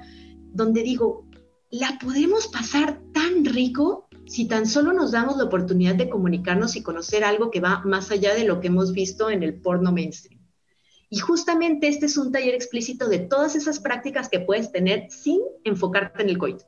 donde 0.52 0.84
digo, 0.84 1.26
la 1.70 1.98
podemos 2.00 2.46
pasar 2.46 3.00
tan 3.12 3.44
rico 3.44 4.05
si 4.26 4.48
tan 4.48 4.66
solo 4.66 4.92
nos 4.92 5.12
damos 5.12 5.36
la 5.36 5.44
oportunidad 5.44 5.94
de 5.94 6.08
comunicarnos 6.08 6.76
y 6.76 6.82
conocer 6.82 7.24
algo 7.24 7.50
que 7.50 7.60
va 7.60 7.82
más 7.84 8.10
allá 8.10 8.34
de 8.34 8.44
lo 8.44 8.60
que 8.60 8.68
hemos 8.68 8.92
visto 8.92 9.30
en 9.30 9.42
el 9.42 9.54
porno 9.54 9.92
mainstream. 9.92 10.40
Y 11.08 11.18
justamente 11.18 11.86
este 11.88 12.06
es 12.06 12.16
un 12.16 12.32
taller 12.32 12.54
explícito 12.54 13.08
de 13.08 13.20
todas 13.20 13.54
esas 13.54 13.78
prácticas 13.78 14.28
que 14.28 14.40
puedes 14.40 14.72
tener 14.72 15.08
sin 15.10 15.40
enfocarte 15.64 16.22
en 16.22 16.30
el 16.30 16.38
coito. 16.38 16.64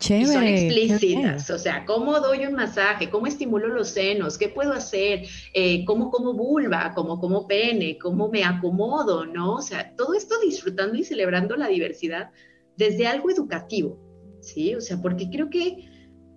y 0.00 0.26
son 0.26 0.42
explícitas, 0.42 1.48
o 1.50 1.58
sea, 1.58 1.86
cómo 1.86 2.18
doy 2.18 2.46
un 2.46 2.54
masaje, 2.54 3.10
cómo 3.10 3.28
estimulo 3.28 3.68
los 3.68 3.90
senos, 3.90 4.36
qué 4.38 4.48
puedo 4.48 4.72
hacer, 4.72 5.22
eh, 5.54 5.84
cómo 5.84 6.10
como 6.10 6.34
vulva, 6.34 6.92
cómo 6.96 7.20
como 7.20 7.46
pene, 7.46 7.96
cómo 7.96 8.28
me 8.28 8.42
acomodo, 8.42 9.24
¿no? 9.24 9.54
O 9.54 9.62
sea, 9.62 9.94
todo 9.94 10.14
esto 10.14 10.34
disfrutando 10.40 10.98
y 10.98 11.04
celebrando 11.04 11.54
la 11.54 11.68
diversidad 11.68 12.30
desde 12.76 13.06
algo 13.06 13.30
educativo, 13.30 13.96
¿sí? 14.40 14.74
O 14.74 14.80
sea, 14.80 15.00
porque 15.00 15.30
creo 15.30 15.48
que, 15.48 15.93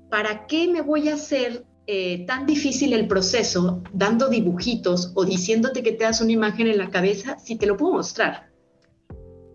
¿para 0.09 0.47
qué 0.47 0.67
me 0.67 0.81
voy 0.81 1.09
a 1.09 1.15
hacer 1.15 1.65
eh, 1.85 2.25
tan 2.25 2.45
difícil 2.45 2.93
el 2.93 3.07
proceso 3.07 3.81
dando 3.93 4.29
dibujitos 4.29 5.11
o 5.15 5.25
diciéndote 5.25 5.83
que 5.83 5.93
te 5.93 6.03
das 6.03 6.21
una 6.21 6.33
imagen 6.33 6.67
en 6.67 6.77
la 6.77 6.89
cabeza 6.89 7.37
si 7.39 7.55
te 7.55 7.65
lo 7.65 7.77
puedo 7.77 7.93
mostrar? 7.93 8.47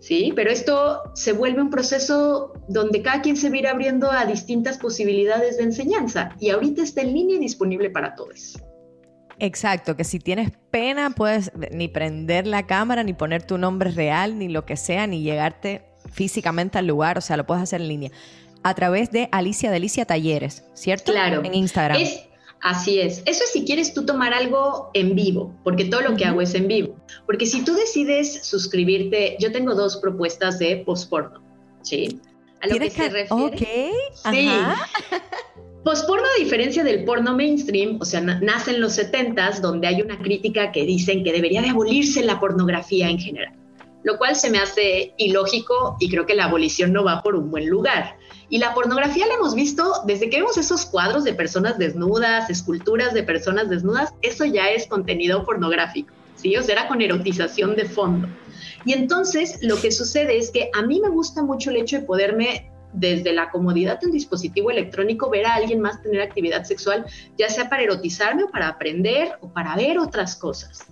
¿sí? 0.03 0.33
Pero 0.35 0.51
esto 0.51 1.01
se 1.15 1.33
vuelve 1.33 1.63
un 1.63 1.71
proceso 1.71 2.53
donde 2.69 3.03
cada 3.03 3.23
quien 3.23 3.37
se 3.37 3.49
va 3.49 3.71
abriendo 3.71 4.11
a 4.11 4.27
distintas 4.27 4.77
posibilidades 4.77 5.57
de 5.57 5.63
enseñanza 5.63 6.37
y 6.41 6.51
ahorita 6.51 6.83
está 6.83 7.03
en 7.03 7.15
línea 7.15 7.37
y 7.37 7.41
disponible 7.41 7.89
para 7.89 8.15
todos. 8.15 8.61
Exacto, 9.39 9.97
que 9.97 10.05
si 10.05 10.19
tienes 10.19 10.51
pena 10.71 11.11
puedes 11.11 11.53
ni 11.73 11.89
prender 11.89 12.47
la 12.47 12.67
cámara, 12.67 13.03
ni 13.03 13.13
poner 13.13 13.45
tu 13.45 13.59
nombre 13.59 13.91
real, 13.91 14.39
ni 14.39 14.49
lo 14.49 14.67
que 14.67 14.77
sea, 14.77 15.07
ni 15.07 15.23
llegarte 15.23 15.83
físicamente 16.13 16.79
al 16.79 16.87
lugar, 16.87 17.17
o 17.17 17.21
sea, 17.21 17.37
lo 17.37 17.47
puedes 17.47 17.63
hacer 17.63 17.81
en 17.81 17.89
línea. 17.89 18.11
A 18.63 18.75
través 18.75 19.11
de 19.11 19.29
Alicia 19.33 19.71
Delicia 19.71 20.05
Talleres, 20.05 20.65
¿cierto? 20.75 21.13
Claro. 21.13 21.43
En 21.45 21.55
Instagram. 21.55 22.01
Así 22.63 23.01
es. 23.01 23.23
Eso 23.27 23.43
es 23.43 23.51
si 23.53 23.65
quieres 23.65 23.93
tú 23.93 24.07
tomar 24.07 24.33
algo 24.33 24.91
en 24.95 25.17
vivo, 25.17 25.53
porque 25.65 25.85
todo 25.85 26.01
lo 26.01 26.17
que 26.17 26.25
hago 26.25 26.41
es 26.41 26.55
en 26.55 26.69
vivo. 26.69 26.97
Porque 27.27 27.45
si 27.45 27.65
tú 27.65 27.75
decides 27.75 28.47
suscribirte, 28.47 29.37
yo 29.41 29.51
tengo 29.51 29.75
dos 29.75 29.97
propuestas 29.97 30.61
de 30.61 30.77
postporno, 30.77 31.43
¿sí? 31.83 32.21
A 32.61 32.69
lo 32.69 32.79
que 32.79 32.91
se 32.91 33.09
refiere. 33.09 33.27
Ok. 33.33 33.63
Sí. 34.33 34.49
Postporno, 35.85 36.25
a 36.37 36.41
diferencia 36.41 36.85
del 36.85 37.05
porno 37.05 37.37
mainstream, 37.37 37.99
o 38.01 38.05
sea, 38.05 38.21
nace 38.21 38.71
en 38.71 38.81
los 38.81 38.97
70s, 38.97 39.59
donde 39.61 39.89
hay 39.89 40.01
una 40.01 40.17
crítica 40.17 40.71
que 40.71 40.87
dicen 40.87 41.25
que 41.25 41.33
debería 41.33 41.61
de 41.61 41.71
abolirse 41.71 42.23
la 42.23 42.39
pornografía 42.39 43.09
en 43.09 43.19
general, 43.19 43.53
lo 44.05 44.17
cual 44.17 44.37
se 44.37 44.49
me 44.49 44.59
hace 44.59 45.13
ilógico 45.17 45.97
y 45.99 46.09
creo 46.09 46.25
que 46.25 46.37
la 46.37 46.45
abolición 46.45 46.93
no 46.93 47.03
va 47.03 47.21
por 47.25 47.35
un 47.35 47.51
buen 47.51 47.69
lugar. 47.69 48.17
Y 48.53 48.59
la 48.59 48.75
pornografía 48.75 49.27
la 49.27 49.37
hemos 49.37 49.55
visto 49.55 50.03
desde 50.05 50.29
que 50.29 50.37
vemos 50.37 50.59
esos 50.59 50.85
cuadros 50.85 51.25
de 51.25 51.33
personas 51.33 51.79
desnudas, 51.79 52.51
esculturas 52.51 53.15
de 53.15 53.23
personas 53.23 53.71
desnudas, 53.71 54.13
eso 54.21 54.45
ya 54.45 54.69
es 54.69 54.87
contenido 54.87 55.47
pornográfico, 55.47 56.13
¿sí? 56.37 56.55
O 56.59 56.63
sea, 56.63 56.75
era 56.75 56.87
con 56.87 57.01
erotización 57.01 57.77
de 57.77 57.87
fondo. 57.87 58.29
Y 58.85 58.93
entonces 58.93 59.59
lo 59.63 59.81
que 59.81 59.91
sucede 59.91 60.37
es 60.37 60.51
que 60.51 60.69
a 60.75 60.83
mí 60.83 61.01
me 61.01 61.09
gusta 61.09 61.43
mucho 61.43 61.71
el 61.71 61.77
hecho 61.77 61.97
de 61.97 62.03
poderme 62.03 62.71
desde 62.93 63.33
la 63.33 63.51
comodidad 63.51 64.01
de 64.01 64.07
un 64.07 64.13
dispositivo 64.13 64.71
electrónico 64.71 65.31
ver 65.31 65.47
a 65.47 65.55
alguien 65.55 65.81
más 65.81 66.03
tener 66.03 66.21
actividad 66.21 66.65
sexual, 66.65 67.07
ya 67.39 67.49
sea 67.49 67.69
para 67.69 67.83
erotizarme 67.83 68.45
o 68.45 68.51
para 68.51 68.69
aprender 68.69 69.33
o 69.41 69.53
para 69.53 69.75
ver 69.77 69.99
otras 69.99 70.37
cosas. 70.37 70.87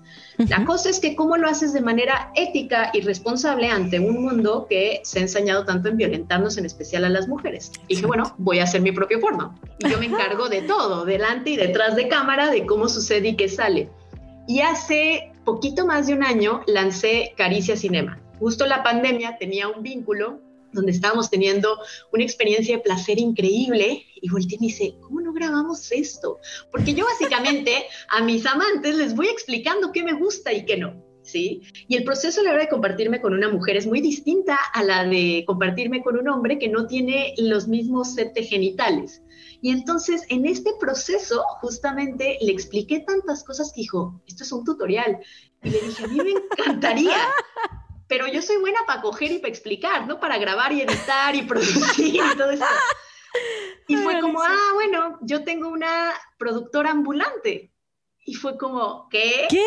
La 0.49 0.65
cosa 0.65 0.89
es 0.89 1.01
que 1.01 1.15
cómo 1.15 1.37
lo 1.37 1.49
haces 1.49 1.75
de 1.75 1.83
manera 1.83 2.33
ética 2.35 2.91
y 2.95 3.03
responsable 3.03 3.69
ante 3.69 4.01
un 4.01 4.23
mundo 4.23 4.67
que 4.71 5.01
se 5.05 5.19
ha 5.19 5.23
ensañado 5.23 5.67
tanto 5.67 5.91
en 5.91 5.99
violentarnos, 5.99 6.57
en 6.57 6.65
especial 6.65 7.05
a 7.05 7.11
las 7.11 7.29
mujeres. 7.29 7.73
Y 7.89 7.97
dije, 7.97 8.07
bueno, 8.07 8.35
voy 8.39 8.61
a 8.61 8.65
hacer 8.65 8.81
mi 8.81 8.91
propio 8.91 9.21
porno. 9.21 9.61
Y 9.79 9.91
yo 9.91 9.99
me 9.99 10.07
encargo 10.07 10.49
de 10.49 10.63
todo, 10.63 11.05
delante 11.05 11.51
y 11.51 11.57
detrás 11.57 11.95
de 11.95 12.09
cámara, 12.09 12.51
de 12.51 12.65
cómo 12.65 12.89
sucede 12.89 13.29
y 13.29 13.37
qué 13.37 13.51
sale. 13.51 13.91
Y 14.49 14.61
hace 14.61 15.33
poquito 15.45 15.85
más 15.85 16.07
de 16.07 16.15
un 16.15 16.25
año 16.25 16.63
lancé 16.67 17.35
Caricia 17.37 17.77
Cinema. 17.77 18.19
Justo 18.39 18.65
la 18.67 18.83
pandemia 18.83 19.37
tenía 19.37 19.69
un 19.69 19.83
vínculo 19.83 20.41
donde 20.73 20.93
estábamos 20.93 21.31
teniendo 21.31 21.79
una 22.13 22.25
experiencia 22.25 22.77
de 22.77 22.83
placer 22.83 23.19
increíble 23.19 24.07
y 24.21 24.29
volteé 24.29 24.57
y 24.57 24.61
me 24.61 24.67
dice, 24.67 24.95
¿cómo 25.01 25.21
no 25.21 25.33
grabamos 25.33 25.91
esto? 25.93 26.39
Porque 26.71 26.95
yo 26.95 27.05
básicamente 27.05 27.85
a 28.09 28.23
mis 28.23 28.47
amantes 28.47 28.95
les 28.95 29.15
voy 29.15 29.29
explicando 29.29 29.93
qué 29.93 30.03
me 30.03 30.15
gusta 30.15 30.53
y 30.53 30.65
qué 30.65 30.77
no. 30.77 31.09
¿Sí? 31.23 31.61
Y 31.87 31.97
el 31.97 32.05
proceso 32.05 32.41
a 32.41 32.45
la 32.45 32.53
hora 32.53 32.63
de 32.63 32.71
compartirme 32.71 33.21
con 33.21 33.35
una 33.35 33.51
mujer 33.51 33.77
es 33.77 33.87
muy 33.87 34.01
distinta 34.01 34.57
a 34.73 34.83
la 34.83 35.05
de 35.05 35.45
compartirme 35.47 36.03
con 36.03 36.19
un 36.19 36.29
hombre 36.29 36.59
que 36.59 36.69
no 36.69 36.87
tiene 36.87 37.35
los 37.37 37.69
mismos 37.69 38.15
set 38.15 38.33
de 38.33 38.43
genitales. 38.43 39.23
Y 39.61 39.71
entonces 39.71 40.23
en 40.31 40.47
este 40.47 40.71
proceso 40.81 41.45
justamente 41.61 42.39
le 42.41 42.51
expliqué 42.51 43.01
tantas 43.01 43.45
cosas 43.45 43.71
que 43.73 43.83
dijo, 43.83 44.21
esto 44.27 44.45
es 44.45 44.51
un 44.53 44.65
tutorial. 44.65 45.19
Y 45.63 45.71
le 45.71 45.81
dije, 45.81 46.05
a 46.05 46.09
mí 46.09 46.17
me 46.17 46.31
encantaría 46.31 47.19
pero 48.11 48.27
yo 48.27 48.43
soy 48.43 48.57
buena 48.57 48.81
para 48.89 49.01
coger 49.01 49.31
y 49.31 49.39
para 49.39 49.53
explicar, 49.53 50.07
¿no? 50.09 50.19
Para 50.19 50.37
grabar 50.37 50.73
y 50.73 50.83
editar 50.83 51.35
y 51.37 51.43
producir 51.47 52.17
y 52.17 52.37
todo 52.37 52.51
eso. 52.51 52.65
Y 53.87 53.97
fue 53.99 54.21
como, 54.21 54.43
ah, 54.43 54.71
bueno, 54.75 55.19
yo 55.23 55.45
tengo 55.45 55.69
una 55.69 56.13
productora 56.37 56.91
ambulante. 56.91 57.73
Y 58.27 58.35
fue 58.35 58.59
como, 58.59 59.09
¿qué? 59.11 59.47
¿Qué? 59.49 59.65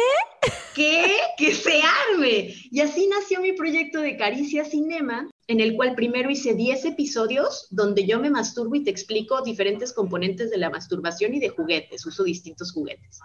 ¿Qué? 0.75 1.17
Que 1.37 1.55
se 1.55 1.81
arme. 1.81 2.53
Y 2.69 2.81
así 2.81 3.07
nació 3.07 3.39
mi 3.39 3.53
proyecto 3.53 4.01
de 4.01 4.17
Caricia 4.17 4.65
Cinema, 4.65 5.29
en 5.47 5.61
el 5.61 5.77
cual 5.77 5.95
primero 5.95 6.29
hice 6.29 6.53
10 6.53 6.83
episodios 6.83 7.67
donde 7.71 8.05
yo 8.05 8.19
me 8.19 8.29
masturbo 8.29 8.75
y 8.75 8.83
te 8.83 8.91
explico 8.91 9.41
diferentes 9.41 9.93
componentes 9.93 10.51
de 10.51 10.57
la 10.57 10.69
masturbación 10.69 11.33
y 11.33 11.39
de 11.39 11.49
juguetes, 11.49 12.05
uso 12.05 12.23
distintos 12.23 12.73
juguetes. 12.73 13.21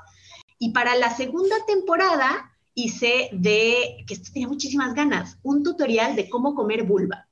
Y 0.61 0.73
para 0.73 0.95
la 0.95 1.11
segunda 1.11 1.57
temporada 1.67 2.53
hice 2.79 3.29
de, 3.33 4.05
que 4.07 4.15
esto 4.15 4.31
tenía 4.33 4.49
muchísimas 4.49 4.95
ganas, 4.95 5.39
un 5.43 5.65
tutorial 5.65 6.15
de 6.15 6.29
cómo 6.29 6.55
comer 6.55 6.85
vulva. 6.85 7.27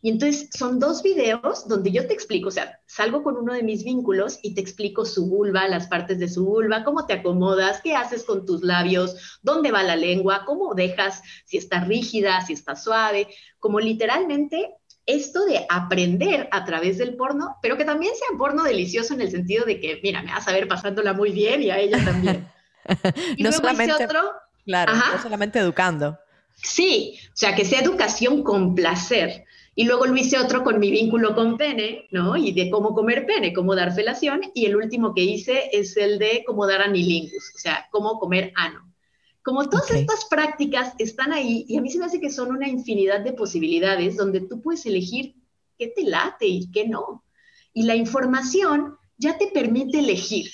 Y 0.00 0.10
entonces 0.10 0.48
son 0.56 0.78
dos 0.78 1.02
videos 1.02 1.66
donde 1.66 1.90
yo 1.90 2.06
te 2.06 2.14
explico, 2.14 2.48
o 2.48 2.52
sea, 2.52 2.80
salgo 2.86 3.22
con 3.22 3.36
uno 3.36 3.52
de 3.52 3.62
mis 3.62 3.84
vínculos 3.84 4.38
y 4.42 4.54
te 4.54 4.60
explico 4.60 5.04
su 5.04 5.26
vulva, 5.28 5.66
las 5.68 5.88
partes 5.88 6.18
de 6.18 6.28
su 6.28 6.44
vulva, 6.44 6.84
cómo 6.84 7.06
te 7.06 7.14
acomodas, 7.14 7.80
qué 7.82 7.94
haces 7.94 8.24
con 8.24 8.46
tus 8.46 8.62
labios, 8.62 9.40
dónde 9.42 9.72
va 9.72 9.82
la 9.82 9.96
lengua, 9.96 10.44
cómo 10.46 10.74
dejas, 10.74 11.22
si 11.46 11.58
está 11.58 11.84
rígida, 11.84 12.40
si 12.44 12.52
está 12.52 12.76
suave, 12.76 13.28
como 13.58 13.80
literalmente 13.80 14.74
esto 15.06 15.44
de 15.46 15.64
aprender 15.68 16.48
a 16.52 16.64
través 16.64 16.98
del 16.98 17.16
porno, 17.16 17.56
pero 17.62 17.76
que 17.76 17.84
también 17.84 18.14
sea 18.14 18.36
porno 18.36 18.62
delicioso 18.62 19.14
en 19.14 19.20
el 19.20 19.30
sentido 19.30 19.64
de 19.64 19.80
que, 19.80 20.00
mira, 20.02 20.22
me 20.22 20.32
vas 20.32 20.46
a 20.46 20.52
ver 20.52 20.68
pasándola 20.68 21.12
muy 21.12 21.32
bien 21.32 21.62
y 21.62 21.70
a 21.70 21.78
ella 21.78 22.04
también. 22.04 22.48
y 23.36 23.42
no 23.42 23.52
solamente... 23.52 24.04
otro 24.04 24.32
Claro, 24.68 24.92
no 24.94 25.22
solamente 25.22 25.58
educando. 25.58 26.18
Sí, 26.62 27.18
o 27.28 27.36
sea, 27.36 27.54
que 27.54 27.64
sea 27.64 27.80
educación 27.80 28.42
con 28.42 28.74
placer. 28.74 29.46
Y 29.74 29.84
luego 29.84 30.04
lo 30.04 30.14
hice 30.14 30.38
otro 30.38 30.62
con 30.62 30.78
mi 30.78 30.90
vínculo 30.90 31.34
con 31.34 31.56
pene, 31.56 32.06
¿no? 32.10 32.36
Y 32.36 32.52
de 32.52 32.68
cómo 32.68 32.92
comer 32.92 33.24
pene, 33.24 33.54
cómo 33.54 33.74
dar 33.74 33.94
felación. 33.94 34.42
Y 34.52 34.66
el 34.66 34.76
último 34.76 35.14
que 35.14 35.22
hice 35.22 35.70
es 35.72 35.96
el 35.96 36.18
de 36.18 36.44
cómo 36.46 36.66
dar 36.66 36.82
anilingus, 36.82 37.50
o 37.56 37.58
sea, 37.58 37.88
cómo 37.90 38.18
comer 38.18 38.52
ano. 38.56 38.92
Como 39.40 39.70
todas 39.70 39.90
estas 39.90 40.26
prácticas 40.26 40.92
están 40.98 41.32
ahí, 41.32 41.64
y 41.66 41.78
a 41.78 41.80
mí 41.80 41.90
se 41.90 41.98
me 41.98 42.04
hace 42.04 42.20
que 42.20 42.30
son 42.30 42.50
una 42.50 42.68
infinidad 42.68 43.20
de 43.20 43.32
posibilidades 43.32 44.18
donde 44.18 44.42
tú 44.42 44.60
puedes 44.60 44.84
elegir 44.84 45.34
qué 45.78 45.86
te 45.96 46.02
late 46.02 46.46
y 46.46 46.70
qué 46.70 46.86
no. 46.86 47.24
Y 47.72 47.84
la 47.84 47.96
información 47.96 48.98
ya 49.16 49.38
te 49.38 49.46
permite 49.46 50.00
elegir, 50.00 50.50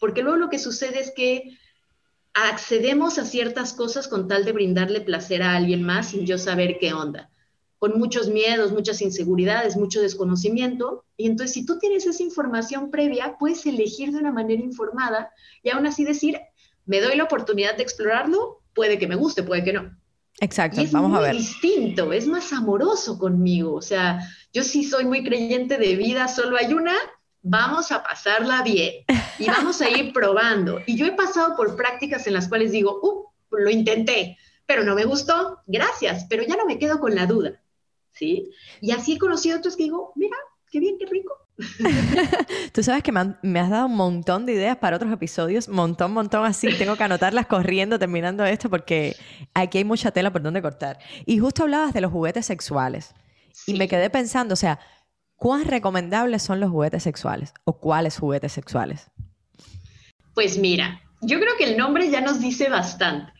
porque 0.00 0.22
luego 0.22 0.38
lo 0.38 0.48
que 0.48 0.58
sucede 0.58 1.00
es 1.00 1.12
que 1.14 1.58
accedemos 2.34 3.18
a 3.18 3.24
ciertas 3.24 3.72
cosas 3.72 4.08
con 4.08 4.28
tal 4.28 4.44
de 4.44 4.52
brindarle 4.52 5.00
placer 5.00 5.42
a 5.42 5.54
alguien 5.54 5.82
más 5.82 6.10
sin 6.10 6.26
yo 6.26 6.38
saber 6.38 6.78
qué 6.78 6.92
onda, 6.92 7.30
con 7.78 7.98
muchos 7.98 8.28
miedos, 8.28 8.72
muchas 8.72 9.02
inseguridades, 9.02 9.76
mucho 9.76 10.00
desconocimiento. 10.00 11.04
Y 11.16 11.26
entonces 11.26 11.54
si 11.54 11.66
tú 11.66 11.78
tienes 11.78 12.06
esa 12.06 12.22
información 12.22 12.90
previa, 12.90 13.36
puedes 13.38 13.64
elegir 13.66 14.12
de 14.12 14.18
una 14.18 14.32
manera 14.32 14.62
informada 14.62 15.30
y 15.62 15.70
aún 15.70 15.86
así 15.86 16.04
decir, 16.04 16.38
me 16.86 17.00
doy 17.00 17.16
la 17.16 17.24
oportunidad 17.24 17.76
de 17.76 17.82
explorarlo, 17.82 18.62
puede 18.74 18.98
que 18.98 19.08
me 19.08 19.16
guste, 19.16 19.42
puede 19.42 19.64
que 19.64 19.72
no. 19.72 19.96
Exacto, 20.40 20.80
es 20.80 20.92
vamos 20.92 21.10
muy 21.10 21.18
a 21.18 21.22
ver. 21.22 21.36
distinto, 21.36 22.12
es 22.12 22.26
más 22.26 22.52
amoroso 22.52 23.18
conmigo. 23.18 23.74
O 23.74 23.82
sea, 23.82 24.20
yo 24.52 24.62
sí 24.64 24.84
soy 24.84 25.04
muy 25.04 25.22
creyente 25.22 25.76
de 25.76 25.96
vida, 25.96 26.28
solo 26.28 26.56
hay 26.56 26.72
una, 26.72 26.94
vamos 27.42 27.90
a 27.92 28.02
pasarla 28.02 28.62
bien 28.62 29.04
y 29.38 29.46
vamos 29.46 29.80
a 29.80 29.88
ir 29.88 30.12
probando. 30.12 30.80
Y 30.86 30.96
yo 30.96 31.06
he 31.06 31.12
pasado 31.12 31.56
por 31.56 31.76
prácticas 31.76 32.26
en 32.26 32.34
las 32.34 32.48
cuales 32.48 32.72
digo, 32.72 33.00
uh, 33.02 33.56
lo 33.56 33.70
intenté, 33.70 34.38
pero 34.66 34.84
no 34.84 34.94
me 34.94 35.04
gustó, 35.04 35.58
gracias, 35.66 36.26
pero 36.28 36.42
ya 36.44 36.56
no 36.56 36.66
me 36.66 36.78
quedo 36.78 37.00
con 37.00 37.14
la 37.14 37.26
duda, 37.26 37.60
¿sí? 38.12 38.50
Y 38.80 38.92
así 38.92 39.14
he 39.14 39.18
conocido 39.18 39.58
otros 39.58 39.76
que 39.76 39.84
digo, 39.84 40.12
mira, 40.14 40.36
qué 40.70 40.80
bien, 40.80 40.96
qué 40.98 41.06
rico. 41.06 41.34
Tú 42.72 42.82
sabes 42.82 43.02
que 43.02 43.12
me, 43.12 43.60
has 43.60 43.70
dado 43.70 43.86
un 43.86 43.96
montón 43.96 44.46
de 44.46 44.52
ideas 44.52 44.76
para 44.78 44.96
otros 44.96 45.12
episodios, 45.12 45.68
montón, 45.68 46.12
montón 46.12 46.44
así. 46.44 46.68
Tengo 46.78 46.96
que 46.96 47.04
anotarlas 47.04 47.46
corriendo 47.46 47.98
terminando 47.98 48.44
esto 48.44 48.70
porque 48.70 49.16
aquí 49.52 49.78
hay 49.78 49.84
mucha 49.84 50.10
tela 50.10 50.32
por 50.32 50.42
donde 50.42 50.62
cortar. 50.62 50.98
Y 51.26 51.38
justo 51.38 51.64
hablabas 51.64 51.92
de 51.92 52.00
los 52.00 52.12
juguetes 52.12 52.46
sexuales. 52.46 53.14
Y 53.66 53.74
me 53.74 53.88
quedé 53.88 54.08
pensando, 54.08 54.54
o 54.54 54.56
sea, 54.56 54.78
¿Cuán 55.40 55.64
recomendables 55.64 56.42
son 56.42 56.60
los 56.60 56.70
juguetes 56.70 57.02
sexuales 57.02 57.54
o 57.64 57.80
cuáles 57.80 58.18
juguetes 58.18 58.52
sexuales? 58.52 59.06
Pues 60.34 60.58
mira, 60.58 61.00
yo 61.22 61.40
creo 61.40 61.56
que 61.56 61.64
el 61.64 61.78
nombre 61.78 62.10
ya 62.10 62.20
nos 62.20 62.40
dice 62.40 62.68
bastante. 62.68 63.32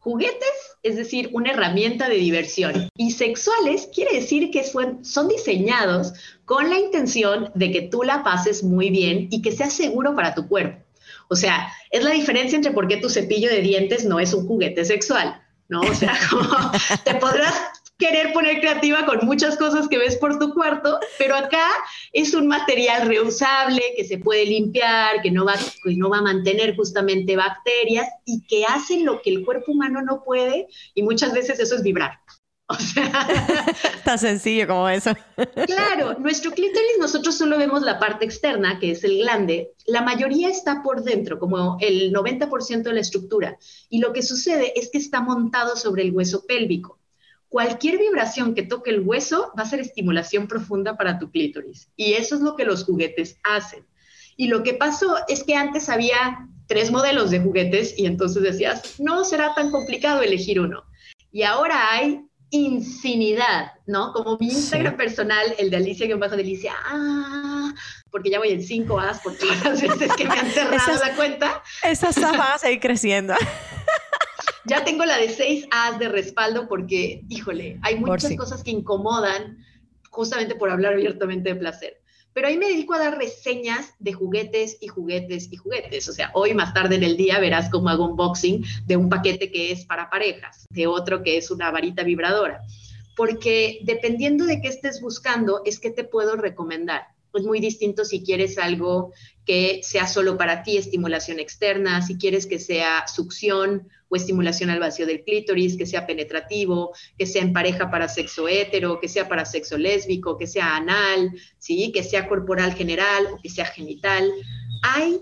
Juguetes 0.00 0.74
es 0.84 0.96
decir, 0.96 1.30
una 1.32 1.50
herramienta 1.50 2.08
de 2.08 2.16
diversión. 2.16 2.88
Y 2.96 3.12
sexuales 3.12 3.88
quiere 3.92 4.14
decir 4.14 4.50
que 4.50 4.62
son 4.62 5.28
diseñados 5.28 6.12
con 6.44 6.68
la 6.68 6.78
intención 6.78 7.50
de 7.54 7.72
que 7.72 7.82
tú 7.82 8.02
la 8.02 8.22
pases 8.22 8.62
muy 8.62 8.90
bien 8.90 9.28
y 9.30 9.40
que 9.40 9.50
sea 9.50 9.70
seguro 9.70 10.14
para 10.14 10.34
tu 10.34 10.46
cuerpo. 10.46 10.84
O 11.28 11.36
sea, 11.36 11.72
es 11.90 12.04
la 12.04 12.10
diferencia 12.10 12.56
entre 12.56 12.72
por 12.72 12.86
qué 12.86 12.98
tu 12.98 13.08
cepillo 13.08 13.48
de 13.48 13.62
dientes 13.62 14.04
no 14.04 14.20
es 14.20 14.34
un 14.34 14.46
juguete 14.46 14.84
sexual, 14.84 15.42
¿no? 15.68 15.80
O 15.80 15.94
sea, 15.94 16.14
te 17.04 17.14
podrás 17.14 17.54
querer 17.98 18.32
poner 18.32 18.60
creativa 18.60 19.06
con 19.06 19.24
muchas 19.24 19.56
cosas 19.56 19.88
que 19.88 19.98
ves 19.98 20.16
por 20.16 20.38
tu 20.38 20.52
cuarto, 20.52 20.98
pero 21.18 21.36
acá 21.36 21.68
es 22.12 22.34
un 22.34 22.48
material 22.48 23.06
reusable 23.06 23.82
que 23.96 24.04
se 24.04 24.18
puede 24.18 24.46
limpiar, 24.46 25.22
que 25.22 25.30
no 25.30 25.44
va, 25.44 25.54
que 25.82 25.96
no 25.96 26.10
va 26.10 26.18
a 26.18 26.22
mantener 26.22 26.74
justamente 26.76 27.36
bacterias 27.36 28.08
y 28.24 28.44
que 28.46 28.64
hace 28.64 29.00
lo 29.00 29.22
que 29.22 29.30
el 29.30 29.44
cuerpo 29.44 29.72
humano 29.72 30.02
no 30.02 30.22
puede 30.24 30.66
y 30.94 31.02
muchas 31.02 31.32
veces 31.32 31.60
eso 31.60 31.74
es 31.74 31.82
vibrar. 31.82 32.20
O 32.66 32.76
sea, 32.76 33.66
tan 34.06 34.18
sencillo 34.18 34.66
como 34.66 34.88
eso. 34.88 35.12
Claro, 35.66 36.18
nuestro 36.18 36.50
clítoris 36.50 36.96
nosotros 36.98 37.36
solo 37.36 37.58
vemos 37.58 37.82
la 37.82 37.98
parte 37.98 38.24
externa, 38.24 38.78
que 38.80 38.92
es 38.92 39.04
el 39.04 39.18
glande. 39.18 39.74
La 39.84 40.00
mayoría 40.00 40.48
está 40.48 40.82
por 40.82 41.04
dentro, 41.04 41.38
como 41.38 41.76
el 41.82 42.10
90% 42.10 42.82
de 42.84 42.92
la 42.94 43.00
estructura. 43.00 43.58
Y 43.90 43.98
lo 43.98 44.14
que 44.14 44.22
sucede 44.22 44.72
es 44.80 44.88
que 44.90 44.96
está 44.96 45.20
montado 45.20 45.76
sobre 45.76 46.04
el 46.04 46.12
hueso 46.12 46.46
pélvico 46.46 46.98
cualquier 47.54 47.98
vibración 47.98 48.52
que 48.52 48.64
toque 48.64 48.90
el 48.90 49.02
hueso 49.02 49.52
va 49.56 49.62
a 49.62 49.66
ser 49.66 49.78
estimulación 49.78 50.48
profunda 50.48 50.96
para 50.96 51.20
tu 51.20 51.30
clítoris. 51.30 51.88
Y 51.94 52.14
eso 52.14 52.34
es 52.34 52.40
lo 52.40 52.56
que 52.56 52.64
los 52.64 52.82
juguetes 52.82 53.38
hacen. 53.44 53.86
Y 54.36 54.48
lo 54.48 54.64
que 54.64 54.74
pasó 54.74 55.18
es 55.28 55.44
que 55.44 55.54
antes 55.54 55.88
había 55.88 56.48
tres 56.66 56.90
modelos 56.90 57.30
de 57.30 57.38
juguetes 57.38 57.96
y 57.96 58.06
entonces 58.06 58.42
decías, 58.42 58.98
no 58.98 59.24
será 59.24 59.54
tan 59.54 59.70
complicado 59.70 60.20
elegir 60.20 60.58
uno. 60.58 60.82
Y 61.30 61.44
ahora 61.44 61.92
hay 61.92 62.22
infinidad, 62.50 63.70
¿no? 63.86 64.12
Como 64.12 64.36
mi 64.40 64.46
Instagram 64.46 64.96
personal, 64.96 65.54
el 65.56 65.70
de 65.70 65.76
Alicia, 65.76 66.08
que 66.08 66.14
bajo 66.16 66.34
de 66.34 66.42
Alicia, 66.42 66.72
ah, 66.86 67.72
porque 68.10 68.30
ya 68.30 68.40
voy 68.40 68.48
en 68.48 68.64
5 68.64 68.98
As, 68.98 69.20
porque 69.20 69.46
las 69.46 69.80
veces 69.80 70.12
que 70.16 70.24
me 70.24 70.34
han 70.34 70.50
cerrado 70.50 70.98
la 71.00 71.14
cuenta. 71.14 71.62
Esas 71.84 72.18
As 72.18 72.36
van 72.36 72.54
a 72.54 72.58
seguir 72.58 72.80
creciendo. 72.80 73.34
Ya 74.66 74.84
tengo 74.84 75.04
la 75.04 75.18
de 75.18 75.28
6 75.28 75.66
As 75.70 75.98
de 75.98 76.08
respaldo 76.08 76.68
porque, 76.68 77.22
híjole, 77.28 77.78
hay 77.82 77.98
muchas 77.98 78.34
cosas 78.36 78.62
que 78.62 78.70
incomodan 78.70 79.58
justamente 80.10 80.54
por 80.54 80.70
hablar 80.70 80.94
abiertamente 80.94 81.50
de 81.50 81.56
placer. 81.56 82.00
Pero 82.32 82.48
ahí 82.48 82.58
me 82.58 82.66
dedico 82.66 82.94
a 82.94 82.98
dar 82.98 83.18
reseñas 83.18 83.94
de 84.00 84.12
juguetes 84.12 84.78
y 84.80 84.88
juguetes 84.88 85.52
y 85.52 85.56
juguetes. 85.56 86.08
O 86.08 86.12
sea, 86.12 86.30
hoy 86.34 86.52
más 86.54 86.74
tarde 86.74 86.96
en 86.96 87.04
el 87.04 87.16
día 87.16 87.38
verás 87.38 87.70
cómo 87.70 87.90
hago 87.90 88.06
unboxing 88.06 88.64
de 88.86 88.96
un 88.96 89.08
paquete 89.08 89.52
que 89.52 89.70
es 89.70 89.84
para 89.84 90.10
parejas, 90.10 90.66
de 90.70 90.86
otro 90.86 91.22
que 91.22 91.36
es 91.36 91.50
una 91.50 91.70
varita 91.70 92.02
vibradora. 92.02 92.62
Porque 93.16 93.80
dependiendo 93.82 94.46
de 94.46 94.60
qué 94.60 94.68
estés 94.68 95.00
buscando, 95.00 95.62
es 95.64 95.78
que 95.78 95.90
te 95.90 96.02
puedo 96.02 96.34
recomendar. 96.34 97.06
Es 97.34 97.44
muy 97.44 97.60
distinto 97.60 98.04
si 98.04 98.24
quieres 98.24 98.58
algo 98.58 99.12
que 99.44 99.80
sea 99.82 100.06
solo 100.06 100.36
para 100.36 100.62
ti, 100.62 100.76
estimulación 100.76 101.38
externa, 101.38 102.02
si 102.02 102.16
quieres 102.16 102.46
que 102.46 102.58
sea 102.58 103.06
succión 103.06 103.88
o 104.14 104.16
estimulación 104.16 104.70
al 104.70 104.78
vacío 104.78 105.06
del 105.06 105.24
clítoris, 105.24 105.76
que 105.76 105.86
sea 105.86 106.06
penetrativo, 106.06 106.94
que 107.18 107.26
sea 107.26 107.42
en 107.42 107.52
pareja 107.52 107.90
para 107.90 108.08
sexo 108.08 108.46
hetero, 108.48 109.00
que 109.00 109.08
sea 109.08 109.28
para 109.28 109.44
sexo 109.44 109.76
lésbico, 109.76 110.38
que 110.38 110.46
sea 110.46 110.76
anal, 110.76 111.32
¿sí? 111.58 111.90
que 111.92 112.04
sea 112.04 112.28
corporal 112.28 112.74
general 112.74 113.26
o 113.32 113.40
que 113.42 113.48
sea 113.50 113.66
genital. 113.66 114.30
Hay 114.82 115.20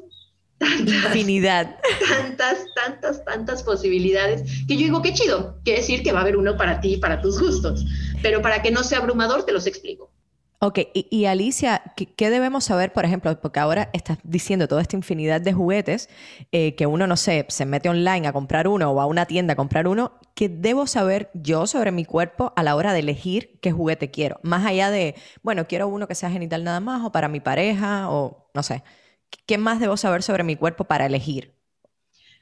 tantas, 0.59 1.05
infinidad. 1.07 1.79
Tantas, 2.07 2.67
tantas, 2.75 3.25
tantas 3.25 3.63
posibilidades 3.63 4.43
que 4.69 4.75
yo 4.75 4.81
digo, 4.81 5.03
qué 5.03 5.15
chido, 5.15 5.59
quiere 5.65 5.81
decir 5.81 6.03
que 6.03 6.13
va 6.13 6.19
a 6.19 6.23
haber 6.23 6.37
uno 6.37 6.57
para 6.59 6.81
ti 6.81 6.95
y 6.95 6.97
para 6.99 7.23
tus 7.23 7.41
gustos, 7.41 7.87
pero 8.23 8.43
para 8.43 8.61
que 8.61 8.71
no 8.71 8.85
sea 8.85 8.99
abrumador, 8.99 9.45
te 9.45 9.53
los 9.53 9.67
explico. 9.67 10.12
Ok, 10.65 10.79
y, 10.95 11.25
Alicia, 11.25 11.83
¿qué, 11.97 12.31
debemos 12.31 12.63
saber, 12.63 12.93
por 12.93 13.05
ejemplo? 13.05 13.37
Porque 13.41 13.59
ahora 13.59 13.91
estás 13.93 14.19
diciendo 14.23 14.69
toda 14.69 14.81
esta 14.81 14.95
infinidad 14.95 15.41
de 15.41 15.53
juguetes 15.53 16.09
eh, 16.53 16.77
que 16.77 16.87
uno, 16.87 17.09
no 17.09 17.17
sé, 17.17 17.47
se 17.49 17.67
mete 17.67 17.89
online 17.89 18.29
a 18.29 18.33
comprar 18.33 18.69
uno 18.69 18.89
o 18.93 19.01
a 19.01 19.07
una 19.07 19.27
tienda 19.27 19.55
a 19.55 19.57
comprar 19.57 19.89
uno. 19.89 20.13
¿Qué 20.37 20.49
debo 20.49 20.87
saber 20.87 21.31
yo 21.35 21.67
sobre 21.67 21.91
mi 21.91 22.05
cuerpo 22.05 22.53
a 22.55 22.63
la 22.63 22.77
hora 22.77 22.93
de 22.93 23.01
elegir 23.01 23.59
qué 23.61 23.73
juguete 23.73 24.13
quiero? 24.13 24.39
Más 24.45 24.65
allá 24.65 24.93
de, 24.93 25.17
bueno, 25.43 25.67
quiero 25.67 25.89
uno 25.89 26.07
que 26.07 26.15
sea 26.15 26.31
genital 26.31 26.63
nada 26.63 26.79
más 26.79 27.05
o 27.05 27.11
para 27.11 27.27
mi 27.27 27.41
pareja 27.41 28.09
o 28.09 28.49
no 28.55 28.63
sé. 28.63 28.85
¿Qué 29.47 29.59
más 29.59 29.81
debo 29.81 29.97
saber 29.97 30.23
sobre 30.23 30.45
mi 30.45 30.55
cuerpo 30.55 30.85
para 30.85 31.07
elegir? 31.07 31.57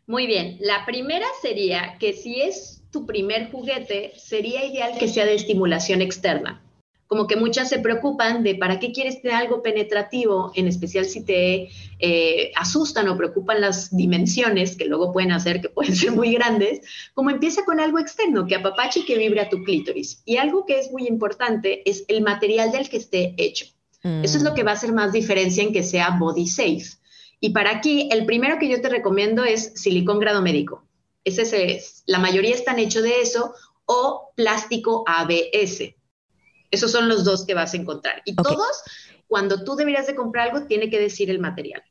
Muy 0.06 0.26
bien, 0.26 0.58
la 0.60 0.84
primera 0.84 1.26
sería 1.40 1.96
que 1.98 2.12
si 2.12 2.42
es 2.42 2.82
tu 2.92 3.06
primer 3.06 3.50
juguete, 3.50 4.12
sería 4.18 4.62
ideal 4.66 4.98
que 4.98 5.08
sea 5.08 5.24
de 5.24 5.36
estimulación 5.36 6.02
externa 6.02 6.66
como 7.11 7.26
que 7.26 7.34
muchas 7.34 7.68
se 7.68 7.80
preocupan 7.80 8.44
de 8.44 8.54
para 8.54 8.78
qué 8.78 8.92
quieres 8.92 9.20
tener 9.20 9.36
algo 9.36 9.64
penetrativo, 9.64 10.52
en 10.54 10.68
especial 10.68 11.04
si 11.06 11.24
te 11.24 11.68
eh, 11.98 12.52
asustan 12.54 13.08
o 13.08 13.16
preocupan 13.16 13.61
las 13.61 13.94
dimensiones, 13.96 14.76
que 14.76 14.84
luego 14.84 15.12
pueden 15.12 15.32
hacer 15.32 15.61
que 15.61 15.68
pueden 15.70 15.96
ser 15.96 16.12
muy 16.12 16.32
grandes, 16.32 16.82
como 17.12 17.30
empieza 17.30 17.64
con 17.64 17.80
algo 17.80 17.98
externo, 17.98 18.46
que 18.46 18.54
apapache 18.54 19.00
y 19.00 19.04
que 19.06 19.18
vibre 19.18 19.40
a 19.40 19.48
tu 19.48 19.64
clítoris. 19.64 20.22
Y 20.24 20.36
algo 20.36 20.64
que 20.64 20.78
es 20.78 20.92
muy 20.92 21.08
importante 21.08 21.82
es 21.84 22.04
el 22.06 22.22
material 22.22 22.70
del 22.70 22.88
que 22.88 22.98
esté 22.98 23.34
hecho. 23.38 23.66
Eso 24.04 24.38
es 24.38 24.44
lo 24.44 24.54
que 24.54 24.62
va 24.62 24.70
a 24.70 24.74
hacer 24.74 24.92
más 24.92 25.12
diferencia 25.12 25.64
en 25.64 25.72
que 25.72 25.82
sea 25.82 26.16
body 26.16 26.46
safe. 26.46 26.96
Y 27.40 27.50
para 27.50 27.72
aquí, 27.72 28.08
el 28.12 28.24
primero 28.24 28.61
que 28.61 28.68
yo 28.68 28.80
te 28.80 28.88
recomiendo 28.88 29.44
es 29.44 29.72
silicón 29.74 30.20
grado 30.20 30.42
médico. 30.42 30.84
Ese 31.24 31.74
es, 31.74 32.04
la 32.06 32.20
mayoría 32.20 32.54
están 32.54 32.78
hechos 32.78 33.02
de 33.02 33.20
eso 33.20 33.52
o 33.84 34.30
plástico 34.36 35.02
ABS. 35.08 35.96
Esos 36.70 36.92
son 36.92 37.08
los 37.08 37.24
dos 37.24 37.44
que 37.44 37.54
vas 37.54 37.74
a 37.74 37.76
encontrar. 37.76 38.22
Y 38.24 38.34
todos, 38.34 38.82
cuando 39.26 39.64
tú 39.64 39.76
deberías 39.76 40.06
de 40.06 40.14
comprar 40.14 40.48
algo, 40.48 40.66
tiene 40.66 40.88
que 40.90 41.00
decir 41.00 41.30
el 41.30 41.38
material. 41.38 41.82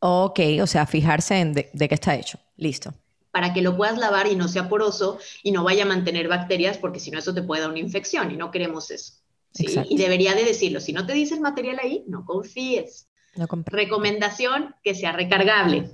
Ok, 0.00 0.40
o 0.62 0.66
sea, 0.66 0.86
fijarse 0.86 1.38
en 1.38 1.52
de, 1.52 1.70
qué 1.72 1.94
está 1.94 2.14
hecho. 2.14 2.38
Listo. 2.56 2.94
Para 3.32 3.52
que 3.52 3.62
lo 3.62 3.76
puedas 3.76 3.98
lavar 3.98 4.26
y 4.26 4.36
no 4.36 4.48
sea 4.48 4.68
poroso 4.68 5.18
y 5.42 5.52
no 5.52 5.62
vaya 5.62 5.84
a 5.84 5.86
mantener 5.86 6.28
bacterias, 6.28 6.78
porque 6.78 7.00
si 7.00 7.10
no, 7.10 7.18
eso 7.18 7.34
te 7.34 7.42
puede 7.42 7.62
dar 7.62 7.70
una 7.70 7.78
infección 7.78 8.30
y 8.30 8.36
no 8.36 8.50
queremos 8.50 8.90
eso. 8.90 9.14
¿sí? 9.52 9.66
Y 9.88 9.98
debería 9.98 10.34
de 10.34 10.44
decirlo. 10.44 10.80
Si 10.80 10.92
no 10.92 11.06
te 11.06 11.12
dice 11.12 11.34
el 11.34 11.40
material 11.40 11.78
ahí, 11.82 12.04
no 12.06 12.24
confíes. 12.24 13.08
No 13.36 13.46
Recomendación 13.66 14.74
que 14.82 14.94
sea 14.94 15.12
recargable 15.12 15.90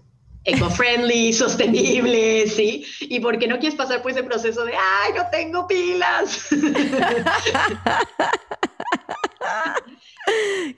eco-friendly, 0.46 1.32
sostenible, 1.34 2.46
¿sí? 2.46 2.84
Y 3.00 3.20
porque 3.20 3.46
no 3.46 3.58
quieres 3.58 3.76
pasar 3.76 4.00
por 4.00 4.12
ese 4.12 4.22
proceso 4.22 4.64
de, 4.64 4.72
ay, 4.72 5.12
no 5.14 5.24
tengo 5.30 5.66
pilas. 5.66 6.48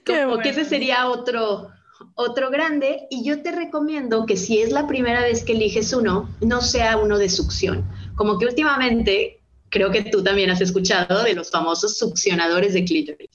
Como 0.04 0.38
que 0.38 0.48
ese 0.50 0.64
sería 0.64 1.08
otro, 1.08 1.70
otro 2.14 2.50
grande. 2.50 3.06
Y 3.10 3.24
yo 3.24 3.42
te 3.42 3.52
recomiendo 3.52 4.26
que 4.26 4.36
si 4.36 4.58
es 4.58 4.72
la 4.72 4.86
primera 4.86 5.22
vez 5.22 5.44
que 5.44 5.52
eliges 5.52 5.92
uno, 5.92 6.28
no 6.40 6.60
sea 6.60 6.96
uno 6.96 7.18
de 7.18 7.28
succión. 7.28 7.88
Como 8.16 8.38
que 8.38 8.46
últimamente, 8.46 9.40
creo 9.68 9.90
que 9.90 10.02
tú 10.02 10.24
también 10.24 10.50
has 10.50 10.60
escuchado 10.60 11.22
de 11.22 11.34
los 11.34 11.50
famosos 11.50 11.98
succionadores 11.98 12.72
de 12.74 12.84
clítoris. 12.84 13.30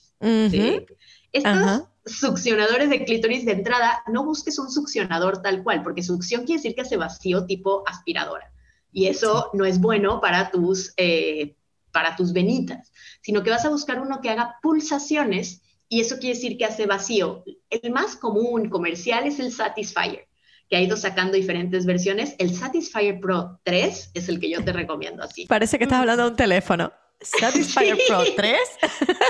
¿sí? 0.50 0.84
Estos 1.32 1.84
succionadores 2.06 2.90
de 2.90 3.04
clítoris 3.04 3.44
de 3.44 3.52
entrada, 3.52 4.02
no 4.06 4.24
busques 4.24 4.58
un 4.58 4.70
succionador 4.70 5.42
tal 5.42 5.62
cual, 5.62 5.82
porque 5.82 6.02
succión 6.02 6.44
quiere 6.44 6.60
decir 6.60 6.74
que 6.74 6.82
hace 6.82 6.96
vacío 6.96 7.46
tipo 7.46 7.82
aspiradora. 7.86 8.52
Y 8.92 9.06
eso 9.06 9.50
no 9.54 9.64
es 9.64 9.80
bueno 9.80 10.20
para 10.20 10.50
tus, 10.50 10.92
eh, 10.96 11.56
para 11.90 12.16
tus 12.16 12.32
venitas, 12.32 12.92
sino 13.22 13.42
que 13.42 13.50
vas 13.50 13.64
a 13.64 13.70
buscar 13.70 14.00
uno 14.00 14.20
que 14.20 14.30
haga 14.30 14.56
pulsaciones 14.62 15.62
y 15.88 16.00
eso 16.00 16.18
quiere 16.18 16.34
decir 16.36 16.56
que 16.58 16.64
hace 16.64 16.86
vacío. 16.86 17.44
El 17.70 17.92
más 17.92 18.16
común 18.16 18.68
comercial 18.68 19.26
es 19.26 19.38
el 19.38 19.52
Satisfyer, 19.52 20.26
que 20.68 20.76
ha 20.76 20.80
ido 20.80 20.96
sacando 20.96 21.34
diferentes 21.34 21.86
versiones. 21.86 22.34
El 22.38 22.54
Satisfyer 22.54 23.20
Pro 23.20 23.60
3 23.64 24.10
es 24.14 24.28
el 24.28 24.40
que 24.40 24.50
yo 24.50 24.64
te 24.64 24.72
recomiendo 24.72 25.22
así. 25.22 25.46
Parece 25.46 25.78
que 25.78 25.84
estás 25.84 26.00
hablando 26.00 26.24
de 26.24 26.30
un 26.30 26.36
teléfono. 26.36 26.92
Satisfyer 27.24 27.98
Pro 28.06 28.22
3. 28.36 28.58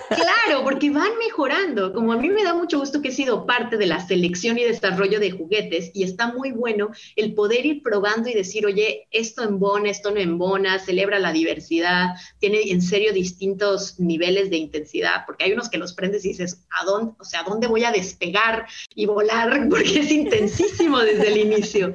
claro, 0.08 0.64
porque 0.64 0.90
van 0.90 1.16
mejorando. 1.18 1.92
Como 1.92 2.12
a 2.12 2.16
mí 2.16 2.28
me 2.28 2.44
da 2.44 2.54
mucho 2.54 2.78
gusto 2.78 3.00
que 3.00 3.08
he 3.08 3.12
sido 3.12 3.46
parte 3.46 3.76
de 3.76 3.86
la 3.86 4.04
selección 4.04 4.58
y 4.58 4.64
desarrollo 4.64 5.20
de 5.20 5.30
juguetes 5.30 5.90
y 5.94 6.02
está 6.02 6.32
muy 6.32 6.52
bueno 6.52 6.90
el 7.16 7.34
poder 7.34 7.64
ir 7.66 7.82
probando 7.82 8.28
y 8.28 8.34
decir, 8.34 8.66
oye, 8.66 9.06
esto 9.10 9.42
embona, 9.42 9.90
esto 9.90 10.10
no 10.10 10.20
embona, 10.20 10.78
celebra 10.78 11.18
la 11.18 11.32
diversidad, 11.32 12.10
tiene 12.38 12.60
en 12.70 12.82
serio 12.82 13.12
distintos 13.12 13.98
niveles 13.98 14.50
de 14.50 14.56
intensidad, 14.56 15.24
porque 15.26 15.44
hay 15.44 15.52
unos 15.52 15.68
que 15.68 15.78
los 15.78 15.94
prendes 15.94 16.24
y 16.24 16.28
dices, 16.28 16.64
¿a 16.70 16.84
dónde, 16.84 17.14
o 17.18 17.24
sea, 17.24 17.40
¿a 17.40 17.44
dónde 17.44 17.66
voy 17.66 17.84
a 17.84 17.92
despegar 17.92 18.66
y 18.94 19.06
volar? 19.06 19.68
Porque 19.70 20.00
es 20.00 20.10
intensísimo 20.10 21.00
desde 21.00 21.28
el 21.28 21.38
inicio. 21.38 21.94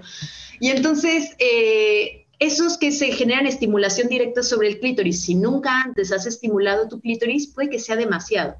Y 0.59 0.69
entonces, 0.69 1.35
eh, 1.39 2.25
esos 2.39 2.77
que 2.77 2.91
se 2.91 3.11
generan 3.11 3.45
estimulación 3.45 4.07
directa 4.07 4.43
sobre 4.43 4.69
el 4.69 4.79
clítoris, 4.79 5.23
si 5.23 5.35
nunca 5.35 5.81
antes 5.81 6.11
has 6.11 6.25
estimulado 6.25 6.87
tu 6.87 6.99
clítoris, 7.01 7.47
puede 7.47 7.69
que 7.69 7.79
sea 7.79 7.95
demasiado. 7.95 8.55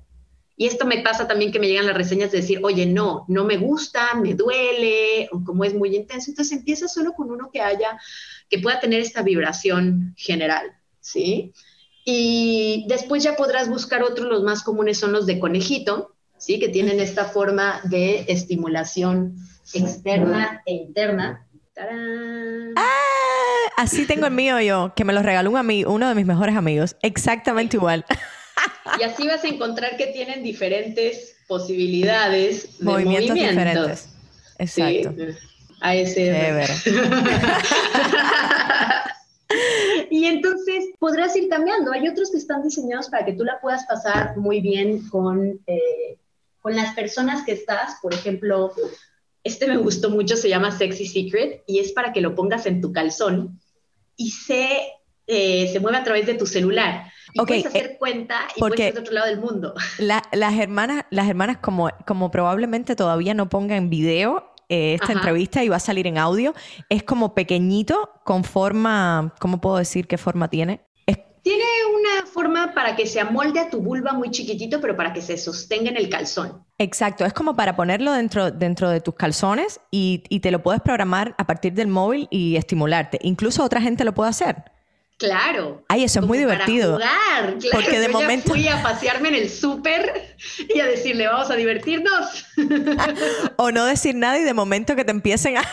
Y 0.58 0.68
esto 0.68 0.86
me 0.86 1.02
pasa 1.02 1.26
también 1.26 1.54
que 1.54 1.60
me 1.60 1.68
llegan 1.68 1.88
las 1.88 1.96
reseñas 1.96 2.32
de 2.32 2.42
decir, 2.42 2.60
oye, 2.64 2.86
no, 2.86 3.24
no 3.30 3.46
me 3.46 3.56
gusta, 3.56 4.14
me 4.16 4.34
duele, 4.34 5.30
o 5.32 5.42
como 5.44 5.64
es 5.64 5.74
muy 5.74 5.96
intenso. 5.96 6.32
Entonces 6.32 6.58
empieza 6.58 6.90
solo 6.90 7.14
con 7.14 7.32
uno 7.32 7.50
que 7.52 7.62
haya, 7.62 7.98
que 8.50 8.60
pueda 8.60 8.82
tener 8.82 9.02
esta 9.02 9.22
vibración 9.22 10.14
general. 10.18 10.74
¿sí? 11.00 11.54
Y 12.06 12.86
después 12.88 13.24
ya 13.24 13.36
podrás 13.36 13.70
buscar 13.70 14.04
otros, 14.04 14.28
los 14.28 14.44
más 14.44 14.64
comunes 14.64 14.98
son 14.98 15.12
los 15.12 15.26
de 15.26 15.40
conejito, 15.40 16.16
¿sí? 16.38 16.60
Que 16.60 16.70
tienen 16.70 17.00
esta 17.00 17.26
forma 17.26 17.82
de 17.84 18.26
estimulación 18.28 19.36
externa 19.74 20.62
e 20.66 20.74
interna. 20.74 21.48
¡Ah! 22.76 22.99
Así 23.80 24.06
tengo 24.06 24.26
el 24.26 24.34
mío 24.34 24.60
yo, 24.60 24.92
que 24.94 25.06
me 25.06 25.14
lo 25.14 25.24
regaló 25.24 25.52
un 25.52 25.56
amigo, 25.56 25.94
uno 25.94 26.10
de 26.10 26.14
mis 26.14 26.26
mejores 26.26 26.58
amigos, 26.58 26.98
exactamente 27.02 27.78
igual. 27.78 28.04
Y 29.00 29.04
así 29.04 29.26
vas 29.26 29.46
a 29.46 29.48
encontrar 29.48 29.96
que 29.96 30.08
tienen 30.08 30.44
diferentes 30.44 31.38
posibilidades 31.48 32.78
de 32.78 32.84
movimientos, 32.84 33.36
diferentes. 33.36 34.10
Exacto. 34.58 35.16
a 35.80 35.96
ese. 35.96 36.26
y 40.10 40.26
entonces 40.26 40.88
podrás 41.00 41.34
ir 41.38 41.48
cambiando. 41.48 41.94
Hay 41.94 42.06
otros 42.10 42.32
que 42.32 42.38
están 42.38 42.62
diseñados 42.62 43.08
para 43.08 43.24
que 43.24 43.32
tú 43.32 43.46
la 43.46 43.62
puedas 43.62 43.86
pasar 43.86 44.36
muy 44.36 44.60
bien 44.60 45.08
con, 45.08 45.58
eh, 45.68 46.18
con 46.60 46.76
las 46.76 46.94
personas 46.96 47.46
que 47.46 47.54
estás. 47.54 47.96
Por 48.02 48.14
ejemplo, 48.14 48.74
este 49.46 49.68
me 49.68 49.78
gustó 49.78 50.10
mucho, 50.10 50.36
se 50.36 50.50
llama 50.50 50.78
Sexy 50.78 51.08
Secret 51.08 51.64
y 51.66 51.80
es 51.80 51.94
para 51.94 52.12
que 52.12 52.20
lo 52.20 52.36
pongas 52.36 52.66
en 52.66 52.82
tu 52.82 52.92
calzón 52.92 53.58
y 54.20 54.32
se, 54.32 54.92
eh, 55.26 55.70
se 55.72 55.80
mueve 55.80 55.98
a 55.98 56.04
través 56.04 56.28
de 56.28 56.36
tu 56.36 56.46
celular. 56.46 57.12
Y 57.34 57.40
puedes 57.46 57.66
hacer 57.66 57.86
eh, 57.86 57.98
cuenta 57.98 58.48
y 58.56 58.60
puedes 58.60 58.80
ir 58.80 59.00
otro 59.00 59.14
lado 59.14 59.28
del 59.28 59.40
mundo. 59.40 59.74
las 60.00 60.60
hermanas, 60.60 61.06
las 61.10 61.28
hermanas 61.28 61.58
como, 61.58 61.90
como 62.06 62.30
probablemente 62.30 62.96
todavía 62.96 63.34
no 63.34 63.50
pongan 63.50 63.90
video 63.90 64.54
eh, 64.68 64.94
esta 64.94 65.14
entrevista 65.14 65.64
y 65.64 65.70
va 65.70 65.78
a 65.78 65.80
salir 65.80 66.06
en 66.06 66.20
audio, 66.20 66.54
es 66.90 67.02
como 67.02 67.34
pequeñito, 67.34 68.12
con 68.24 68.44
forma, 68.44 69.34
¿cómo 69.40 69.62
puedo 69.62 69.78
decir 69.78 70.06
qué 70.06 70.20
forma 70.20 70.48
tiene? 70.50 70.82
Tiene 71.50 71.66
una 71.92 72.28
forma 72.28 72.76
para 72.76 72.96
que 72.96 73.08
se 73.08 73.20
amolde 73.20 73.60
a 73.60 73.72
tu 73.72 73.82
vulva 73.82 74.14
muy 74.14 74.30
chiquitito, 74.30 74.80
pero 74.80 74.96
para 74.96 75.14
que 75.14 75.22
se 75.24 75.36
sostenga 75.36 75.90
en 75.90 75.98
el 75.98 76.08
calzón. 76.08 76.64
Exacto, 76.78 77.26
es 77.26 77.34
como 77.34 77.56
para 77.56 77.76
ponerlo 77.76 78.14
dentro, 78.14 78.52
dentro 78.52 78.88
de 78.88 79.02
tus 79.02 79.16
calzones 79.16 79.80
y, 79.90 80.24
y 80.30 80.42
te 80.42 80.52
lo 80.52 80.62
puedes 80.62 80.80
programar 80.80 81.34
a 81.40 81.48
partir 81.48 81.74
del 81.74 81.88
móvil 81.88 82.28
y 82.30 82.56
estimularte. 82.56 83.18
Incluso 83.24 83.64
otra 83.64 83.82
gente 83.82 84.06
lo 84.06 84.14
puede 84.14 84.30
hacer. 84.30 84.58
Claro. 85.18 85.84
Ay, 85.88 86.04
eso 86.04 86.20
es 86.20 86.28
muy 86.28 86.38
divertido. 86.38 87.00
Para 87.00 87.10
jugar, 87.10 87.58
claro. 87.58 87.80
Porque 87.82 88.00
de 88.00 88.10
momento 88.10 88.52
fui 88.52 88.68
a 88.68 88.84
pasearme 88.84 89.30
en 89.30 89.36
el 89.36 89.50
súper 89.50 90.38
y 90.72 90.80
a 90.80 90.86
decirle, 90.86 91.26
vamos 91.26 91.50
a 91.50 91.56
divertirnos. 91.56 92.46
o 93.58 93.72
no 93.72 93.86
decir 93.86 94.14
nada 94.14 94.38
y 94.38 94.44
de 94.44 94.54
momento 94.54 94.96
que 94.96 95.04
te 95.04 95.10
empiecen 95.10 95.58
a, 95.58 95.64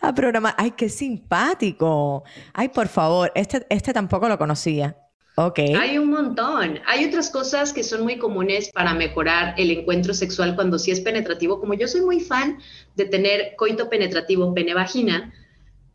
a 0.00 0.14
programar. 0.14 0.54
Ay, 0.56 0.72
qué 0.72 0.88
simpático. 0.88 2.24
Ay, 2.52 2.68
por 2.68 2.88
favor, 2.88 3.32
este, 3.34 3.66
este 3.68 3.92
tampoco 3.92 4.28
lo 4.28 4.38
conocía. 4.38 4.96
Ok. 5.38 5.58
Hay 5.78 5.98
un 5.98 6.10
montón. 6.10 6.80
Hay 6.86 7.04
otras 7.04 7.28
cosas 7.28 7.74
que 7.74 7.82
son 7.82 8.02
muy 8.02 8.16
comunes 8.16 8.70
para 8.72 8.94
mejorar 8.94 9.54
el 9.58 9.70
encuentro 9.70 10.14
sexual 10.14 10.54
cuando 10.54 10.78
sí 10.78 10.90
es 10.90 11.00
penetrativo. 11.00 11.60
Como 11.60 11.74
yo 11.74 11.86
soy 11.88 12.00
muy 12.00 12.20
fan 12.20 12.58
de 12.94 13.04
tener 13.04 13.54
coito 13.56 13.90
penetrativo 13.90 14.54
pene-vagina, 14.54 15.34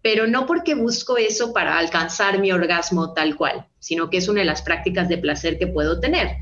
pero 0.04 0.28
no 0.28 0.46
porque 0.46 0.76
busco 0.76 1.18
eso 1.18 1.54
para 1.54 1.80
alcanzar 1.80 2.40
mi 2.40 2.52
orgasmo 2.52 3.14
tal 3.14 3.36
cual, 3.36 3.68
sino 3.80 4.12
que 4.12 4.18
es 4.18 4.28
una 4.28 4.42
de 4.42 4.46
las 4.46 4.62
prácticas 4.62 5.10
de 5.10 5.18
placer 5.18 5.58
que 5.58 5.68
puedo 5.68 6.00
tener. 6.00 6.38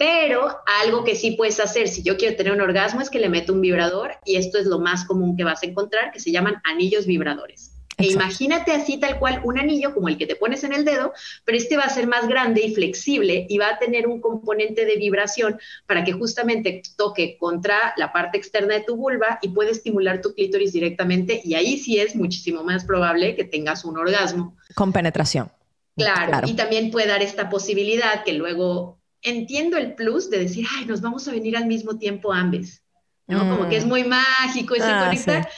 Pero 0.00 0.48
algo 0.82 1.04
que 1.04 1.14
sí 1.14 1.32
puedes 1.32 1.60
hacer 1.60 1.86
si 1.86 2.02
yo 2.02 2.16
quiero 2.16 2.34
tener 2.34 2.54
un 2.54 2.62
orgasmo 2.62 3.02
es 3.02 3.10
que 3.10 3.18
le 3.18 3.28
meto 3.28 3.52
un 3.52 3.60
vibrador 3.60 4.12
y 4.24 4.36
esto 4.36 4.56
es 4.56 4.64
lo 4.64 4.78
más 4.78 5.04
común 5.04 5.36
que 5.36 5.44
vas 5.44 5.62
a 5.62 5.66
encontrar, 5.66 6.10
que 6.10 6.20
se 6.20 6.32
llaman 6.32 6.54
anillos 6.64 7.04
vibradores. 7.04 7.72
E 7.98 8.06
imagínate 8.06 8.72
así 8.72 8.96
tal 8.96 9.18
cual 9.18 9.42
un 9.44 9.58
anillo 9.58 9.92
como 9.92 10.08
el 10.08 10.16
que 10.16 10.26
te 10.26 10.36
pones 10.36 10.64
en 10.64 10.72
el 10.72 10.86
dedo, 10.86 11.12
pero 11.44 11.58
este 11.58 11.76
va 11.76 11.82
a 11.82 11.90
ser 11.90 12.06
más 12.06 12.26
grande 12.26 12.62
y 12.62 12.74
flexible 12.74 13.44
y 13.46 13.58
va 13.58 13.68
a 13.68 13.78
tener 13.78 14.06
un 14.06 14.22
componente 14.22 14.86
de 14.86 14.96
vibración 14.96 15.60
para 15.84 16.02
que 16.02 16.12
justamente 16.12 16.80
toque 16.96 17.36
contra 17.38 17.92
la 17.98 18.10
parte 18.10 18.38
externa 18.38 18.76
de 18.76 18.84
tu 18.84 18.96
vulva 18.96 19.38
y 19.42 19.48
puede 19.48 19.72
estimular 19.72 20.22
tu 20.22 20.32
clítoris 20.32 20.72
directamente 20.72 21.42
y 21.44 21.56
ahí 21.56 21.76
sí 21.76 22.00
es 22.00 22.16
muchísimo 22.16 22.64
más 22.64 22.86
probable 22.86 23.36
que 23.36 23.44
tengas 23.44 23.84
un 23.84 23.98
orgasmo. 23.98 24.56
Con 24.74 24.94
penetración. 24.94 25.52
Claro, 25.94 26.48
y 26.48 26.54
también 26.54 26.90
puede 26.90 27.08
dar 27.08 27.20
esta 27.20 27.50
posibilidad 27.50 28.24
que 28.24 28.32
luego 28.32 28.99
entiendo 29.22 29.76
el 29.76 29.94
plus 29.94 30.30
de 30.30 30.38
decir, 30.38 30.66
ay, 30.76 30.86
nos 30.86 31.00
vamos 31.00 31.26
a 31.28 31.32
venir 31.32 31.56
al 31.56 31.66
mismo 31.66 31.98
tiempo 31.98 32.32
ambos, 32.32 32.82
¿no? 33.26 33.38
Como 33.40 33.68
que 33.68 33.76
es 33.76 33.84
mm. 33.84 33.88
muy 33.88 34.04
mágico 34.04 34.74
ese 34.74 34.86
ah, 34.86 35.04
conectar. 35.06 35.48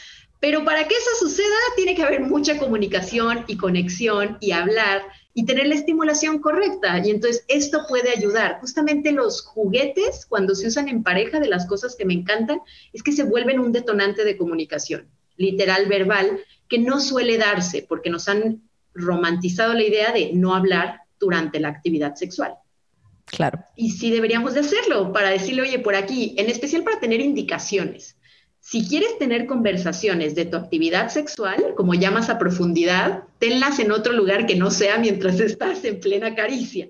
Pero 0.41 0.65
para 0.65 0.89
que 0.89 0.95
eso 0.95 1.11
suceda, 1.21 1.47
tiene 1.77 1.95
que 1.95 2.03
haber 2.03 2.21
mucha 2.21 2.59
comunicación 2.59 3.45
y 3.47 3.57
conexión 3.57 4.39
y 4.41 4.51
hablar 4.51 5.03
y 5.35 5.47
tener 5.47 5.67
la 5.69 5.77
estimulación 5.77 6.41
correcta. 6.41 7.01
Y 7.05 7.11
entonces 7.11 7.45
esto 7.49 7.87
puede 7.89 8.11
ayudar. 8.11 8.59
Justamente 8.61 9.13
los 9.13 9.43
juguetes, 9.43 10.27
cuando 10.27 10.55
se 10.55 10.67
usan 10.67 10.89
en 10.89 11.03
pareja, 11.03 11.41
de 11.41 11.49
las 11.49 11.67
cosas 11.67 11.97
que 11.97 12.05
me 12.05 12.15
encantan, 12.15 12.61
es 12.93 13.03
que 13.03 13.13
se 13.13 13.23
vuelven 13.23 13.61
un 13.61 13.73
detonante 13.73 14.25
de 14.25 14.37
comunicación, 14.37 15.09
literal, 15.37 15.87
verbal, 15.87 16.41
que 16.69 16.79
no 16.79 17.01
suele 17.01 17.39
darse 17.39 17.87
porque 17.89 18.11
nos 18.11 18.29
han 18.29 18.63
romantizado 18.95 19.75
la 19.75 19.85
idea 19.85 20.13
de 20.13 20.33
no 20.35 20.55
hablar 20.55 21.03
durante 21.19 21.61
la 21.61 21.69
actividad 21.69 22.17
sexual. 22.17 22.57
Claro. 23.27 23.65
Y 23.77 23.91
sí 23.91 24.11
deberíamos 24.11 24.55
de 24.55 24.61
hacerlo 24.61 25.13
para 25.13 25.31
decirle, 25.31 25.63
oye, 25.63 25.79
por 25.79 25.95
aquí, 25.95 26.35
en 26.39 26.51
especial 26.51 26.85
para 26.85 27.01
tener 27.01 27.21
indicaciones. 27.21 28.17
Si 28.61 28.87
quieres 28.87 29.19
tener 29.19 29.47
conversaciones 29.47 30.37
de 30.37 30.45
tu 30.45 30.57
actividad 30.57 31.09
sexual, 31.09 31.75
como 31.77 31.95
llamas 31.95 32.31
a 32.31 32.39
profundidad, 32.39 33.25
tenlas 33.39 33.81
en 33.81 33.91
otro 33.91 34.13
lugar 34.13 34.47
que 34.47 34.55
no 34.55 34.71
sea 34.71 34.99
mientras 34.99 35.41
estás 35.41 35.85
en 35.85 35.99
plena 35.99 36.37
caricia, 36.37 36.89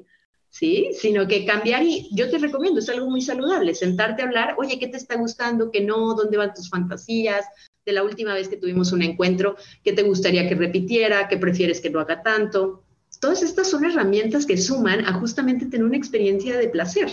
¿sí? 0.51 0.91
Sino 0.95 1.27
que 1.27 1.47
cambiar 1.47 1.83
y 1.83 2.11
yo 2.13 2.31
te 2.31 2.37
recomiendo, 2.37 2.81
es 2.81 2.89
algo 2.91 3.09
muy 3.09 3.23
saludable, 3.23 3.75
sentarte 3.75 4.21
a 4.21 4.27
hablar, 4.27 4.55
oye, 4.59 4.79
¿qué 4.79 4.89
te 4.89 4.99
está 4.99 5.17
gustando? 5.17 5.71
¿Qué 5.71 5.81
no? 5.81 6.15
¿Dónde 6.15 6.37
van 6.37 6.53
tus 6.53 6.69
fantasías? 6.69 7.47
De 7.87 7.93
la 7.93 8.03
última 8.03 8.35
vez 8.35 8.49
que 8.49 8.59
tuvimos 8.59 8.93
un 8.93 9.03
encuentro, 9.03 9.57
¿qué 9.83 9.95
te 9.95 10.03
gustaría 10.03 10.47
que 10.49 10.55
repitiera? 10.55 11.27
¿Qué 11.27 11.39
prefieres 11.39 11.81
que 11.81 11.89
no 11.89 12.01
haga 12.01 12.23
tanto? 12.23 12.85
Todas 13.23 13.45
estas 13.45 13.71
son 13.71 13.85
herramientas 13.85 14.45
que 14.45 14.57
suman 14.57 15.07
a 15.07 15.13
justamente 15.13 15.67
tener 15.67 15.87
una 15.87 15.97
experiencia 15.97 16.59
de 16.59 16.67
placer. 16.67 17.09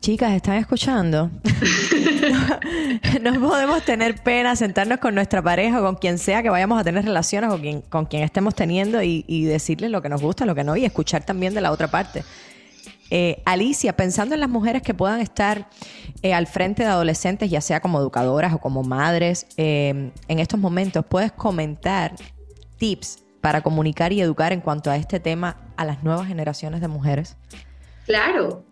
Chicas, 0.00 0.34
¿están 0.34 0.56
escuchando? 0.56 1.30
no, 3.22 3.48
podemos 3.48 3.82
tener 3.86 4.22
pena 4.22 4.54
sentarnos 4.54 4.98
con 4.98 5.14
nuestra 5.14 5.40
pareja 5.40 5.80
o 5.80 5.82
con 5.82 5.94
quien 5.94 6.18
sea 6.18 6.42
que 6.42 6.50
vayamos 6.50 6.78
a 6.78 6.84
tener 6.84 7.06
relaciones 7.06 7.50
o 7.50 7.88
con 7.88 8.04
quien 8.04 8.22
estemos 8.22 8.54
teniendo 8.54 9.02
y, 9.02 9.24
y 9.26 9.46
decirles 9.46 9.90
lo 9.90 10.02
que 10.02 10.10
nos 10.10 10.20
gusta, 10.20 10.44
lo 10.44 10.54
que 10.54 10.62
no, 10.62 10.76
y 10.76 10.84
escuchar 10.84 11.24
también 11.24 11.54
de 11.54 11.62
la 11.62 11.72
otra 11.72 11.88
parte. 11.88 12.22
Eh, 13.08 13.40
Alicia, 13.46 13.96
pensando 13.96 14.34
en 14.34 14.42
las 14.42 14.50
mujeres 14.50 14.82
que 14.82 14.92
puedan 14.92 15.22
estar 15.22 15.70
eh, 16.20 16.34
al 16.34 16.46
frente 16.46 16.82
de 16.82 16.90
adolescentes, 16.90 17.48
ya 17.48 17.62
sea 17.62 17.80
como 17.80 17.98
educadoras 17.98 18.52
o 18.52 18.58
como 18.58 18.82
madres, 18.82 19.46
eh, 19.56 20.12
en 20.28 20.38
estos 20.38 20.60
momentos, 20.60 21.02
¿puedes 21.06 21.32
comentar 21.32 22.14
tips 22.76 23.25
para 23.46 23.60
comunicar 23.60 24.12
y 24.12 24.20
educar 24.20 24.52
en 24.52 24.60
cuanto 24.60 24.90
a 24.90 24.96
este 24.96 25.20
tema 25.20 25.56
a 25.76 25.84
las 25.84 26.02
nuevas 26.02 26.26
generaciones 26.26 26.80
de 26.80 26.88
mujeres? 26.88 27.36
Claro, 28.04 28.64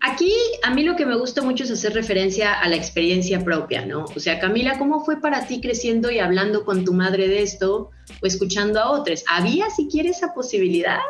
Aquí 0.00 0.32
a 0.62 0.72
mí 0.72 0.84
lo 0.84 0.96
que 0.96 1.04
me 1.04 1.16
gusta 1.16 1.42
mucho 1.42 1.64
es 1.64 1.70
hacer 1.70 1.92
referencia 1.92 2.54
a 2.54 2.66
la 2.68 2.76
experiencia 2.76 3.44
propia, 3.44 3.84
¿no? 3.84 4.06
O 4.16 4.20
sea, 4.20 4.38
Camila, 4.38 4.78
¿cómo 4.78 5.04
fue 5.04 5.20
para 5.20 5.46
ti 5.46 5.60
creciendo 5.60 6.10
y 6.10 6.18
hablando 6.18 6.64
con 6.64 6.84
tu 6.84 6.94
madre 6.94 7.28
de 7.28 7.42
esto 7.42 7.90
o 8.22 8.26
escuchando 8.26 8.80
a 8.80 8.90
otros? 8.92 9.22
¿Había 9.28 9.68
siquiera 9.68 10.08
esa 10.08 10.32
posibilidad? 10.32 11.00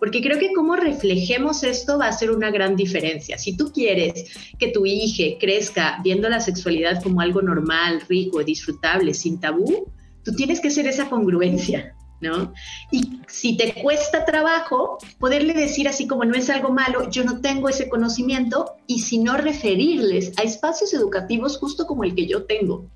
Porque 0.00 0.20
creo 0.20 0.40
que 0.40 0.52
cómo 0.54 0.74
reflejemos 0.74 1.62
esto 1.62 1.98
va 1.98 2.08
a 2.08 2.12
ser 2.12 2.32
una 2.32 2.50
gran 2.50 2.74
diferencia. 2.74 3.38
Si 3.38 3.56
tú 3.56 3.70
quieres 3.70 4.24
que 4.58 4.68
tu 4.68 4.84
hija 4.84 5.38
crezca 5.38 6.00
viendo 6.02 6.28
la 6.28 6.40
sexualidad 6.40 7.00
como 7.02 7.20
algo 7.20 7.40
normal, 7.40 8.02
rico, 8.08 8.42
disfrutable, 8.42 9.14
sin 9.14 9.38
tabú, 9.38 9.92
tú 10.24 10.32
tienes 10.34 10.60
que 10.60 10.70
ser 10.70 10.86
esa 10.86 11.08
congruencia. 11.08 11.94
¿no? 12.22 12.54
Y 12.90 13.20
si 13.26 13.56
te 13.56 13.74
cuesta 13.82 14.24
trabajo, 14.24 14.98
poderle 15.18 15.54
decir 15.54 15.88
así 15.88 16.06
como 16.06 16.24
no 16.24 16.34
es 16.34 16.48
algo 16.50 16.70
malo, 16.70 17.10
yo 17.10 17.24
no 17.24 17.40
tengo 17.40 17.68
ese 17.68 17.88
conocimiento, 17.88 18.76
y 18.86 19.00
si 19.00 19.18
no 19.18 19.36
referirles 19.36 20.32
a 20.38 20.42
espacios 20.42 20.94
educativos 20.94 21.58
justo 21.58 21.86
como 21.86 22.04
el 22.04 22.14
que 22.14 22.26
yo 22.26 22.44
tengo, 22.44 22.86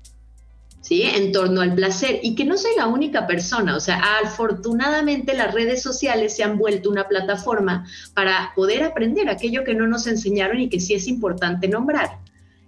¿sí? 0.81 1.03
En 1.03 1.31
torno 1.33 1.61
al 1.61 1.75
placer, 1.75 2.21
y 2.23 2.35
que 2.35 2.45
no 2.45 2.57
soy 2.57 2.71
la 2.77 2.87
única 2.87 3.27
persona, 3.27 3.75
o 3.75 3.79
sea, 3.79 4.01
afortunadamente 4.23 5.35
las 5.35 5.53
redes 5.53 5.83
sociales 5.83 6.35
se 6.35 6.43
han 6.43 6.57
vuelto 6.57 6.89
una 6.89 7.07
plataforma 7.07 7.85
para 8.13 8.53
poder 8.55 8.83
aprender 8.83 9.29
aquello 9.29 9.65
que 9.65 9.75
no 9.75 9.87
nos 9.87 10.07
enseñaron 10.07 10.61
y 10.61 10.69
que 10.69 10.79
sí 10.79 10.93
es 10.93 11.07
importante 11.07 11.67
nombrar. 11.67 12.19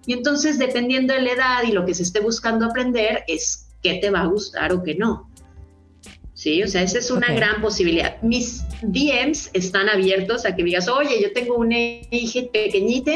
Y 0.05 0.14
entonces, 0.14 0.57
dependiendo 0.57 1.14
de 1.14 1.22
la 1.22 1.32
edad 1.32 1.64
y 1.66 1.72
lo 1.72 1.86
que 1.86 1.93
se 1.93 2.03
esté 2.03 2.20
buscando 2.20 2.66
aprender, 2.66 3.24
es 3.28 3.68
qué 3.82 3.95
te 3.95 4.09
va 4.09 4.21
a 4.21 4.27
gustar 4.27 4.73
o 4.73 4.84
qué 4.84 4.95
no. 4.95 5.30
¿sí? 6.39 6.63
O 6.63 6.67
sea, 6.67 6.84
esa 6.84 6.99
es 6.99 7.11
una 7.11 7.34
gran 7.34 7.61
posibilidad. 7.61 8.21
Mis 8.21 8.63
DMs 8.82 9.49
están 9.53 9.89
abiertos 9.89 10.45
a 10.45 10.55
que 10.55 10.63
digas, 10.63 10.88
oye, 10.88 11.21
yo 11.21 11.34
tengo 11.34 11.55
una 11.55 11.77
hija 11.77 12.41
pequeñita, 12.53 13.11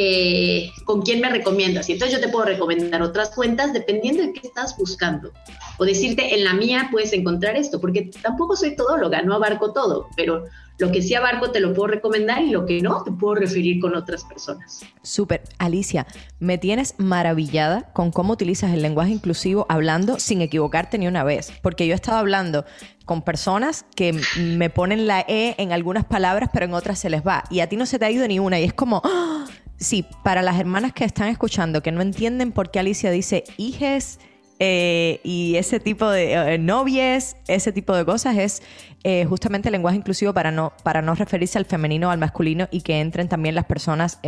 eh, 0.00 0.70
con 0.84 1.02
quién 1.02 1.20
me 1.20 1.28
recomiendas. 1.28 1.88
Y 1.88 1.94
entonces 1.94 2.16
yo 2.16 2.24
te 2.24 2.30
puedo 2.30 2.44
recomendar 2.44 3.02
otras 3.02 3.30
cuentas 3.30 3.72
dependiendo 3.72 4.22
de 4.22 4.32
qué 4.32 4.46
estás 4.46 4.76
buscando. 4.76 5.32
O 5.76 5.84
decirte, 5.84 6.36
en 6.36 6.44
la 6.44 6.54
mía 6.54 6.88
puedes 6.92 7.12
encontrar 7.12 7.56
esto, 7.56 7.80
porque 7.80 8.08
tampoco 8.22 8.54
soy 8.54 8.76
todóloga, 8.76 9.22
no 9.22 9.34
abarco 9.34 9.72
todo, 9.72 10.06
pero 10.14 10.44
lo 10.78 10.92
que 10.92 11.02
sí 11.02 11.16
abarco 11.16 11.50
te 11.50 11.58
lo 11.58 11.74
puedo 11.74 11.88
recomendar 11.88 12.42
y 12.42 12.50
lo 12.50 12.64
que 12.64 12.80
no 12.80 13.02
te 13.02 13.10
puedo 13.10 13.34
referir 13.34 13.80
con 13.80 13.96
otras 13.96 14.22
personas. 14.22 14.84
Súper. 15.02 15.42
Alicia, 15.58 16.06
me 16.38 16.58
tienes 16.58 16.94
maravillada 16.98 17.92
con 17.92 18.12
cómo 18.12 18.34
utilizas 18.34 18.72
el 18.72 18.82
lenguaje 18.82 19.10
inclusivo 19.10 19.66
hablando 19.68 20.20
sin 20.20 20.42
equivocarte 20.42 20.96
ni 20.96 21.08
una 21.08 21.24
vez. 21.24 21.52
Porque 21.60 21.88
yo 21.88 21.94
he 21.94 21.96
estado 21.96 22.18
hablando 22.18 22.64
con 23.04 23.22
personas 23.22 23.84
que 23.96 24.20
me 24.38 24.70
ponen 24.70 25.08
la 25.08 25.24
E 25.26 25.56
en 25.58 25.72
algunas 25.72 26.04
palabras, 26.04 26.50
pero 26.52 26.66
en 26.66 26.74
otras 26.74 27.00
se 27.00 27.10
les 27.10 27.26
va. 27.26 27.42
Y 27.50 27.58
a 27.58 27.68
ti 27.68 27.74
no 27.74 27.84
se 27.84 27.98
te 27.98 28.04
ha 28.04 28.10
ido 28.12 28.28
ni 28.28 28.38
una. 28.38 28.60
Y 28.60 28.64
es 28.64 28.74
como, 28.74 29.02
¡ah! 29.04 29.46
Sí, 29.78 30.04
para 30.22 30.42
las 30.42 30.58
hermanas 30.58 30.92
que 30.92 31.04
están 31.04 31.28
escuchando, 31.28 31.82
que 31.82 31.92
no 31.92 32.02
entienden 32.02 32.52
por 32.52 32.70
qué 32.70 32.80
Alicia 32.80 33.10
dice 33.10 33.44
hijes, 33.56 34.18
eh, 34.60 35.20
y 35.22 35.54
ese 35.56 35.78
tipo 35.78 36.08
de 36.10 36.32
eh, 36.32 36.58
novies, 36.58 37.36
ese 37.46 37.70
tipo 37.70 37.94
de 37.94 38.04
cosas 38.04 38.36
es 38.36 38.62
eh, 39.04 39.24
justamente 39.24 39.68
el 39.68 39.72
lenguaje 39.72 39.96
inclusivo 39.96 40.34
para 40.34 40.50
no, 40.50 40.72
para 40.82 41.00
no 41.00 41.14
referirse 41.14 41.58
al 41.58 41.64
femenino 41.64 42.08
o 42.08 42.10
al 42.10 42.18
masculino 42.18 42.66
y 42.72 42.80
que 42.80 43.00
entren 43.00 43.28
también 43.28 43.54
las 43.54 43.66
personas 43.66 44.18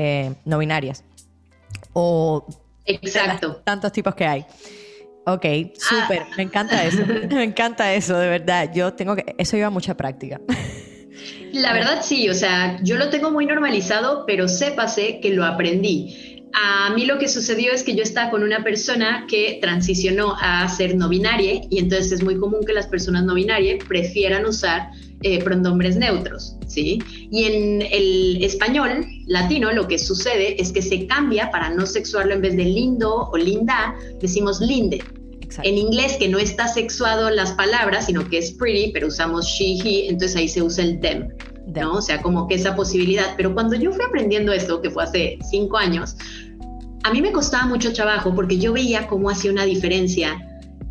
no 0.45 0.59
binarias. 0.59 1.05
O 1.93 2.47
Exacto. 2.85 3.57
tantos 3.65 3.93
tipos 3.93 4.15
que 4.15 4.27
hay. 4.27 4.47
Ok, 5.27 5.45
súper, 5.75 6.27
me 6.37 6.45
encanta 6.45 6.83
eso, 6.85 7.03
me 7.31 7.45
encanta 7.45 7.93
eso, 7.93 8.17
de 8.17 8.29
verdad. 8.29 8.71
Yo 8.73 8.95
tengo 8.95 9.17
que, 9.17 9.35
eso 9.37 9.57
lleva 9.57 9.71
mucha 9.71 9.97
práctica. 9.97 10.41
La 11.53 11.73
verdad 11.73 12.01
sí, 12.03 12.29
o 12.29 12.35
sea, 12.35 12.79
yo 12.83 12.97
lo 12.97 13.11
tengo 13.11 13.31
muy 13.31 13.47
normalizado, 13.47 14.25
pero 14.27 14.49
sépase 14.49 15.21
que 15.21 15.35
lo 15.35 15.45
aprendí. 15.45 16.41
A 16.53 16.93
mí 16.95 17.07
lo 17.07 17.19
que 17.19 17.29
sucedió 17.29 17.73
es 17.73 17.85
que 17.85 17.95
yo 17.95 18.03
estaba 18.03 18.31
con 18.31 18.43
una 18.43 18.65
persona 18.65 19.27
que 19.29 19.59
transicionó 19.61 20.35
a 20.41 20.69
ser 20.69 20.97
no 20.97 21.09
binaria 21.09 21.61
y 21.71 21.79
entonces 21.79 22.13
es 22.13 22.23
muy 22.25 22.39
común 22.39 22.65
que 22.67 22.73
las 22.73 22.89
personas 22.89 23.25
no 23.25 23.35
binarias 23.35 23.85
prefieran 23.87 24.45
usar 24.47 24.91
eh, 25.23 25.43
pronombres 25.45 25.97
neutros, 25.97 26.57
¿sí? 26.67 26.99
Y 27.31 27.45
en 27.45 27.83
el 27.83 28.43
español 28.43 29.07
latino 29.27 29.71
lo 29.71 29.87
que 29.87 29.99
sucede 29.99 30.61
es 30.61 30.73
que 30.73 30.83
se 30.83 31.07
cambia 31.07 31.51
para 31.51 31.71
no 31.71 31.87
sexuarlo 31.87 32.35
en 32.35 32.43
vez 32.43 32.57
de 32.57 32.65
lindo 32.65 33.29
o 33.31 33.37
linda, 33.37 33.95
decimos 34.21 34.61
linde. 34.61 35.05
En 35.63 35.77
inglés, 35.77 36.17
que 36.19 36.29
no 36.29 36.39
está 36.39 36.69
sexuado 36.69 37.31
las 37.31 37.53
palabras, 37.53 38.07
sino 38.07 38.29
que 38.29 38.39
es 38.39 38.53
pretty, 38.53 38.93
pero 38.93 39.09
usamos 39.09 39.47
she, 39.47 39.79
he, 39.85 40.09
entonces 40.09 40.37
ahí 40.37 40.49
se 40.49 40.63
usa 40.63 40.85
el 40.85 41.01
them. 41.01 41.29
¿no? 41.67 41.95
O 41.95 42.03
sea, 42.03 42.21
como 42.21 42.49
que 42.49 42.55
esa 42.55 42.75
posibilidad. 42.75 43.35
Pero 43.37 43.55
cuando 43.55 43.77
yo 43.77 43.93
fui 43.93 44.05
aprendiendo 44.05 44.53
esto, 44.53 44.81
que 44.81 44.91
fue 44.91 45.05
hace 45.05 45.39
cinco 45.51 45.77
años, 45.77 46.17
a 47.03 47.13
mí 47.13 47.23
me 47.23 47.33
costaba 47.33 47.67
mucho 47.67 47.93
trabajo 47.93 48.35
porque 48.35 48.59
yo 48.59 48.73
veía 48.73 49.07
cómo 49.07 49.31
hacía 49.31 49.51
una 49.51 49.65
diferencia 49.65 50.47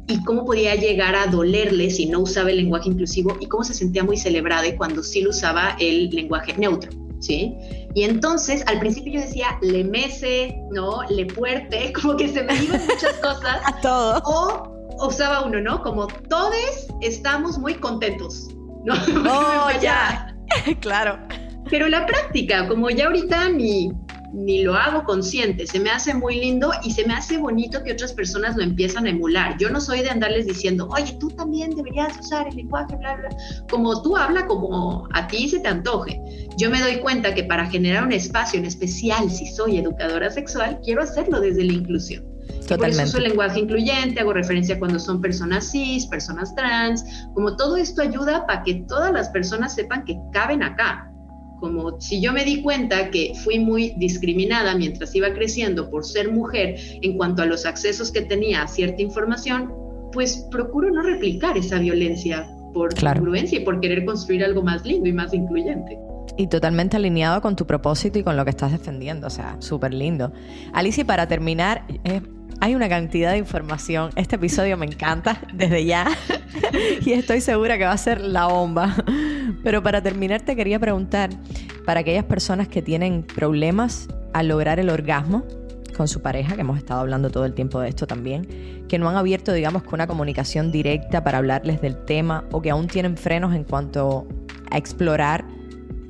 y 0.07 0.23
cómo 0.23 0.43
podía 0.43 0.75
llegar 0.75 1.15
a 1.15 1.27
dolerle 1.27 1.91
si 1.91 2.07
no 2.07 2.21
usaba 2.21 2.49
el 2.49 2.57
lenguaje 2.57 2.89
inclusivo 2.89 3.37
y 3.39 3.45
cómo 3.45 3.63
se 3.63 3.75
sentía 3.75 4.03
muy 4.03 4.17
celebrada 4.17 4.65
cuando 4.75 5.03
sí 5.03 5.21
lo 5.21 5.29
usaba 5.29 5.77
el 5.79 6.09
lenguaje 6.09 6.57
neutro, 6.57 6.89
¿sí? 7.19 7.55
Y 7.95 8.03
entonces 8.03 8.63
al 8.67 8.79
principio 8.79 9.13
yo 9.13 9.21
decía, 9.21 9.57
le 9.61 9.83
mece, 9.83 10.57
¿no? 10.71 11.03
Le 11.09 11.29
fuerte, 11.29 11.93
como 12.01 12.17
que 12.17 12.27
se 12.27 12.43
me 12.43 12.55
iban 12.55 12.81
muchas 12.85 13.13
cosas. 13.15 13.61
a 13.65 13.81
todo. 13.81 14.21
O 14.25 14.79
usaba 15.07 15.45
uno, 15.45 15.61
¿no? 15.61 15.81
Como 15.81 16.07
todos 16.07 16.87
estamos 17.01 17.57
muy 17.57 17.75
contentos, 17.75 18.49
¿no? 18.85 18.93
Oh, 19.29 19.69
ya. 19.81 20.35
claro. 20.81 21.19
Pero 21.69 21.87
la 21.87 22.05
práctica, 22.05 22.67
como 22.67 22.89
ya 22.89 23.05
ahorita 23.05 23.49
ni, 23.49 23.91
ni 24.33 24.63
lo 24.63 24.75
hago 24.75 25.03
consciente, 25.03 25.65
se 25.65 25.79
me 25.79 25.89
hace 25.89 26.13
muy 26.13 26.39
lindo 26.39 26.71
y 26.83 26.91
se 26.91 27.05
me 27.05 27.13
hace 27.13 27.37
bonito 27.37 27.83
que 27.83 27.93
otras 27.93 28.13
personas 28.13 28.55
lo 28.55 28.63
empiezan 28.63 29.05
a 29.05 29.09
emular. 29.09 29.57
Yo 29.57 29.69
no 29.69 29.81
soy 29.81 30.01
de 30.01 30.09
andarles 30.09 30.45
diciendo, 30.45 30.87
oye, 30.91 31.17
tú 31.19 31.29
también 31.29 31.75
deberías 31.75 32.17
usar 32.19 32.47
el 32.47 32.55
lenguaje, 32.55 32.95
bla, 32.95 33.15
bla. 33.15 33.29
Como 33.69 34.01
tú 34.01 34.17
habla 34.17 34.45
como 34.45 35.07
a 35.13 35.27
ti 35.27 35.49
se 35.49 35.59
te 35.59 35.67
antoje. 35.67 36.21
Yo 36.57 36.69
me 36.69 36.81
doy 36.81 36.97
cuenta 36.97 37.33
que 37.33 37.43
para 37.43 37.65
generar 37.67 38.03
un 38.03 38.11
espacio 38.11 38.59
en 38.59 38.65
especial, 38.65 39.29
si 39.29 39.47
soy 39.47 39.77
educadora 39.77 40.29
sexual, 40.29 40.79
quiero 40.83 41.01
hacerlo 41.01 41.39
desde 41.39 41.63
la 41.63 41.73
inclusión. 41.73 42.23
Totalmente. 42.67 42.77
Por 42.77 42.89
eso 42.89 43.03
uso 43.03 43.17
el 43.17 43.23
lenguaje 43.23 43.59
incluyente, 43.59 44.19
hago 44.19 44.33
referencia 44.33 44.77
cuando 44.77 44.99
son 44.99 45.21
personas 45.21 45.71
cis, 45.71 46.05
personas 46.07 46.53
trans, 46.55 47.03
como 47.33 47.55
todo 47.55 47.77
esto 47.77 48.01
ayuda 48.01 48.45
para 48.45 48.63
que 48.63 48.85
todas 48.87 49.11
las 49.11 49.29
personas 49.29 49.73
sepan 49.73 50.03
que 50.05 50.17
caben 50.33 50.63
acá. 50.63 51.11
Como 51.59 51.99
si 51.99 52.21
yo 52.21 52.31
me 52.31 52.45
di 52.45 52.61
cuenta 52.61 53.11
que 53.11 53.33
fui 53.43 53.59
muy 53.59 53.93
discriminada 53.97 54.75
mientras 54.75 55.13
iba 55.15 55.33
creciendo 55.33 55.89
por 55.89 56.05
ser 56.05 56.31
mujer 56.31 56.75
en 57.01 57.17
cuanto 57.17 57.41
a 57.41 57.45
los 57.45 57.65
accesos 57.65 58.11
que 58.11 58.21
tenía 58.21 58.63
a 58.63 58.67
cierta 58.67 59.01
información, 59.01 59.73
pues 60.11 60.47
procuro 60.51 60.89
no 60.89 61.01
replicar 61.01 61.57
esa 61.57 61.79
violencia 61.79 62.47
por 62.73 62.93
congruencia 62.99 63.59
y 63.59 63.65
por 63.65 63.79
querer 63.79 64.05
construir 64.05 64.43
algo 64.43 64.61
más 64.61 64.85
lindo 64.85 65.09
y 65.09 65.13
más 65.13 65.33
incluyente. 65.33 65.97
Y 66.37 66.47
totalmente 66.47 66.95
alineado 66.95 67.41
con 67.41 67.55
tu 67.55 67.65
propósito 67.65 68.19
y 68.19 68.23
con 68.23 68.37
lo 68.37 68.45
que 68.45 68.51
estás 68.51 68.71
defendiendo, 68.71 69.27
o 69.27 69.29
sea, 69.29 69.57
súper 69.59 69.93
lindo. 69.93 70.31
Alicia, 70.73 71.03
para 71.03 71.27
terminar, 71.27 71.83
eh, 72.05 72.21
hay 72.61 72.75
una 72.75 72.89
cantidad 72.89 73.31
de 73.31 73.37
información. 73.37 74.11
Este 74.15 74.35
episodio 74.35 74.77
me 74.77 74.85
encanta 74.85 75.41
desde 75.53 75.85
ya 75.85 76.07
y 77.05 77.13
estoy 77.13 77.41
segura 77.41 77.77
que 77.77 77.85
va 77.85 77.91
a 77.91 77.97
ser 77.97 78.21
la 78.21 78.47
bomba. 78.47 78.95
Pero 79.63 79.81
para 79.81 80.01
terminar 80.01 80.41
te 80.41 80.55
quería 80.55 80.79
preguntar, 80.79 81.29
para 81.85 82.01
aquellas 82.01 82.25
personas 82.25 82.67
que 82.67 82.81
tienen 82.81 83.23
problemas 83.23 84.07
al 84.33 84.47
lograr 84.47 84.79
el 84.79 84.89
orgasmo 84.89 85.43
con 85.95 86.07
su 86.07 86.21
pareja, 86.21 86.55
que 86.55 86.61
hemos 86.61 86.77
estado 86.77 87.01
hablando 87.01 87.29
todo 87.29 87.45
el 87.45 87.53
tiempo 87.53 87.79
de 87.79 87.89
esto 87.89 88.07
también, 88.07 88.85
que 88.87 88.99
no 88.99 89.09
han 89.09 89.15
abierto, 89.15 89.51
digamos, 89.53 89.83
con 89.83 89.95
una 89.95 90.07
comunicación 90.07 90.71
directa 90.71 91.23
para 91.23 91.39
hablarles 91.39 91.81
del 91.81 91.97
tema 92.05 92.45
o 92.51 92.61
que 92.61 92.69
aún 92.69 92.87
tienen 92.87 93.17
frenos 93.17 93.53
en 93.53 93.63
cuanto 93.63 94.27
a 94.71 94.77
explorar 94.77 95.45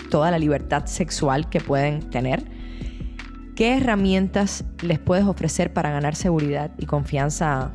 toda 0.10 0.32
la 0.32 0.40
libertad 0.40 0.86
sexual 0.86 1.50
que 1.50 1.60
pueden 1.60 2.02
tener 2.10 2.44
¿Qué 3.60 3.76
herramientas 3.76 4.64
les 4.82 5.00
puedes 5.00 5.26
ofrecer 5.26 5.74
para 5.74 5.92
ganar 5.92 6.16
seguridad 6.16 6.72
y 6.78 6.86
confianza 6.86 7.74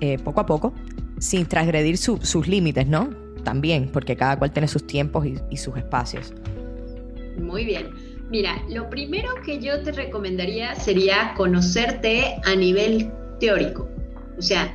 eh, 0.00 0.16
poco 0.16 0.40
a 0.40 0.46
poco, 0.46 0.72
sin 1.18 1.44
transgredir 1.44 1.98
sus 1.98 2.48
límites, 2.48 2.86
¿no? 2.86 3.10
También, 3.44 3.90
porque 3.92 4.16
cada 4.16 4.38
cual 4.38 4.50
tiene 4.50 4.66
sus 4.66 4.86
tiempos 4.86 5.26
y, 5.26 5.56
sus 5.58 5.76
espacios. 5.76 6.32
Muy 7.38 7.66
bien. 7.66 7.90
Mira, 8.30 8.62
lo 8.70 8.88
primero 8.88 9.28
que 9.44 9.60
yo 9.60 9.82
te 9.82 9.92
recomendaría 9.92 10.74
sería 10.74 11.34
conocerte 11.36 12.40
a 12.46 12.56
nivel 12.56 13.12
teórico. 13.38 13.90
O 14.38 14.40
sea, 14.40 14.72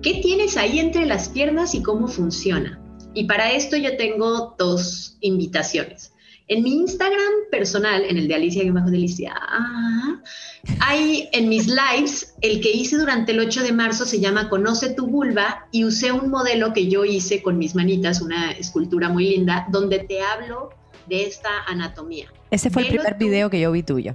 ¿qué 0.00 0.20
tienes 0.22 0.56
ahí 0.56 0.78
entre 0.78 1.04
las 1.04 1.28
piernas 1.28 1.74
y 1.74 1.82
cómo 1.82 2.08
funciona? 2.08 2.80
Y 3.12 3.24
para 3.24 3.52
esto 3.52 3.76
yo 3.76 3.94
tengo 3.98 4.54
dos 4.58 5.18
invitaciones. 5.20 6.11
En 6.52 6.62
mi 6.62 6.72
Instagram 6.72 7.32
personal, 7.50 8.04
en 8.04 8.18
el 8.18 8.28
de 8.28 8.34
Alicia 8.34 8.70
Bajo 8.70 8.90
Delicia, 8.90 9.32
ah, 9.34 10.20
hay 10.80 11.30
en 11.32 11.48
mis 11.48 11.66
lives, 11.66 12.34
el 12.42 12.60
que 12.60 12.70
hice 12.70 12.98
durante 12.98 13.32
el 13.32 13.40
8 13.40 13.62
de 13.62 13.72
marzo 13.72 14.04
se 14.04 14.20
llama 14.20 14.50
Conoce 14.50 14.90
tu 14.90 15.06
vulva 15.06 15.66
y 15.72 15.86
usé 15.86 16.12
un 16.12 16.28
modelo 16.28 16.74
que 16.74 16.88
yo 16.88 17.06
hice 17.06 17.40
con 17.40 17.56
mis 17.56 17.74
manitas, 17.74 18.20
una 18.20 18.50
escultura 18.50 19.08
muy 19.08 19.30
linda, 19.30 19.66
donde 19.70 20.00
te 20.00 20.20
hablo 20.20 20.68
de 21.08 21.24
esta 21.24 21.48
anatomía. 21.66 22.30
Ese 22.50 22.68
fue 22.68 22.82
el 22.82 22.88
primer 22.88 23.16
video 23.16 23.48
que 23.48 23.58
yo 23.58 23.72
vi 23.72 23.82
tuyo. 23.82 24.14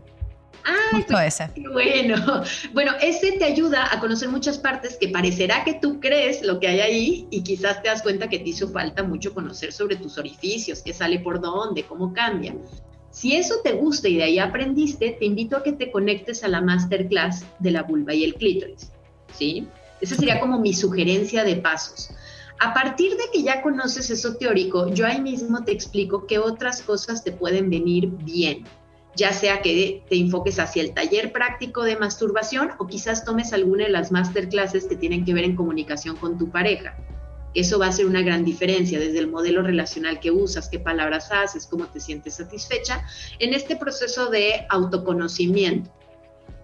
Ah, 0.69 1.25
ese. 1.25 1.49
Bueno, 1.71 2.43
bueno, 2.73 2.91
ese 3.01 3.31
te 3.33 3.45
ayuda 3.45 3.87
a 3.89 4.01
conocer 4.01 4.27
muchas 4.27 4.57
partes 4.57 4.97
que 4.99 5.07
parecerá 5.07 5.63
que 5.63 5.75
tú 5.75 6.01
crees 6.01 6.41
lo 6.45 6.59
que 6.59 6.67
hay 6.67 6.79
ahí 6.81 7.27
y 7.31 7.41
quizás 7.41 7.81
te 7.81 7.87
das 7.87 8.01
cuenta 8.01 8.27
que 8.27 8.39
te 8.39 8.49
hizo 8.49 8.67
falta 8.67 9.01
mucho 9.01 9.33
conocer 9.33 9.71
sobre 9.71 9.95
tus 9.95 10.17
orificios, 10.17 10.81
qué 10.81 10.93
sale 10.93 11.19
por 11.19 11.39
dónde, 11.39 11.83
cómo 11.83 12.11
cambia. 12.11 12.53
Si 13.11 13.37
eso 13.37 13.55
te 13.63 13.71
gusta 13.71 14.09
y 14.09 14.17
de 14.17 14.23
ahí 14.23 14.39
aprendiste, 14.39 15.11
te 15.11 15.25
invito 15.25 15.55
a 15.55 15.63
que 15.63 15.71
te 15.71 15.89
conectes 15.89 16.43
a 16.43 16.49
la 16.49 16.59
masterclass 16.59 17.45
de 17.59 17.71
la 17.71 17.83
vulva 17.83 18.13
y 18.13 18.25
el 18.25 18.35
clítoris. 18.35 18.91
¿Sí? 19.33 19.67
Esa 20.01 20.15
sería 20.15 20.41
como 20.41 20.59
mi 20.59 20.73
sugerencia 20.73 21.45
de 21.45 21.55
pasos. 21.55 22.09
A 22.59 22.73
partir 22.73 23.11
de 23.11 23.23
que 23.31 23.41
ya 23.41 23.61
conoces 23.61 24.09
eso 24.09 24.35
teórico, 24.35 24.93
yo 24.93 25.07
ahí 25.07 25.21
mismo 25.21 25.63
te 25.63 25.71
explico 25.71 26.27
qué 26.27 26.39
otras 26.39 26.81
cosas 26.81 27.23
te 27.23 27.31
pueden 27.31 27.69
venir 27.69 28.09
bien 28.09 28.65
ya 29.17 29.33
sea 29.33 29.61
que 29.61 30.03
te 30.07 30.15
enfoques 30.15 30.59
hacia 30.59 30.83
el 30.83 30.93
taller 30.93 31.33
práctico 31.33 31.83
de 31.83 31.97
masturbación 31.97 32.71
o 32.77 32.87
quizás 32.87 33.25
tomes 33.25 33.51
alguna 33.51 33.85
de 33.85 33.89
las 33.89 34.11
masterclasses 34.11 34.85
que 34.85 34.95
tienen 34.95 35.25
que 35.25 35.33
ver 35.33 35.43
en 35.43 35.55
comunicación 35.55 36.15
con 36.15 36.37
tu 36.37 36.49
pareja. 36.51 36.95
Eso 37.53 37.79
va 37.79 37.87
a 37.87 37.91
ser 37.91 38.05
una 38.05 38.21
gran 38.21 38.45
diferencia 38.45 38.99
desde 38.99 39.17
el 39.17 39.27
modelo 39.27 39.63
relacional 39.63 40.19
que 40.19 40.29
usas, 40.29 40.69
qué 40.69 40.79
palabras 40.79 41.31
haces, 41.31 41.65
cómo 41.65 41.87
te 41.87 41.99
sientes 41.99 42.35
satisfecha 42.35 43.03
en 43.39 43.55
este 43.55 43.75
proceso 43.75 44.29
de 44.29 44.67
autoconocimiento. 44.69 45.91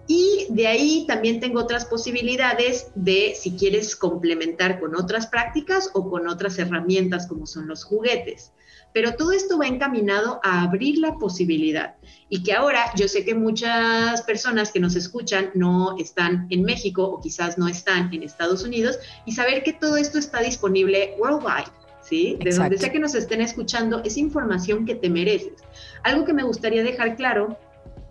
Y 0.06 0.46
de 0.50 0.68
ahí 0.68 1.04
también 1.08 1.40
tengo 1.40 1.60
otras 1.60 1.86
posibilidades 1.86 2.88
de 2.94 3.34
si 3.36 3.52
quieres 3.52 3.96
complementar 3.96 4.78
con 4.78 4.94
otras 4.94 5.26
prácticas 5.26 5.90
o 5.94 6.08
con 6.08 6.28
otras 6.28 6.58
herramientas 6.58 7.26
como 7.26 7.46
son 7.46 7.66
los 7.66 7.82
juguetes. 7.84 8.52
Pero 8.94 9.16
todo 9.16 9.32
esto 9.32 9.58
va 9.58 9.66
encaminado 9.66 10.40
a 10.44 10.62
abrir 10.62 10.98
la 10.98 11.18
posibilidad 11.18 11.96
y 12.30 12.44
que 12.44 12.54
ahora 12.54 12.92
yo 12.96 13.08
sé 13.08 13.24
que 13.24 13.34
muchas 13.34 14.22
personas 14.22 14.70
que 14.70 14.78
nos 14.78 14.94
escuchan 14.94 15.50
no 15.54 15.96
están 15.98 16.46
en 16.48 16.62
México 16.62 17.02
o 17.02 17.20
quizás 17.20 17.58
no 17.58 17.66
están 17.68 18.14
en 18.14 18.22
Estados 18.22 18.62
Unidos 18.62 18.98
y 19.26 19.32
saber 19.32 19.64
que 19.64 19.72
todo 19.72 19.96
esto 19.96 20.18
está 20.18 20.40
disponible 20.40 21.16
worldwide. 21.18 21.70
¿Sí? 22.02 22.36
De 22.44 22.50
donde 22.50 22.76
sea 22.76 22.92
que 22.92 22.98
nos 22.98 23.14
estén 23.14 23.40
escuchando, 23.40 24.02
es 24.04 24.18
información 24.18 24.84
que 24.84 24.94
te 24.94 25.08
mereces. 25.08 25.64
Algo 26.02 26.26
que 26.26 26.34
me 26.34 26.42
gustaría 26.42 26.82
dejar 26.82 27.16
claro 27.16 27.58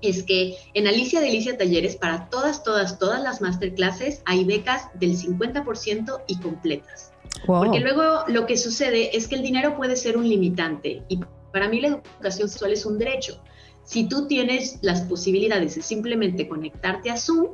es 0.02 0.24
que 0.24 0.58
en 0.74 0.88
Alicia 0.88 1.22
Delicia 1.22 1.60
Talleres, 1.60 1.96
para 1.96 2.28
todas, 2.30 2.64
todas, 2.64 2.98
todas 2.98 3.22
las 3.22 3.40
masterclasses, 3.40 4.24
hay 4.26 4.46
becas 4.46 4.88
del 4.96 5.16
50% 5.16 6.24
y 6.28 6.40
completas. 6.40 7.13
Porque 7.46 7.80
luego 7.80 8.24
lo 8.28 8.46
que 8.46 8.58
sucede 8.58 9.16
es 9.16 9.28
que 9.28 9.36
el 9.36 9.42
dinero 9.42 9.76
puede 9.76 9.96
ser 9.96 10.18
un 10.18 10.28
limitante 10.28 11.04
y 11.10 11.20
para 11.52 11.68
mí 11.68 11.82
la 11.82 11.88
educación 11.90 12.50
sexual 12.50 12.74
es 12.74 12.86
un 12.86 12.98
derecho. 12.98 13.42
Si 13.84 14.08
tú 14.08 14.28
tienes 14.28 14.80
las 14.82 15.02
posibilidades 15.02 15.76
de 15.76 15.82
simplemente 15.82 16.48
conectarte 16.48 17.12
a 17.12 17.18
Zoom, 17.18 17.48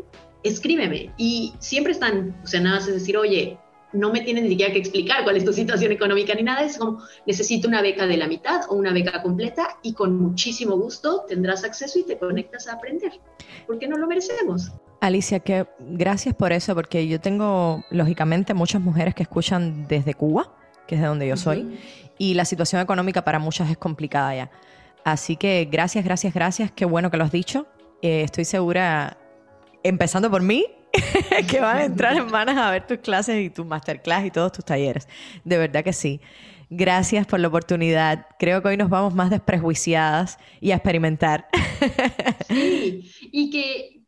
escríbeme. 0.44 1.12
Y 1.18 1.54
siempre 1.60 1.94
están, 1.94 2.40
o 2.44 2.48
sea, 2.48 2.62
nada 2.62 2.78
más 2.78 2.88
es 2.88 2.94
decir, 2.94 3.18
oye, 3.18 3.58
no 3.92 4.12
me 4.12 4.22
tienes 4.22 4.44
ni 4.44 4.50
siquiera 4.50 4.72
que 4.72 4.80
explicar 4.80 5.24
cuál 5.24 5.38
es 5.38 5.46
tu 5.46 5.54
situación 5.54 5.92
económica 5.92 6.36
ni 6.36 6.44
nada, 6.44 6.64
es 6.64 6.78
como 6.78 7.02
necesito 7.26 7.68
una 7.68 7.82
beca 7.82 8.06
de 8.06 8.18
la 8.18 8.28
mitad 8.28 8.62
o 8.70 8.76
una 8.76 8.94
beca 8.94 9.22
completa 9.24 9.80
y 9.82 9.94
con 9.94 10.16
muchísimo 10.18 10.78
gusto 10.78 11.26
tendrás 11.28 11.64
acceso 11.64 11.98
y 11.98 12.04
te 12.04 12.18
conectas 12.20 12.68
a 12.68 12.74
aprender, 12.74 13.14
porque 13.66 13.88
no 13.88 13.98
lo 13.98 14.08
merecemos. 14.08 14.72
Alicia, 15.02 15.40
que 15.40 15.66
gracias 15.80 16.36
por 16.36 16.52
eso, 16.52 16.76
porque 16.76 17.08
yo 17.08 17.20
tengo, 17.22 17.84
lógicamente, 17.90 18.54
muchas 18.54 18.82
mujeres 18.82 19.16
que 19.16 19.24
escuchan 19.24 19.88
desde 19.88 20.14
Cuba, 20.14 20.54
que 20.88 20.96
es 20.96 21.02
de 21.02 21.08
donde 21.08 21.28
yo 21.28 21.38
soy, 21.38 21.80
y 22.18 22.34
la 22.34 22.46
situación 22.46 22.82
económica 22.82 23.24
para 23.24 23.40
muchas 23.40 23.70
es 23.70 23.78
complicada 23.78 24.36
ya. 24.36 24.52
Así 25.06 25.38
que 25.38 25.68
gracias, 25.72 26.04
gracias, 26.04 26.34
gracias. 26.34 26.72
Qué 26.72 26.86
bueno 26.86 27.10
que 27.10 27.18
lo 27.18 27.24
has 27.24 27.32
dicho. 27.32 27.68
Eh, 28.02 28.24
estoy 28.24 28.46
segura, 28.46 29.18
empezando 29.84 30.30
por 30.30 30.42
mí, 30.42 30.66
que 31.48 31.60
van 31.62 31.78
a 31.78 31.84
entrar 31.86 32.18
en 32.18 32.28
manos 32.28 32.58
a 32.58 32.70
ver 32.72 32.86
tus 32.86 32.98
clases 32.98 33.44
y 33.44 33.50
tus 33.50 33.66
masterclass 33.66 34.26
y 34.26 34.32
todos 34.32 34.52
tus 34.52 34.66
talleres. 34.66 35.08
De 35.46 35.58
verdad 35.58 35.84
que 35.84 35.94
sí. 35.94 36.20
Gracias 36.70 37.26
por 37.26 37.40
la 37.40 37.48
oportunidad. 37.48 38.28
Creo 38.38 38.62
que 38.62 38.68
hoy 38.68 38.78
nos 38.78 38.90
vamos 38.90 39.16
más 39.16 39.32
desprejuiciadas 39.32 40.38
y 40.62 40.72
a 40.72 40.76
experimentar. 40.76 41.48
Sí, 42.48 43.12
y 43.32 43.50
que 43.50 43.99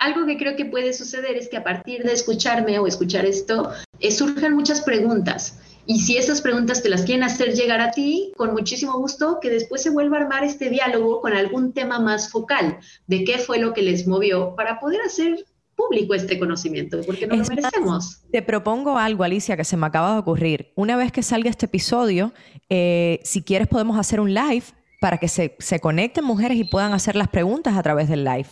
algo 0.00 0.26
que 0.26 0.36
creo 0.36 0.56
que 0.56 0.64
puede 0.64 0.92
suceder 0.92 1.36
es 1.36 1.48
que 1.48 1.58
a 1.58 1.62
partir 1.62 2.02
de 2.02 2.12
escucharme 2.12 2.78
o 2.78 2.86
escuchar 2.86 3.26
esto, 3.26 3.70
eh, 4.00 4.10
surjan 4.10 4.54
muchas 4.54 4.80
preguntas. 4.80 5.60
Y 5.86 6.00
si 6.00 6.16
esas 6.16 6.40
preguntas 6.40 6.82
te 6.82 6.88
las 6.88 7.02
quieren 7.02 7.22
hacer 7.22 7.52
llegar 7.52 7.80
a 7.80 7.90
ti, 7.90 8.32
con 8.36 8.52
muchísimo 8.52 8.98
gusto, 8.98 9.38
que 9.40 9.50
después 9.50 9.82
se 9.82 9.90
vuelva 9.90 10.16
a 10.16 10.20
armar 10.22 10.42
este 10.42 10.70
diálogo 10.70 11.20
con 11.20 11.34
algún 11.34 11.72
tema 11.72 12.00
más 12.00 12.30
focal 12.30 12.78
de 13.06 13.24
qué 13.24 13.38
fue 13.38 13.58
lo 13.58 13.74
que 13.74 13.82
les 13.82 14.06
movió 14.06 14.54
para 14.56 14.80
poder 14.80 15.00
hacer 15.02 15.44
público 15.76 16.14
este 16.14 16.38
conocimiento, 16.38 17.00
porque 17.04 17.26
no 17.26 17.36
lo 17.36 17.44
merecemos. 17.44 18.22
Te 18.30 18.42
propongo 18.42 18.98
algo, 18.98 19.24
Alicia, 19.24 19.56
que 19.56 19.64
se 19.64 19.76
me 19.76 19.86
acaba 19.86 20.12
de 20.14 20.18
ocurrir. 20.20 20.72
Una 20.76 20.96
vez 20.96 21.12
que 21.12 21.22
salga 21.22 21.50
este 21.50 21.66
episodio, 21.66 22.32
eh, 22.68 23.20
si 23.24 23.42
quieres 23.42 23.68
podemos 23.68 23.98
hacer 23.98 24.20
un 24.20 24.32
live 24.32 24.64
para 25.00 25.18
que 25.18 25.28
se, 25.28 25.56
se 25.58 25.80
conecten 25.80 26.24
mujeres 26.24 26.58
y 26.58 26.64
puedan 26.64 26.92
hacer 26.92 27.16
las 27.16 27.28
preguntas 27.28 27.76
a 27.76 27.82
través 27.82 28.08
del 28.08 28.24
live 28.24 28.48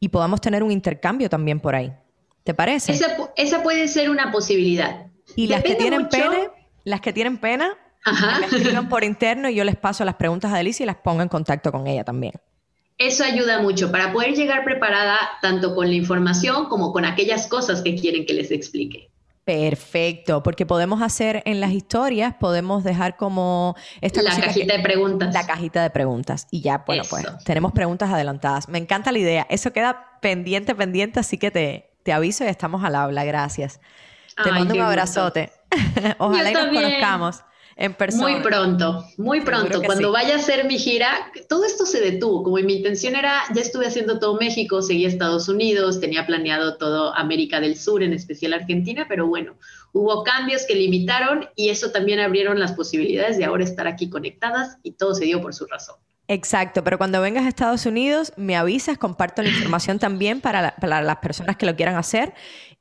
y 0.00 0.08
podamos 0.08 0.40
tener 0.40 0.62
un 0.62 0.70
intercambio 0.70 1.28
también 1.28 1.60
por 1.60 1.74
ahí. 1.74 1.92
¿Te 2.44 2.54
parece? 2.54 2.92
Esa, 2.92 3.62
puede 3.62 3.88
ser 3.88 4.08
una 4.08 4.30
posibilidad. 4.30 5.06
Y 5.34 5.48
las 5.48 5.62
que 5.64 5.74
tienen 5.74 6.08
pena, 6.08 6.36
las 6.84 7.00
que 7.00 7.12
tienen 7.12 7.38
pena, 7.38 7.76
las 8.04 8.52
escriban 8.52 8.88
por 8.88 9.02
interno 9.02 9.48
y 9.48 9.56
yo 9.56 9.64
les 9.64 9.76
paso 9.76 10.04
las 10.04 10.14
preguntas 10.14 10.52
a 10.52 10.56
Delicia 10.56 10.84
y 10.84 10.86
las 10.86 10.96
pongo 10.96 11.22
en 11.22 11.28
contacto 11.28 11.72
con 11.72 11.86
ella 11.86 12.04
también. 12.04 12.34
Eso 12.98 13.24
ayuda 13.24 13.60
mucho 13.60 13.90
para 13.90 14.12
poder 14.12 14.34
llegar 14.34 14.64
preparada 14.64 15.18
tanto 15.42 15.74
con 15.74 15.88
la 15.88 15.94
información 15.94 16.66
como 16.66 16.92
con 16.92 17.04
aquellas 17.04 17.46
cosas 17.46 17.82
que 17.82 17.96
quieren 17.96 18.24
que 18.24 18.32
les 18.32 18.50
explique. 18.50 19.10
Perfecto, 19.46 20.42
porque 20.42 20.66
podemos 20.66 21.00
hacer 21.02 21.44
en 21.46 21.60
las 21.60 21.70
historias, 21.70 22.34
podemos 22.34 22.82
dejar 22.82 23.16
como 23.16 23.76
esta 24.00 24.20
la 24.20 24.34
cajita 24.40 24.76
de 24.76 24.82
preguntas. 24.82 25.32
La 25.32 25.46
cajita 25.46 25.84
de 25.84 25.90
preguntas. 25.90 26.48
Y 26.50 26.62
ya, 26.62 26.82
bueno, 26.84 27.04
pues 27.08 27.24
tenemos 27.44 27.70
preguntas 27.70 28.10
adelantadas. 28.10 28.68
Me 28.68 28.78
encanta 28.78 29.12
la 29.12 29.20
idea. 29.20 29.46
Eso 29.48 29.72
queda 29.72 30.18
pendiente, 30.20 30.74
pendiente, 30.74 31.20
así 31.20 31.38
que 31.38 31.52
te, 31.52 31.92
te 32.02 32.12
aviso 32.12 32.42
y 32.42 32.48
estamos 32.48 32.82
al 32.82 32.96
habla. 32.96 33.22
Gracias. 33.22 33.78
Te 34.42 34.50
mando 34.50 34.74
un 34.74 34.80
abrazote. 34.80 35.52
Ojalá 36.18 36.50
y 36.50 36.54
nos 36.54 36.66
conozcamos 36.66 37.44
en 37.76 37.92
persona. 37.92 38.28
Muy 38.28 38.40
pronto, 38.40 39.06
muy 39.18 39.40
pronto. 39.42 39.82
Cuando 39.82 40.10
vaya 40.10 40.34
a 40.34 40.36
hacer 40.38 40.64
mi 40.64 40.78
gira, 40.78 41.30
todo 41.46 41.64
esto 41.64 41.84
se 41.84 42.00
detuvo. 42.00 42.42
Como 42.42 42.56
mi 42.56 42.76
intención 42.76 43.14
era, 43.14 43.42
ya 43.54 43.60
estuve 43.60 43.86
haciendo 43.86 44.18
todo 44.18 44.38
México, 44.38 44.80
seguí 44.80 45.04
Estados 45.04 45.48
Unidos, 45.48 46.00
tenía 46.00 46.26
planeado 46.26 46.78
todo 46.78 47.14
América 47.14 47.60
del 47.60 47.76
Sur, 47.76 48.02
en 48.02 48.14
especial 48.14 48.54
Argentina, 48.54 49.04
pero 49.08 49.26
bueno, 49.26 49.56
hubo 49.92 50.24
cambios 50.24 50.64
que 50.66 50.74
limitaron 50.74 51.48
y 51.54 51.68
eso 51.68 51.90
también 51.90 52.18
abrieron 52.18 52.58
las 52.58 52.72
posibilidades 52.72 53.36
de 53.36 53.44
ahora 53.44 53.64
estar 53.64 53.86
aquí 53.86 54.08
conectadas 54.08 54.78
y 54.82 54.92
todo 54.92 55.14
se 55.14 55.26
dio 55.26 55.42
por 55.42 55.54
su 55.54 55.66
razón. 55.66 55.96
Exacto, 56.28 56.82
pero 56.82 56.98
cuando 56.98 57.20
vengas 57.20 57.44
a 57.44 57.48
Estados 57.48 57.84
Unidos 57.86 58.32
me 58.36 58.56
avisas, 58.56 58.98
comparto 58.98 59.42
la 59.42 59.50
información 59.50 59.98
también 59.98 60.40
para, 60.40 60.74
para 60.76 61.02
las 61.02 61.18
personas 61.18 61.56
que 61.56 61.66
lo 61.66 61.76
quieran 61.76 61.94
hacer 61.94 62.32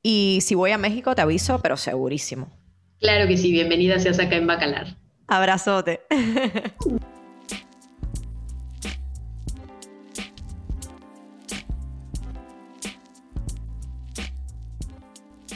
y 0.02 0.40
si 0.42 0.56
voy 0.56 0.72
a 0.72 0.78
México 0.78 1.14
te 1.14 1.22
aviso, 1.22 1.60
pero 1.62 1.78
segurísimo. 1.78 2.65
Claro 3.00 3.28
que 3.28 3.38
sí, 3.38 3.52
bienvenida 3.52 4.00
seas 4.00 4.20
acá 4.20 4.38
en 4.38 4.48
Bacalar. 4.48 4.96
Abrazote. 5.28 6.02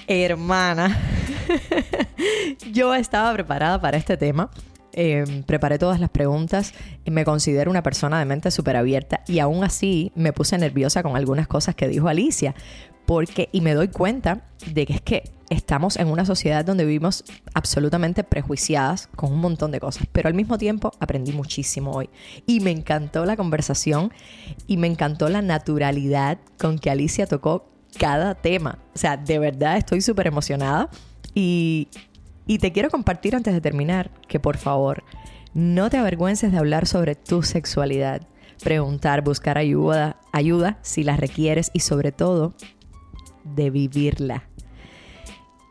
Hermana, 0.08 1.00
yo 2.72 2.96
estaba 2.96 3.32
preparada 3.34 3.80
para 3.80 3.96
este 3.98 4.18
tema. 4.18 4.50
Em, 4.92 5.44
preparé 5.44 5.78
todas 5.78 6.00
las 6.00 6.10
preguntas. 6.10 6.74
Me 7.06 7.24
considero 7.24 7.70
una 7.72 7.84
persona 7.84 8.20
de 8.20 8.26
mente 8.26 8.52
súper 8.52 8.76
abierta 8.76 9.22
y 9.28 9.40
aún 9.40 9.64
así 9.64 10.12
me 10.16 10.34
puse 10.34 10.58
nerviosa 10.58 11.04
con 11.04 11.16
algunas 11.16 11.48
cosas 11.48 11.76
que 11.76 11.88
dijo 11.88 12.08
Alicia. 12.10 12.56
Porque, 13.06 13.50
y 13.52 13.62
me 13.62 13.76
doy 13.76 13.88
cuenta 13.88 14.50
de 14.66 14.86
que 14.86 14.94
es 14.94 15.02
que 15.02 15.24
estamos 15.50 15.98
en 15.98 16.08
una 16.08 16.26
sociedad 16.26 16.64
donde 16.64 16.86
vivimos 16.86 17.24
absolutamente 17.54 18.24
prejuiciadas 18.24 19.08
con 19.16 19.34
un 19.34 19.40
montón 19.40 19.72
de 19.72 19.80
cosas, 19.80 20.08
pero 20.12 20.28
al 20.28 20.34
mismo 20.34 20.58
tiempo 20.58 20.92
aprendí 21.00 21.32
muchísimo 21.32 21.92
hoy 21.92 22.10
y 22.46 22.60
me 22.60 22.72
encantó 22.72 23.26
la 23.26 23.36
conversación 23.36 24.14
y 24.68 24.78
me 24.78 24.88
encantó 24.88 25.30
la 25.30 25.42
naturalidad 25.42 26.38
con 26.60 26.78
que 26.80 26.90
Alicia 26.90 27.28
tocó 27.28 27.70
cada 27.98 28.36
tema. 28.36 28.80
O 28.96 28.98
sea, 28.98 29.18
de 29.18 29.40
verdad 29.40 29.78
estoy 29.78 30.02
súper 30.02 30.28
emocionada 30.28 30.90
y, 31.34 31.88
y 32.46 32.60
te 32.60 32.72
quiero 32.72 32.90
compartir 32.90 33.36
antes 33.36 33.54
de 33.54 33.62
terminar 33.62 34.12
que 34.28 34.40
por 34.40 34.58
favor 34.58 35.04
no 35.54 35.90
te 35.90 35.98
avergüences 35.98 36.52
de 36.52 36.60
hablar 36.60 36.86
sobre 36.86 37.16
tu 37.16 37.42
sexualidad, 37.42 38.28
preguntar, 38.64 39.24
buscar 39.24 39.58
ayuda, 39.58 40.18
ayuda 40.32 40.78
si 40.84 41.04
la 41.04 41.18
requieres 41.18 41.72
y 41.74 41.80
sobre 41.80 42.12
todo 42.12 42.54
de 43.44 43.72
vivirla 43.72 44.44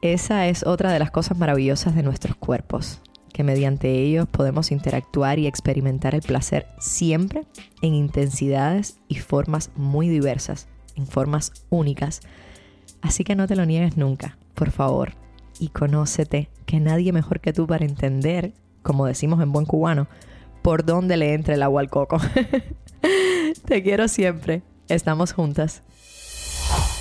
esa 0.00 0.46
es 0.46 0.64
otra 0.64 0.92
de 0.92 1.00
las 1.00 1.10
cosas 1.10 1.38
maravillosas 1.38 1.94
de 1.94 2.04
nuestros 2.04 2.36
cuerpos, 2.36 3.00
que 3.32 3.42
mediante 3.42 3.90
ellos 3.90 4.28
podemos 4.28 4.70
interactuar 4.70 5.40
y 5.40 5.46
experimentar 5.46 6.14
el 6.14 6.22
placer 6.22 6.66
siempre 6.78 7.46
en 7.82 7.94
intensidades 7.94 8.98
y 9.08 9.16
formas 9.16 9.70
muy 9.74 10.08
diversas, 10.08 10.68
en 10.94 11.06
formas 11.06 11.52
únicas. 11.68 12.20
Así 13.00 13.24
que 13.24 13.34
no 13.34 13.48
te 13.48 13.56
lo 13.56 13.66
niegues 13.66 13.96
nunca, 13.96 14.38
por 14.54 14.70
favor, 14.70 15.14
y 15.58 15.68
conócete, 15.68 16.48
que 16.64 16.78
nadie 16.78 17.12
mejor 17.12 17.40
que 17.40 17.52
tú 17.52 17.66
para 17.66 17.84
entender, 17.84 18.52
como 18.82 19.06
decimos 19.06 19.42
en 19.42 19.52
buen 19.52 19.66
cubano, 19.66 20.06
por 20.62 20.84
dónde 20.84 21.16
le 21.16 21.34
entra 21.34 21.54
el 21.54 21.62
agua 21.62 21.80
al 21.80 21.90
coco. 21.90 22.18
te 23.64 23.82
quiero 23.82 24.06
siempre. 24.06 24.62
Estamos 24.88 25.32
juntas 25.32 25.82